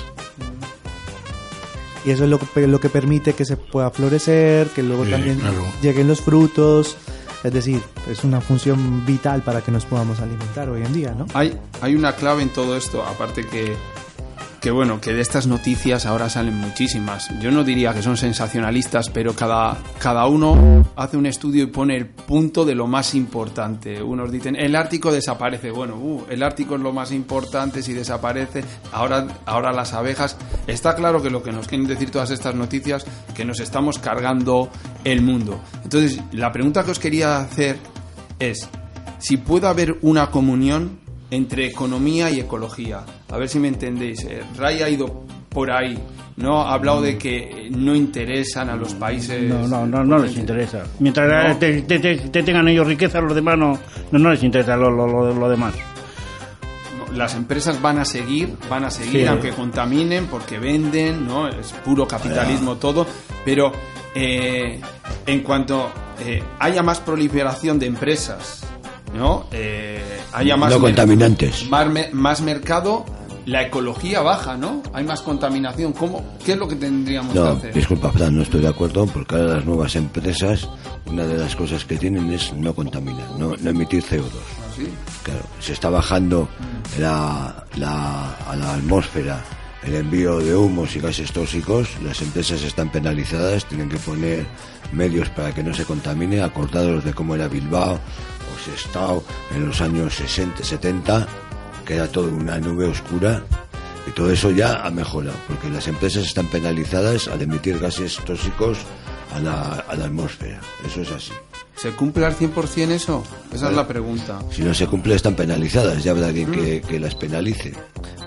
Y 2.05 2.11
eso 2.11 2.23
es 2.25 2.29
lo 2.29 2.39
que, 2.39 2.67
lo 2.67 2.79
que 2.79 2.89
permite 2.89 3.33
que 3.33 3.45
se 3.45 3.57
pueda 3.57 3.89
florecer, 3.89 4.67
que 4.69 4.83
luego 4.83 5.05
Sí, 5.05 5.11
también 5.11 5.39
claro. 5.39 5.65
lleguen 5.81 6.07
los 6.07 6.21
frutos. 6.21 6.97
Es 7.43 7.53
decir, 7.53 7.81
es 8.09 8.23
una 8.23 8.41
función 8.41 9.05
vital 9.05 9.41
para 9.43 9.61
que 9.61 9.71
nos 9.71 9.85
podamos 9.85 10.19
alimentar 10.19 10.67
hoy 10.69 10.81
en 10.83 10.93
día, 10.93 11.13
¿no? 11.17 11.27
Hay, 11.33 11.57
hay 11.81 11.95
una 11.95 12.13
clave 12.15 12.41
en 12.43 12.49
todo 12.49 12.75
esto, 12.75 13.03
aparte 13.05 13.45
que, 13.45 13.75
que 14.65 14.71
bueno, 14.71 14.99
que 14.99 15.13
de 15.13 15.21
estas 15.21 15.45
noticias 15.45 16.07
ahora 16.07 16.27
salen 16.27 16.55
muchísimas. 16.55 17.29
Yo 17.39 17.51
no 17.51 17.63
diría 17.63 17.93
que 17.93 18.01
son 18.01 18.17
sensacionalistas, 18.17 19.11
pero 19.11 19.35
cada, 19.35 19.77
cada 19.99 20.25
uno 20.25 20.83
hace 20.95 21.17
un 21.17 21.27
estudio 21.27 21.65
y 21.65 21.67
pone 21.67 21.95
el 21.95 22.07
punto 22.07 22.65
de 22.65 22.73
lo 22.73 22.87
más 22.87 23.13
importante. 23.13 24.01
Unos 24.01 24.31
dicen, 24.31 24.55
el 24.55 24.75
Ártico 24.75 25.11
desaparece. 25.11 25.69
Bueno, 25.69 25.97
uh, 25.97 26.25
el 26.31 26.41
Ártico 26.41 26.77
es 26.77 26.81
lo 26.81 26.91
más 26.91 27.11
importante, 27.11 27.83
si 27.83 27.93
desaparece, 27.93 28.63
ahora, 28.91 29.27
ahora 29.45 29.71
las 29.71 29.93
abejas. 29.93 30.35
Está 30.65 30.95
claro 30.95 31.21
que 31.21 31.29
lo 31.29 31.43
que 31.43 31.51
nos 31.51 31.67
quieren 31.67 31.85
decir 31.85 32.09
todas 32.09 32.31
estas 32.31 32.55
noticias, 32.55 33.05
que 33.35 33.45
nos 33.45 33.59
estamos 33.59 33.99
cargando 33.99 34.71
el 35.03 35.21
mundo. 35.21 35.61
Entonces, 35.83 36.19
la 36.31 36.51
pregunta 36.51 36.83
que 36.83 36.89
os 36.89 36.97
quería 36.97 37.37
hacer 37.37 37.77
es, 38.39 38.67
si 39.19 39.37
puede 39.37 39.67
haber 39.67 39.99
una 40.01 40.31
comunión 40.31 41.04
entre 41.31 41.65
economía 41.67 42.29
y 42.29 42.39
ecología. 42.39 43.01
A 43.31 43.37
ver 43.37 43.49
si 43.49 43.59
me 43.59 43.67
entendéis. 43.67 44.23
Eh, 44.25 44.41
Ray 44.57 44.81
ha 44.83 44.89
ido 44.89 45.23
por 45.49 45.71
ahí, 45.71 45.97
¿no? 46.37 46.61
Ha 46.61 46.73
hablado 46.73 47.01
de 47.01 47.17
que 47.17 47.69
no 47.71 47.95
interesan 47.95 48.69
a 48.69 48.75
los 48.75 48.93
países. 48.95 49.43
No, 49.43 49.67
no, 49.67 49.85
no, 49.87 50.03
no 50.03 50.17
les 50.19 50.35
interesa. 50.37 50.83
Mientras 50.99 51.53
No. 51.53 51.57
te, 51.57 51.81
te- 51.83 51.99
te- 51.99 52.15
te 52.17 52.43
tengan 52.43 52.67
ellos 52.67 52.85
riqueza, 52.87 53.21
los 53.21 53.33
demás 53.35 53.57
no, 53.57 53.77
no, 54.11 54.19
no 54.19 54.29
les 54.31 54.43
interesa 54.43 54.75
lo, 54.75 54.89
lo, 54.91 55.07
lo, 55.07 55.33
lo 55.33 55.49
demás. 55.49 55.73
Las 57.13 57.33
empresas 57.35 57.81
van 57.81 57.99
a 57.99 58.05
seguir, 58.05 58.55
van 58.69 58.83
a 58.83 58.91
seguir, 58.91 59.21
Sí. 59.21 59.25
aunque 59.27 59.51
contaminen, 59.51 60.25
porque 60.27 60.59
venden, 60.59 61.25
¿no? 61.25 61.47
Es 61.47 61.71
puro 61.85 62.05
capitalismo 62.07 62.75
todo. 62.75 63.07
Pero 63.45 63.71
eh, 64.13 64.81
en 65.25 65.39
cuanto 65.41 65.89
eh, 66.25 66.43
haya 66.59 66.83
más 66.83 66.99
proliferación 66.99 67.79
de 67.79 67.85
empresas, 67.85 68.65
¿no? 69.15 69.45
Eh, 69.51 70.01
haya 70.33 70.55
más 70.57 70.71
No 70.73 70.79
contaminantes. 70.79 71.67
Más, 71.69 71.87
más 72.13 72.41
mercado, 72.41 73.05
la 73.45 73.63
ecología 73.63 74.21
baja, 74.21 74.57
¿no? 74.57 74.81
Hay 74.93 75.03
más 75.03 75.21
contaminación. 75.21 75.93
¿Cómo? 75.93 76.23
¿Qué 76.45 76.53
es 76.53 76.57
lo 76.57 76.67
que 76.67 76.75
tendríamos 76.75 77.33
No, 77.35 77.43
que 77.43 77.57
hacer? 77.57 77.73
disculpa, 77.73 78.11
Fran, 78.11 78.35
no 78.35 78.41
estoy 78.43 78.61
de 78.61 78.67
acuerdo 78.69 79.05
porque 79.07 79.35
ahora 79.35 79.55
las 79.55 79.65
nuevas 79.65 79.95
empresas, 79.95 80.67
una 81.05 81.25
de 81.25 81.37
las 81.37 81.55
cosas 81.55 81.85
que 81.85 81.97
tienen 81.97 82.31
es 82.33 82.53
no 82.53 82.73
contaminar, 82.73 83.27
no, 83.37 83.55
no 83.59 83.69
emitir 83.69 84.03
CO2. 84.03 84.23
¿Sí? 84.75 84.87
Claro, 85.23 85.41
se 85.59 85.73
está 85.73 85.89
bajando 85.89 86.49
la, 86.99 87.63
la- 87.77 88.33
a 88.47 88.55
la 88.55 88.73
atmósfera 88.73 89.41
el 89.83 89.93
envío 89.95 90.39
de 90.39 90.55
humos 90.55 90.95
y 90.95 90.99
gases 90.99 91.31
tóxicos, 91.31 91.87
las 92.03 92.19
empresas 92.23 92.63
están 92.63 92.91
penalizadas, 92.91 93.65
tienen 93.65 93.87
que 93.87 93.97
poner 93.97 94.43
medios 94.91 95.29
para 95.29 95.53
que 95.53 95.61
no 95.63 95.75
se 95.75 95.85
contamine, 95.85 96.41
acordados 96.41 97.03
de 97.05 97.13
cómo 97.13 97.35
era 97.35 97.47
Bilbao 97.47 97.99
o 98.73 98.77
Sestao 98.77 99.23
en 99.55 99.67
los 99.67 99.81
años 99.81 100.13
60, 100.15 100.63
70, 100.63 101.27
que 101.85 101.95
era 101.95 102.07
todo 102.07 102.27
una 102.29 102.57
nube 102.59 102.85
oscura. 102.85 103.43
Y 104.07 104.11
todo 104.11 104.29
eso 104.31 104.51
ya 104.51 104.85
ha 104.85 104.91
mejorado, 104.91 105.35
porque 105.47 105.67
las 105.69 105.87
empresas 105.87 106.23
están 106.25 106.45
penalizadas 106.47 107.27
al 107.27 107.41
emitir 107.41 107.79
gases 107.79 108.17
tóxicos 108.23 108.77
a 109.33 109.39
la, 109.39 109.83
a 109.87 109.95
la 109.95 110.05
atmósfera. 110.05 110.59
Eso 110.85 111.01
es 111.01 111.11
así. 111.11 111.31
¿Se 111.75 111.89
cumple 111.91 112.23
al 112.25 112.35
100% 112.37 112.91
eso? 112.91 113.23
Esa 113.51 113.69
es 113.69 113.75
la 113.75 113.87
pregunta. 113.87 114.39
Si 114.51 114.61
no 114.61 114.73
se 114.75 114.85
cumple, 114.87 115.15
están 115.15 115.35
penalizadas. 115.35 116.03
Ya 116.03 116.11
habrá 116.11 116.27
alguien 116.27 116.51
que, 116.51 116.81
que 116.81 116.99
las 116.99 117.15
penalice. 117.15 117.73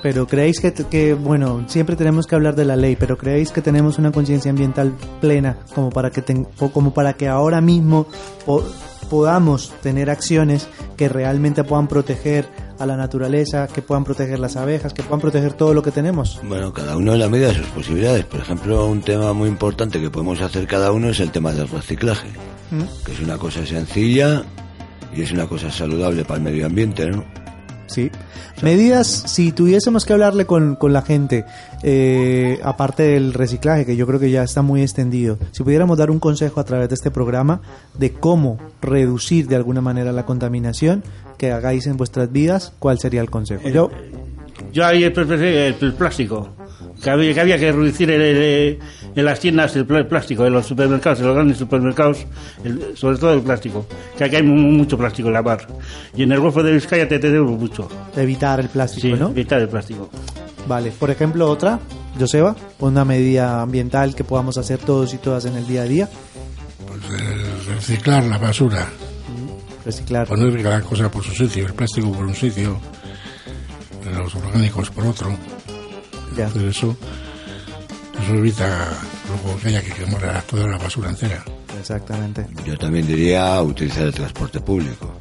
Pero 0.02 0.26
creéis 0.26 0.60
que, 0.60 0.72
que, 0.72 1.14
bueno, 1.14 1.64
siempre 1.68 1.94
tenemos 1.96 2.26
que 2.26 2.34
hablar 2.34 2.56
de 2.56 2.64
la 2.64 2.76
ley, 2.76 2.96
pero 2.96 3.16
creéis 3.16 3.50
que 3.52 3.62
tenemos 3.62 3.98
una 3.98 4.10
conciencia 4.12 4.50
ambiental 4.50 4.92
plena 5.20 5.58
como 5.74 5.90
para 5.90 6.10
que 6.10 6.22
ten- 6.22 6.46
o 6.58 6.70
como 6.70 6.92
para 6.92 7.12
que 7.14 7.26
ahora 7.28 7.60
mismo 7.60 8.06
podamos 9.08 9.72
tener 9.82 10.10
acciones 10.10 10.68
que 10.96 11.08
realmente 11.08 11.64
puedan 11.64 11.88
proteger 11.88 12.48
a 12.78 12.86
la 12.86 12.96
naturaleza, 12.96 13.66
que 13.66 13.82
puedan 13.82 14.04
proteger 14.04 14.38
las 14.38 14.56
abejas, 14.56 14.94
que 14.94 15.02
puedan 15.02 15.20
proteger 15.20 15.54
todo 15.54 15.74
lo 15.74 15.82
que 15.82 15.90
tenemos. 15.90 16.40
Bueno, 16.44 16.72
cada 16.72 16.96
uno 16.96 17.14
en 17.14 17.20
la 17.20 17.28
medida 17.28 17.48
de 17.48 17.54
sus 17.54 17.66
posibilidades. 17.66 18.24
Por 18.24 18.40
ejemplo, 18.40 18.86
un 18.86 19.02
tema 19.02 19.32
muy 19.32 19.48
importante 19.48 20.00
que 20.00 20.10
podemos 20.10 20.40
hacer 20.40 20.66
cada 20.66 20.92
uno 20.92 21.08
es 21.08 21.20
el 21.20 21.30
tema 21.30 21.52
del 21.52 21.68
reciclaje, 21.68 22.28
¿Mm? 22.70 23.04
que 23.04 23.12
es 23.12 23.20
una 23.20 23.36
cosa 23.36 23.66
sencilla 23.66 24.44
y 25.14 25.22
es 25.22 25.32
una 25.32 25.46
cosa 25.46 25.70
saludable 25.70 26.24
para 26.24 26.36
el 26.36 26.44
medio 26.44 26.66
ambiente, 26.66 27.10
¿no? 27.10 27.24
Sí. 27.88 28.10
Medidas, 28.62 29.06
si 29.08 29.52
tuviésemos 29.52 30.04
que 30.04 30.12
hablarle 30.12 30.46
con, 30.46 30.76
con 30.76 30.92
la 30.92 31.02
gente, 31.02 31.44
eh, 31.82 32.58
aparte 32.62 33.02
del 33.04 33.32
reciclaje, 33.34 33.84
que 33.86 33.96
yo 33.96 34.06
creo 34.06 34.20
que 34.20 34.30
ya 34.30 34.42
está 34.42 34.62
muy 34.62 34.82
extendido, 34.82 35.38
si 35.52 35.62
pudiéramos 35.62 35.98
dar 35.98 36.10
un 36.10 36.18
consejo 36.20 36.60
a 36.60 36.64
través 36.64 36.88
de 36.88 36.94
este 36.94 37.10
programa 37.10 37.60
de 37.98 38.12
cómo 38.12 38.58
reducir 38.82 39.46
de 39.48 39.56
alguna 39.56 39.80
manera 39.80 40.12
la 40.12 40.24
contaminación 40.26 41.02
que 41.38 41.50
hagáis 41.52 41.86
en 41.86 41.96
vuestras 41.96 42.30
vidas, 42.32 42.72
¿cuál 42.78 42.98
sería 42.98 43.20
el 43.20 43.30
consejo? 43.30 43.68
Yo, 43.68 43.90
Yo 44.72 44.84
ahí 44.84 45.04
el, 45.04 45.12
el- 45.18 45.32
el- 45.42 45.74
el 45.80 45.92
plástico. 45.94 46.48
Que 47.02 47.10
había, 47.10 47.32
que 47.32 47.40
había 47.40 47.58
que 47.58 47.70
reducir 47.70 48.10
el- 48.10 48.78
en 49.14 49.24
las 49.24 49.40
tiendas 49.40 49.74
el 49.76 49.86
pl- 49.86 50.04
plástico, 50.04 50.44
en 50.46 50.52
los 50.52 50.66
supermercados, 50.66 51.20
en 51.20 51.26
los 51.26 51.34
grandes 51.34 51.58
supermercados, 51.58 52.26
el- 52.64 52.96
sobre 52.96 53.18
todo 53.18 53.34
el 53.34 53.42
plástico. 53.42 53.86
Que 54.16 54.24
aquí 54.24 54.36
hay 54.36 54.42
mu- 54.42 54.54
mucho 54.72 54.96
plástico 54.98 55.28
en 55.28 55.34
la 55.34 55.42
mar. 55.42 55.66
Y 56.14 56.22
en 56.22 56.32
el 56.32 56.40
Golfo 56.40 56.62
de 56.62 56.72
Vizcaya 56.72 57.06
te 57.08 57.18
tenemos 57.18 57.58
mucho. 57.58 57.88
evitar 58.16 58.60
el 58.60 58.68
plástico, 58.68 59.06
Sí, 59.08 59.12
¿no? 59.20 59.30
evitar 59.30 59.60
el 59.60 59.68
plástico. 59.68 60.08
Vale. 60.66 60.90
Por 60.90 61.10
ejemplo, 61.10 61.48
otra, 61.50 61.78
Joseba, 62.18 62.54
una 62.80 63.04
medida 63.04 63.62
ambiental 63.62 64.14
que 64.14 64.24
podamos 64.24 64.58
hacer 64.58 64.78
todos 64.78 65.14
y 65.14 65.18
todas 65.18 65.44
en 65.46 65.56
el 65.56 65.66
día 65.66 65.82
a 65.82 65.86
día. 65.86 66.08
Pues, 66.86 67.20
eh, 67.20 67.72
reciclar 67.74 68.24
la 68.24 68.38
basura, 68.38 68.86
Reciclar. 69.84 70.26
poner 70.26 70.62
cada 70.62 70.80
cosa 70.82 71.10
por 71.10 71.22
su 71.24 71.32
sitio, 71.32 71.66
el 71.66 71.72
plástico 71.74 72.10
por 72.12 72.26
un 72.26 72.34
sitio, 72.34 72.78
los 74.14 74.34
orgánicos 74.34 74.90
por 74.90 75.06
otro. 75.06 75.30
Ya. 76.36 76.46
Hacer 76.46 76.66
eso, 76.66 76.96
eso 78.22 78.34
evita 78.34 78.90
luego 79.28 79.58
que 79.60 79.68
haya 79.68 79.82
que 79.82 79.92
quemar 79.92 80.42
toda 80.42 80.66
la 80.66 80.78
basura 80.78 81.10
entera. 81.10 81.44
Exactamente. 81.78 82.46
Yo 82.64 82.76
también 82.76 83.06
diría 83.06 83.60
utilizar 83.62 84.04
el 84.04 84.14
transporte 84.14 84.60
público. 84.60 85.18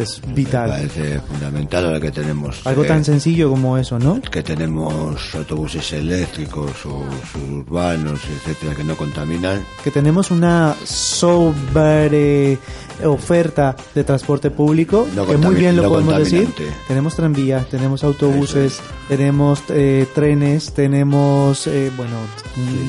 Es 0.00 0.20
Me 0.26 0.32
vital. 0.34 0.70
parece 0.70 1.20
fundamental 1.20 1.84
ahora 1.86 2.00
que 2.00 2.10
tenemos 2.10 2.66
Algo 2.66 2.84
eh, 2.84 2.88
tan 2.88 3.04
sencillo 3.04 3.50
como 3.50 3.76
eso, 3.76 3.98
¿no? 3.98 4.20
que 4.22 4.42
tenemos 4.42 5.34
autobuses 5.34 5.92
eléctricos 5.92 6.70
o 6.86 7.04
suburbanos, 7.32 8.20
etcétera, 8.24 8.74
que 8.74 8.84
no 8.84 8.96
contaminan. 8.96 9.64
que 9.84 9.90
tenemos 9.90 10.30
una 10.30 10.74
sobre 10.84 12.58
oferta 13.04 13.74
de 13.94 14.04
transporte 14.04 14.50
público 14.50 15.06
No 15.14 15.26
que 15.26 15.36
muy 15.36 15.54
bien 15.54 15.76
lo 15.76 15.82
no 15.84 15.88
podemos 15.90 16.18
decir. 16.18 16.48
tenemos 16.86 17.16
tranvías 17.16 17.66
tenemos 17.68 18.04
autobuses 18.04 18.80
tenemos 19.08 19.62
eh, 19.70 20.06
trenes 20.14 20.72
tenemos 20.74 21.66
eh, 21.66 21.90
bueno 21.96 22.16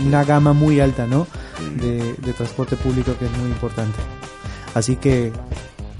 una 0.06 0.24
gama 0.26 0.54
muy 0.54 0.80
alta 0.80 1.08
no 1.08 1.28
de, 1.80 2.16
de 2.18 2.34
transporte 2.34 2.76
público 2.76 3.16
que 3.18 3.26
es 3.26 3.32
muy 3.38 3.50
importante. 3.50 3.98
Así 4.74 4.96
que 4.96 5.32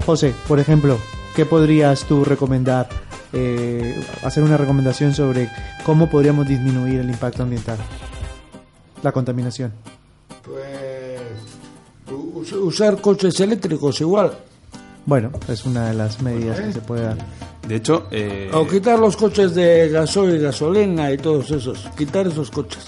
José 0.06 0.34
por 0.48 0.58
ejemplo 0.60 0.98
qué 1.36 1.46
podrías 1.46 2.04
tú 2.04 2.24
recomendar 2.24 2.88
eh, 3.32 3.98
hacer 4.24 4.42
una 4.42 4.56
recomendación 4.56 5.14
sobre 5.14 5.48
cómo 5.84 6.08
podríamos 6.10 6.46
disminuir 6.46 7.00
el 7.00 7.08
impacto 7.10 7.42
ambiental 7.42 7.78
la 9.02 9.12
contaminación 9.12 9.72
Pues 10.44 11.20
us- 12.34 12.52
usar 12.52 13.00
coches 13.00 13.38
eléctricos 13.40 14.00
igual. 14.00 14.32
Bueno, 15.06 15.30
es 15.48 15.64
una 15.64 15.88
de 15.88 15.94
las 15.94 16.20
medidas 16.22 16.60
que 16.60 16.72
se 16.72 16.80
puede 16.80 17.02
dar. 17.02 17.16
De 17.66 17.74
hecho, 17.76 18.06
eh, 18.12 18.50
O 18.54 18.66
quitar 18.68 18.98
los 19.00 19.16
coches 19.16 19.52
de 19.54 19.88
gasoil, 19.88 20.38
gasolina 20.40 21.10
y 21.10 21.16
todos 21.16 21.50
esos. 21.50 21.88
Quitar 21.96 22.26
esos 22.28 22.50
coches. 22.50 22.84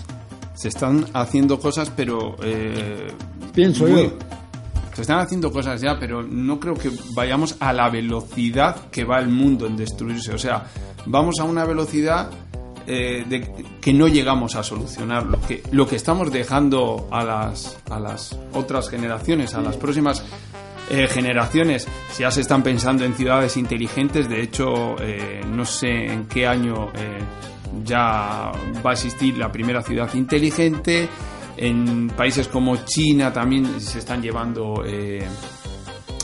se 0.55 0.69
están 0.69 1.07
haciendo 1.13 1.59
cosas, 1.59 1.91
pero... 1.97 2.37
eh, 2.43 3.09
Pienso 3.53 3.89
yo. 3.89 4.13
Se 4.95 5.03
están 5.03 5.19
haciendo 5.19 5.53
cosas 5.53 5.81
ya, 5.81 5.99
pero 5.99 6.23
no 6.23 6.59
creo 6.59 6.75
que 6.75 6.91
vayamos 7.15 7.57
a 7.61 7.73
la 7.73 7.91
velocidad 7.91 8.91
que 8.91 9.05
va 9.05 9.19
el 9.19 9.29
mundo 9.29 9.67
en 9.67 9.77
destruirse. 9.77 10.33
O 10.33 10.39
sea, 10.39 10.65
vamos 11.07 11.41
a 11.41 11.45
una 11.45 11.65
velocidad 11.65 12.31
eh, 12.87 13.25
de 13.29 13.51
que 13.81 13.93
no 13.93 14.09
llegamos 14.09 14.57
a 14.57 14.63
solucionar. 14.63 15.27
Lo 15.27 15.41
que, 15.41 15.63
lo 15.73 15.87
que 15.87 15.97
estamos 15.97 16.33
dejando 16.33 17.09
a 17.11 17.25
las, 17.25 17.79
a 17.91 17.99
las 17.99 18.39
otras 18.53 18.89
generaciones, 18.89 19.55
a 19.55 19.61
las 19.61 19.77
próximas 19.77 20.25
eh, 20.91 21.09
generaciones, 21.09 21.89
ya 22.19 22.31
se 22.31 22.43
están 22.43 22.63
pensando 22.63 23.05
en 23.05 23.15
ciudades 23.15 23.57
inteligentes. 23.57 24.29
De 24.29 24.43
hecho, 24.43 24.97
eh, 25.01 25.41
no 25.49 25.65
sé 25.65 26.13
en 26.13 26.27
qué 26.27 26.47
año 26.47 26.91
eh, 26.95 27.21
ya 27.85 28.53
va 28.85 28.91
a 28.91 28.93
existir 28.93 29.39
la 29.39 29.51
primera 29.51 29.83
ciudad 29.83 30.13
inteligente. 30.15 31.09
En 31.57 32.09
países 32.09 32.49
como 32.49 32.77
China 32.85 33.33
también 33.33 33.81
se 33.81 34.01
están 34.01 34.21
llevando 34.23 34.83
eh, 34.85 35.25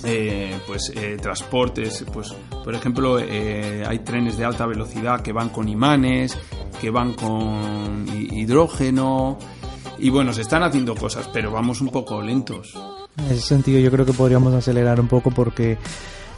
eh, 0.04 0.58
pues 0.66 0.92
eh, 0.96 1.16
transportes, 1.20 2.04
pues 2.12 2.34
por 2.64 2.74
ejemplo 2.74 3.18
eh, 3.20 3.84
hay 3.86 3.98
trenes 4.00 4.36
de 4.36 4.44
alta 4.44 4.66
velocidad 4.66 5.20
que 5.20 5.32
van 5.32 5.50
con 5.50 5.68
imanes, 5.68 6.36
que 6.80 6.90
van 6.90 7.12
con 7.14 8.06
hi- 8.08 8.40
hidrógeno 8.40 9.38
y 9.98 10.08
bueno 10.10 10.32
se 10.32 10.40
están 10.42 10.62
haciendo 10.62 10.94
cosas, 10.94 11.28
pero 11.32 11.50
vamos 11.52 11.80
un 11.80 11.88
poco 11.90 12.20
lentos. 12.22 12.74
En 13.18 13.26
ese 13.26 13.40
sentido 13.42 13.78
yo 13.80 13.90
creo 13.90 14.06
que 14.06 14.12
podríamos 14.14 14.54
acelerar 14.54 14.98
un 15.00 15.08
poco 15.08 15.30
porque... 15.30 15.76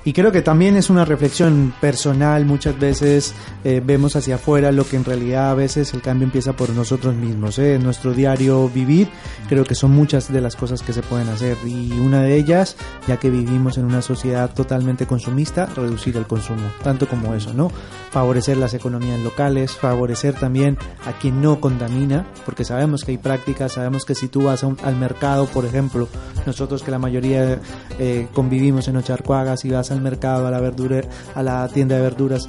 Y 0.05 0.13
creo 0.13 0.33
que 0.33 0.43
también 0.43 0.77
es 0.77 0.91
una 0.91 1.05
reflexión 1.05 1.73
personal, 1.81 2.45
muchas 2.45 2.79
veces 2.79 3.35
eh, 3.63 3.81
vemos 3.85 4.17
hacia 4.17 4.35
afuera 4.35 4.73
lo 4.73 4.85
que 4.85 4.97
en 4.97 5.05
realidad 5.05 5.51
a 5.51 5.55
veces 5.55 5.95
el 5.95 6.03
cambio 6.03 6.25
empieza 6.25 6.55
por 6.55 6.71
nosotros 6.71 7.15
mismos, 7.15 7.59
¿eh? 7.61 7.75
en 7.77 7.85
nuestro 7.85 8.13
diario 8.13 8.69
vivir, 8.69 9.09
creo 9.49 9.65
que 9.65 9.77
son 9.77 9.93
muchas 9.93 10.33
de 10.33 10.41
las 10.41 10.57
cosas 10.57 10.83
que 10.83 10.93
se 10.93 11.03
pueden 11.03 11.29
hacer 11.29 11.57
y 11.65 11.93
una 11.93 12.23
de 12.23 12.35
ellas, 12.37 12.77
ya 13.07 13.19
que 13.19 13.31
vivimos 13.31 13.79
en 13.79 13.85
una 13.85 14.03
sociedad 14.03 14.53
totalmente 14.53 15.07
consumista, 15.07 15.67
reducir 15.67 16.17
el 16.17 16.27
consumo, 16.27 16.69
tanto 16.83 17.07
como 17.07 17.35
eso, 17.35 17.55
¿no? 17.55 17.71
Favorecer 18.11 18.57
las 18.57 18.75
economías 18.75 19.21
locales, 19.21 19.73
favorecer 19.73 20.35
también 20.35 20.79
a 21.07 21.13
quien 21.13 21.41
no 21.41 21.61
contamina, 21.61 22.27
porque 22.45 22.65
sabemos 22.65 23.05
que 23.05 23.13
hay 23.13 23.19
prácticas, 23.19 23.73
sabemos 23.73 24.05
que 24.05 24.15
si 24.17 24.29
tú 24.29 24.45
vas 24.45 24.65
a 24.65 24.73
al 24.83 24.97
mercado, 24.97 25.47
por 25.47 25.65
ejemplo, 25.65 26.09
nosotros 26.47 26.83
que 26.83 26.91
la 26.91 26.99
mayoría 26.99 27.61
eh, 27.99 28.29
convivimos 28.33 28.89
en 28.89 28.97
Ocharcoaga, 28.97 29.57
si 29.57 29.71
vas 29.71 29.92
al 29.93 30.01
mercado, 30.01 30.47
a 30.47 30.51
la 30.51 30.61
verdura, 30.61 31.03
a 31.35 31.43
la 31.43 31.69
tienda 31.69 31.97
de 31.97 32.03
verduras, 32.03 32.49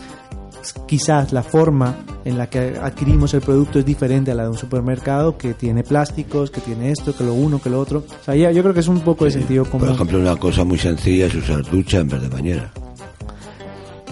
quizás 0.87 1.33
la 1.33 1.43
forma 1.43 1.95
en 2.23 2.37
la 2.37 2.47
que 2.49 2.77
adquirimos 2.81 3.33
el 3.33 3.41
producto 3.41 3.79
es 3.79 3.85
diferente 3.85 4.31
a 4.31 4.35
la 4.35 4.43
de 4.43 4.49
un 4.49 4.57
supermercado 4.57 5.37
que 5.37 5.53
tiene 5.53 5.83
plásticos, 5.83 6.51
que 6.51 6.61
tiene 6.61 6.91
esto, 6.91 7.15
que 7.15 7.23
lo 7.25 7.33
uno, 7.33 7.61
que 7.61 7.69
lo 7.69 7.79
otro. 7.81 7.99
O 8.21 8.23
sea, 8.23 8.35
ya- 8.35 8.51
yo 8.51 8.61
creo 8.61 8.73
que 8.73 8.79
es 8.79 8.87
un 8.87 9.01
poco 9.01 9.25
de 9.25 9.31
sentido 9.31 9.63
Por 9.65 9.79
común. 9.81 9.89
ejemplo, 9.95 10.19
una 10.19 10.35
cosa 10.37 10.63
muy 10.63 10.77
sencilla 10.77 11.25
es 11.25 11.35
usar 11.35 11.63
ducha 11.63 11.99
en 11.99 12.07
vez 12.07 12.21
de 12.21 12.29
bañera. 12.29 12.71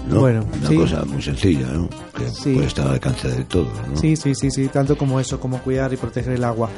¿no? 0.09 0.19
Bueno, 0.19 0.43
una 0.59 0.67
sí. 0.67 0.75
cosa 0.75 1.05
muy 1.05 1.21
sencilla, 1.21 1.67
¿no? 1.67 1.87
Que 2.17 2.27
Sí. 2.29 2.53
puede 2.55 2.67
estar 2.67 2.87
al 2.87 2.93
alcance 2.93 3.27
de 3.29 3.43
todo, 3.45 3.67
¿no? 3.89 3.95
Sí, 3.95 4.15
sí, 4.15 4.33
sí, 4.35 4.49
sí, 4.51 4.67
tanto 4.67 4.97
como 4.97 5.19
eso, 5.19 5.39
como 5.39 5.59
cuidar 5.61 5.93
y 5.93 5.97
proteger 5.97 6.33
el 6.33 6.43
agua. 6.43 6.69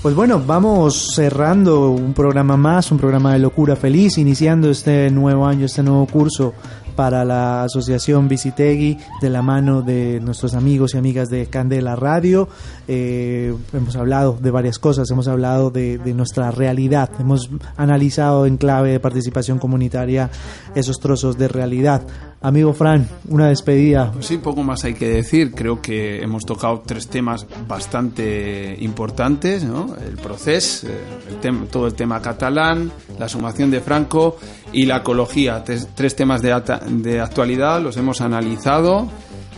Pues 0.00 0.14
bueno, 0.14 0.40
vamos 0.46 1.08
cerrando 1.12 1.90
un 1.90 2.14
programa 2.14 2.56
más, 2.56 2.92
un 2.92 2.98
programa 2.98 3.32
de 3.32 3.40
locura 3.40 3.74
feliz, 3.74 4.16
iniciando 4.16 4.70
este 4.70 5.10
nuevo 5.10 5.44
año, 5.44 5.66
este 5.66 5.82
nuevo 5.82 6.06
curso 6.06 6.54
para 6.94 7.24
la 7.24 7.64
Asociación 7.64 8.28
Visitegui 8.28 8.96
de 9.20 9.30
la 9.30 9.42
mano 9.42 9.82
de 9.82 10.20
nuestros 10.20 10.54
amigos 10.54 10.94
y 10.94 10.98
amigas 10.98 11.30
de 11.30 11.46
Candela 11.46 11.96
Radio. 11.96 12.48
Eh, 12.90 13.54
hemos 13.74 13.96
hablado 13.96 14.38
de 14.40 14.50
varias 14.50 14.78
cosas, 14.78 15.10
hemos 15.10 15.28
hablado 15.28 15.70
de, 15.70 15.98
de 15.98 16.14
nuestra 16.14 16.50
realidad, 16.50 17.10
hemos 17.20 17.50
analizado 17.76 18.46
en 18.46 18.56
clave 18.56 18.92
de 18.92 19.00
participación 19.00 19.58
comunitaria 19.58 20.30
esos 20.74 20.98
trozos 20.98 21.36
de 21.36 21.48
realidad. 21.48 22.02
Amigo 22.40 22.72
Fran, 22.72 23.08
una 23.28 23.48
despedida. 23.48 24.12
Sí, 24.20 24.38
poco 24.38 24.62
más 24.62 24.84
hay 24.84 24.94
que 24.94 25.08
decir. 25.08 25.52
Creo 25.54 25.82
que 25.82 26.22
hemos 26.22 26.44
tocado 26.44 26.82
tres 26.86 27.08
temas 27.08 27.44
bastante 27.66 28.76
importantes, 28.78 29.64
¿no? 29.64 29.96
El 29.96 30.16
proceso, 30.16 30.86
eh, 30.86 31.40
el 31.42 31.66
todo 31.66 31.88
el 31.88 31.94
tema 31.94 32.22
catalán, 32.22 32.92
la 33.18 33.28
sumación 33.28 33.72
de 33.72 33.80
Franco 33.80 34.36
y 34.72 34.86
la 34.86 34.98
ecología. 34.98 35.64
Tres, 35.64 35.88
tres 35.96 36.14
temas 36.14 36.40
de, 36.40 36.54
de 36.90 37.20
actualidad, 37.20 37.82
los 37.82 37.96
hemos 37.96 38.20
analizado 38.20 39.08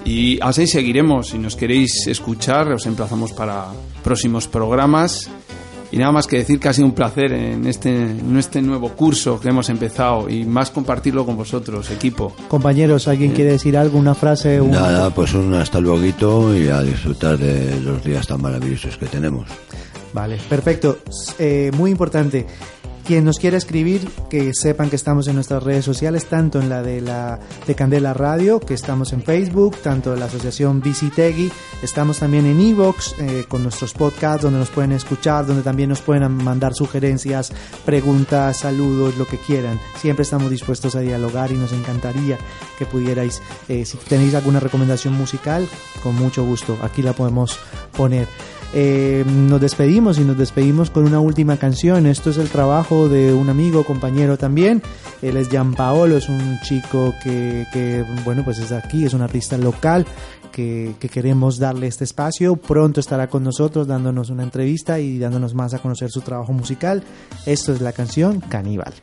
y 0.04 0.38
así 0.40 0.66
seguiremos. 0.66 1.28
Si 1.28 1.38
nos 1.38 1.56
queréis 1.56 2.06
escuchar, 2.06 2.68
os 2.72 2.86
emplazamos 2.86 3.32
para 3.32 3.66
próximos 4.02 4.48
programas. 4.48 5.28
Y 5.92 5.96
nada 5.98 6.12
más 6.12 6.28
que 6.28 6.36
decir 6.36 6.60
que 6.60 6.68
ha 6.68 6.72
sido 6.72 6.86
un 6.86 6.94
placer 6.94 7.32
en 7.32 7.66
este, 7.66 7.90
en 7.90 8.36
este 8.38 8.62
nuevo 8.62 8.90
curso 8.90 9.40
que 9.40 9.48
hemos 9.48 9.68
empezado 9.70 10.28
y 10.30 10.44
más 10.44 10.70
compartirlo 10.70 11.26
con 11.26 11.36
vosotros, 11.36 11.90
equipo. 11.90 12.32
Compañeros, 12.46 13.08
¿alguien 13.08 13.32
quiere 13.32 13.50
decir 13.50 13.76
algo? 13.76 13.98
Una 13.98 14.14
frase, 14.14 14.60
un- 14.60 14.70
Nada, 14.70 15.10
pues 15.10 15.34
un 15.34 15.52
hasta 15.54 15.80
luego 15.80 15.98
y 16.56 16.68
a 16.68 16.80
disfrutar 16.82 17.38
de 17.38 17.80
los 17.80 18.04
días 18.04 18.24
tan 18.24 18.40
maravillosos 18.40 18.96
que 18.98 19.06
tenemos. 19.06 19.48
Vale, 20.12 20.38
perfecto. 20.48 20.98
Eh, 21.40 21.72
muy 21.76 21.90
importante. 21.90 22.46
Quien 23.06 23.24
nos 23.24 23.38
quiera 23.38 23.56
escribir, 23.56 24.08
que 24.28 24.52
sepan 24.54 24.88
que 24.88 24.96
estamos 24.96 25.26
en 25.26 25.34
nuestras 25.34 25.62
redes 25.62 25.84
sociales, 25.84 26.26
tanto 26.26 26.60
en 26.60 26.68
la 26.68 26.82
de 26.82 27.00
la 27.00 27.40
de 27.66 27.74
Candela 27.74 28.14
Radio, 28.14 28.60
que 28.60 28.74
estamos 28.74 29.12
en 29.12 29.22
Facebook, 29.22 29.76
tanto 29.82 30.14
la 30.14 30.26
asociación 30.26 30.80
Visitegui, 30.80 31.50
estamos 31.82 32.18
también 32.18 32.46
en 32.46 32.60
Evox 32.60 33.14
eh, 33.18 33.44
con 33.48 33.62
nuestros 33.62 33.94
podcasts 33.94 34.42
donde 34.42 34.60
nos 34.60 34.70
pueden 34.70 34.92
escuchar, 34.92 35.46
donde 35.46 35.62
también 35.62 35.88
nos 35.88 36.00
pueden 36.00 36.30
mandar 36.32 36.74
sugerencias, 36.74 37.52
preguntas, 37.84 38.58
saludos, 38.58 39.16
lo 39.16 39.26
que 39.26 39.38
quieran. 39.38 39.80
Siempre 39.96 40.22
estamos 40.22 40.50
dispuestos 40.50 40.94
a 40.94 41.00
dialogar 41.00 41.50
y 41.50 41.54
nos 41.54 41.72
encantaría 41.72 42.38
que 42.78 42.86
pudierais, 42.86 43.42
eh, 43.68 43.84
si 43.84 43.96
tenéis 43.96 44.34
alguna 44.34 44.60
recomendación 44.60 45.14
musical, 45.14 45.68
con 46.02 46.14
mucho 46.14 46.44
gusto, 46.44 46.78
aquí 46.82 47.02
la 47.02 47.12
podemos 47.12 47.58
poner. 47.96 48.28
Eh, 48.72 49.24
nos 49.26 49.60
despedimos 49.60 50.18
y 50.18 50.24
nos 50.24 50.38
despedimos 50.38 50.90
con 50.90 51.04
una 51.04 51.20
última 51.20 51.56
canción. 51.56 52.06
Esto 52.06 52.30
es 52.30 52.38
el 52.38 52.48
trabajo 52.48 53.08
de 53.08 53.32
un 53.32 53.48
amigo, 53.50 53.84
compañero 53.84 54.38
también. 54.38 54.82
Él 55.22 55.36
es 55.36 55.48
Gian 55.48 55.74
Paolo, 55.74 56.16
es 56.16 56.28
un 56.28 56.58
chico 56.60 57.14
que, 57.22 57.66
que, 57.72 58.04
bueno, 58.24 58.44
pues 58.44 58.58
es 58.58 58.72
aquí, 58.72 59.04
es 59.04 59.14
un 59.14 59.22
artista 59.22 59.58
local 59.58 60.06
que, 60.52 60.94
que 61.00 61.08
queremos 61.08 61.58
darle 61.58 61.88
este 61.88 62.04
espacio. 62.04 62.56
Pronto 62.56 63.00
estará 63.00 63.28
con 63.28 63.42
nosotros 63.42 63.86
dándonos 63.86 64.30
una 64.30 64.44
entrevista 64.44 65.00
y 65.00 65.18
dándonos 65.18 65.54
más 65.54 65.74
a 65.74 65.78
conocer 65.78 66.10
su 66.10 66.20
trabajo 66.20 66.52
musical. 66.52 67.02
Esto 67.46 67.72
es 67.72 67.80
la 67.80 67.92
canción 67.92 68.40
Caníbal. 68.40 68.94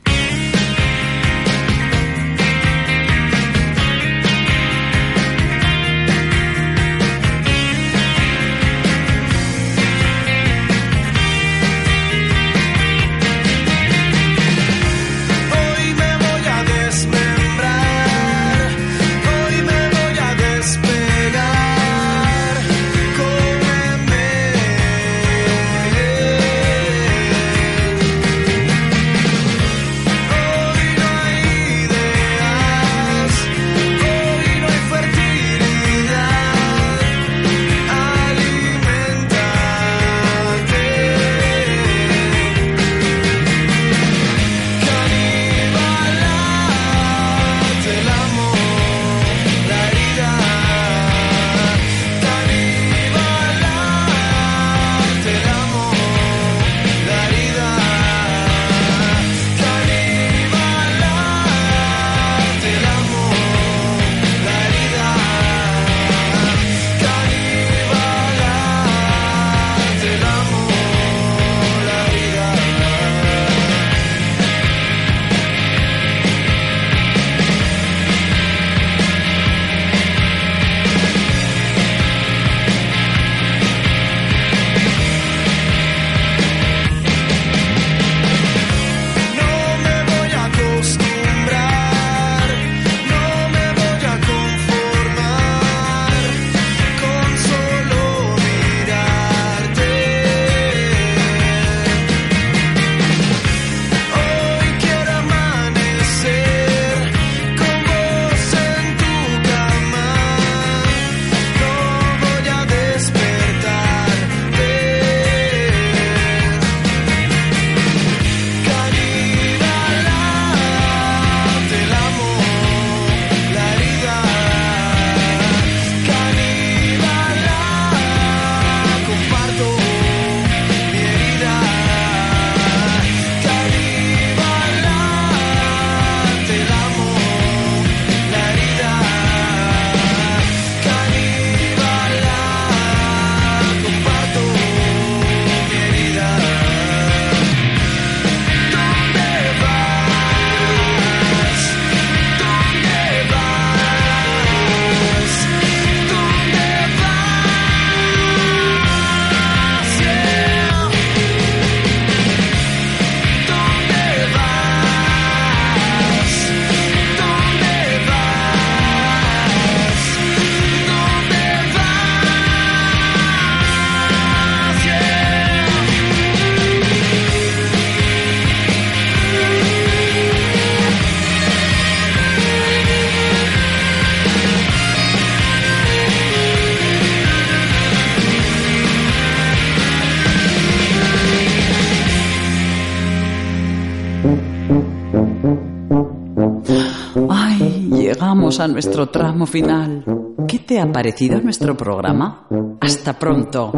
A 198.60 198.68
nuestro 198.68 199.08
tramo 199.08 199.46
final. 199.46 200.04
¿Qué 200.48 200.58
te 200.60 200.80
ha 200.80 200.90
parecido 200.90 201.40
nuestro 201.40 201.76
programa? 201.76 202.46
Hasta 202.80 203.18
pronto. 203.18 203.72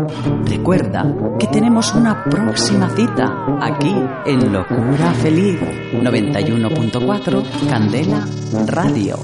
Recuerda 0.44 1.14
que 1.38 1.48
tenemos 1.48 1.94
una 1.94 2.24
próxima 2.24 2.88
cita 2.90 3.46
aquí 3.60 3.94
en 4.26 4.52
Locura 4.52 5.12
Feliz 5.14 5.60
91.4 5.92 7.68
Candela 7.68 8.26
Radio. 8.66 9.18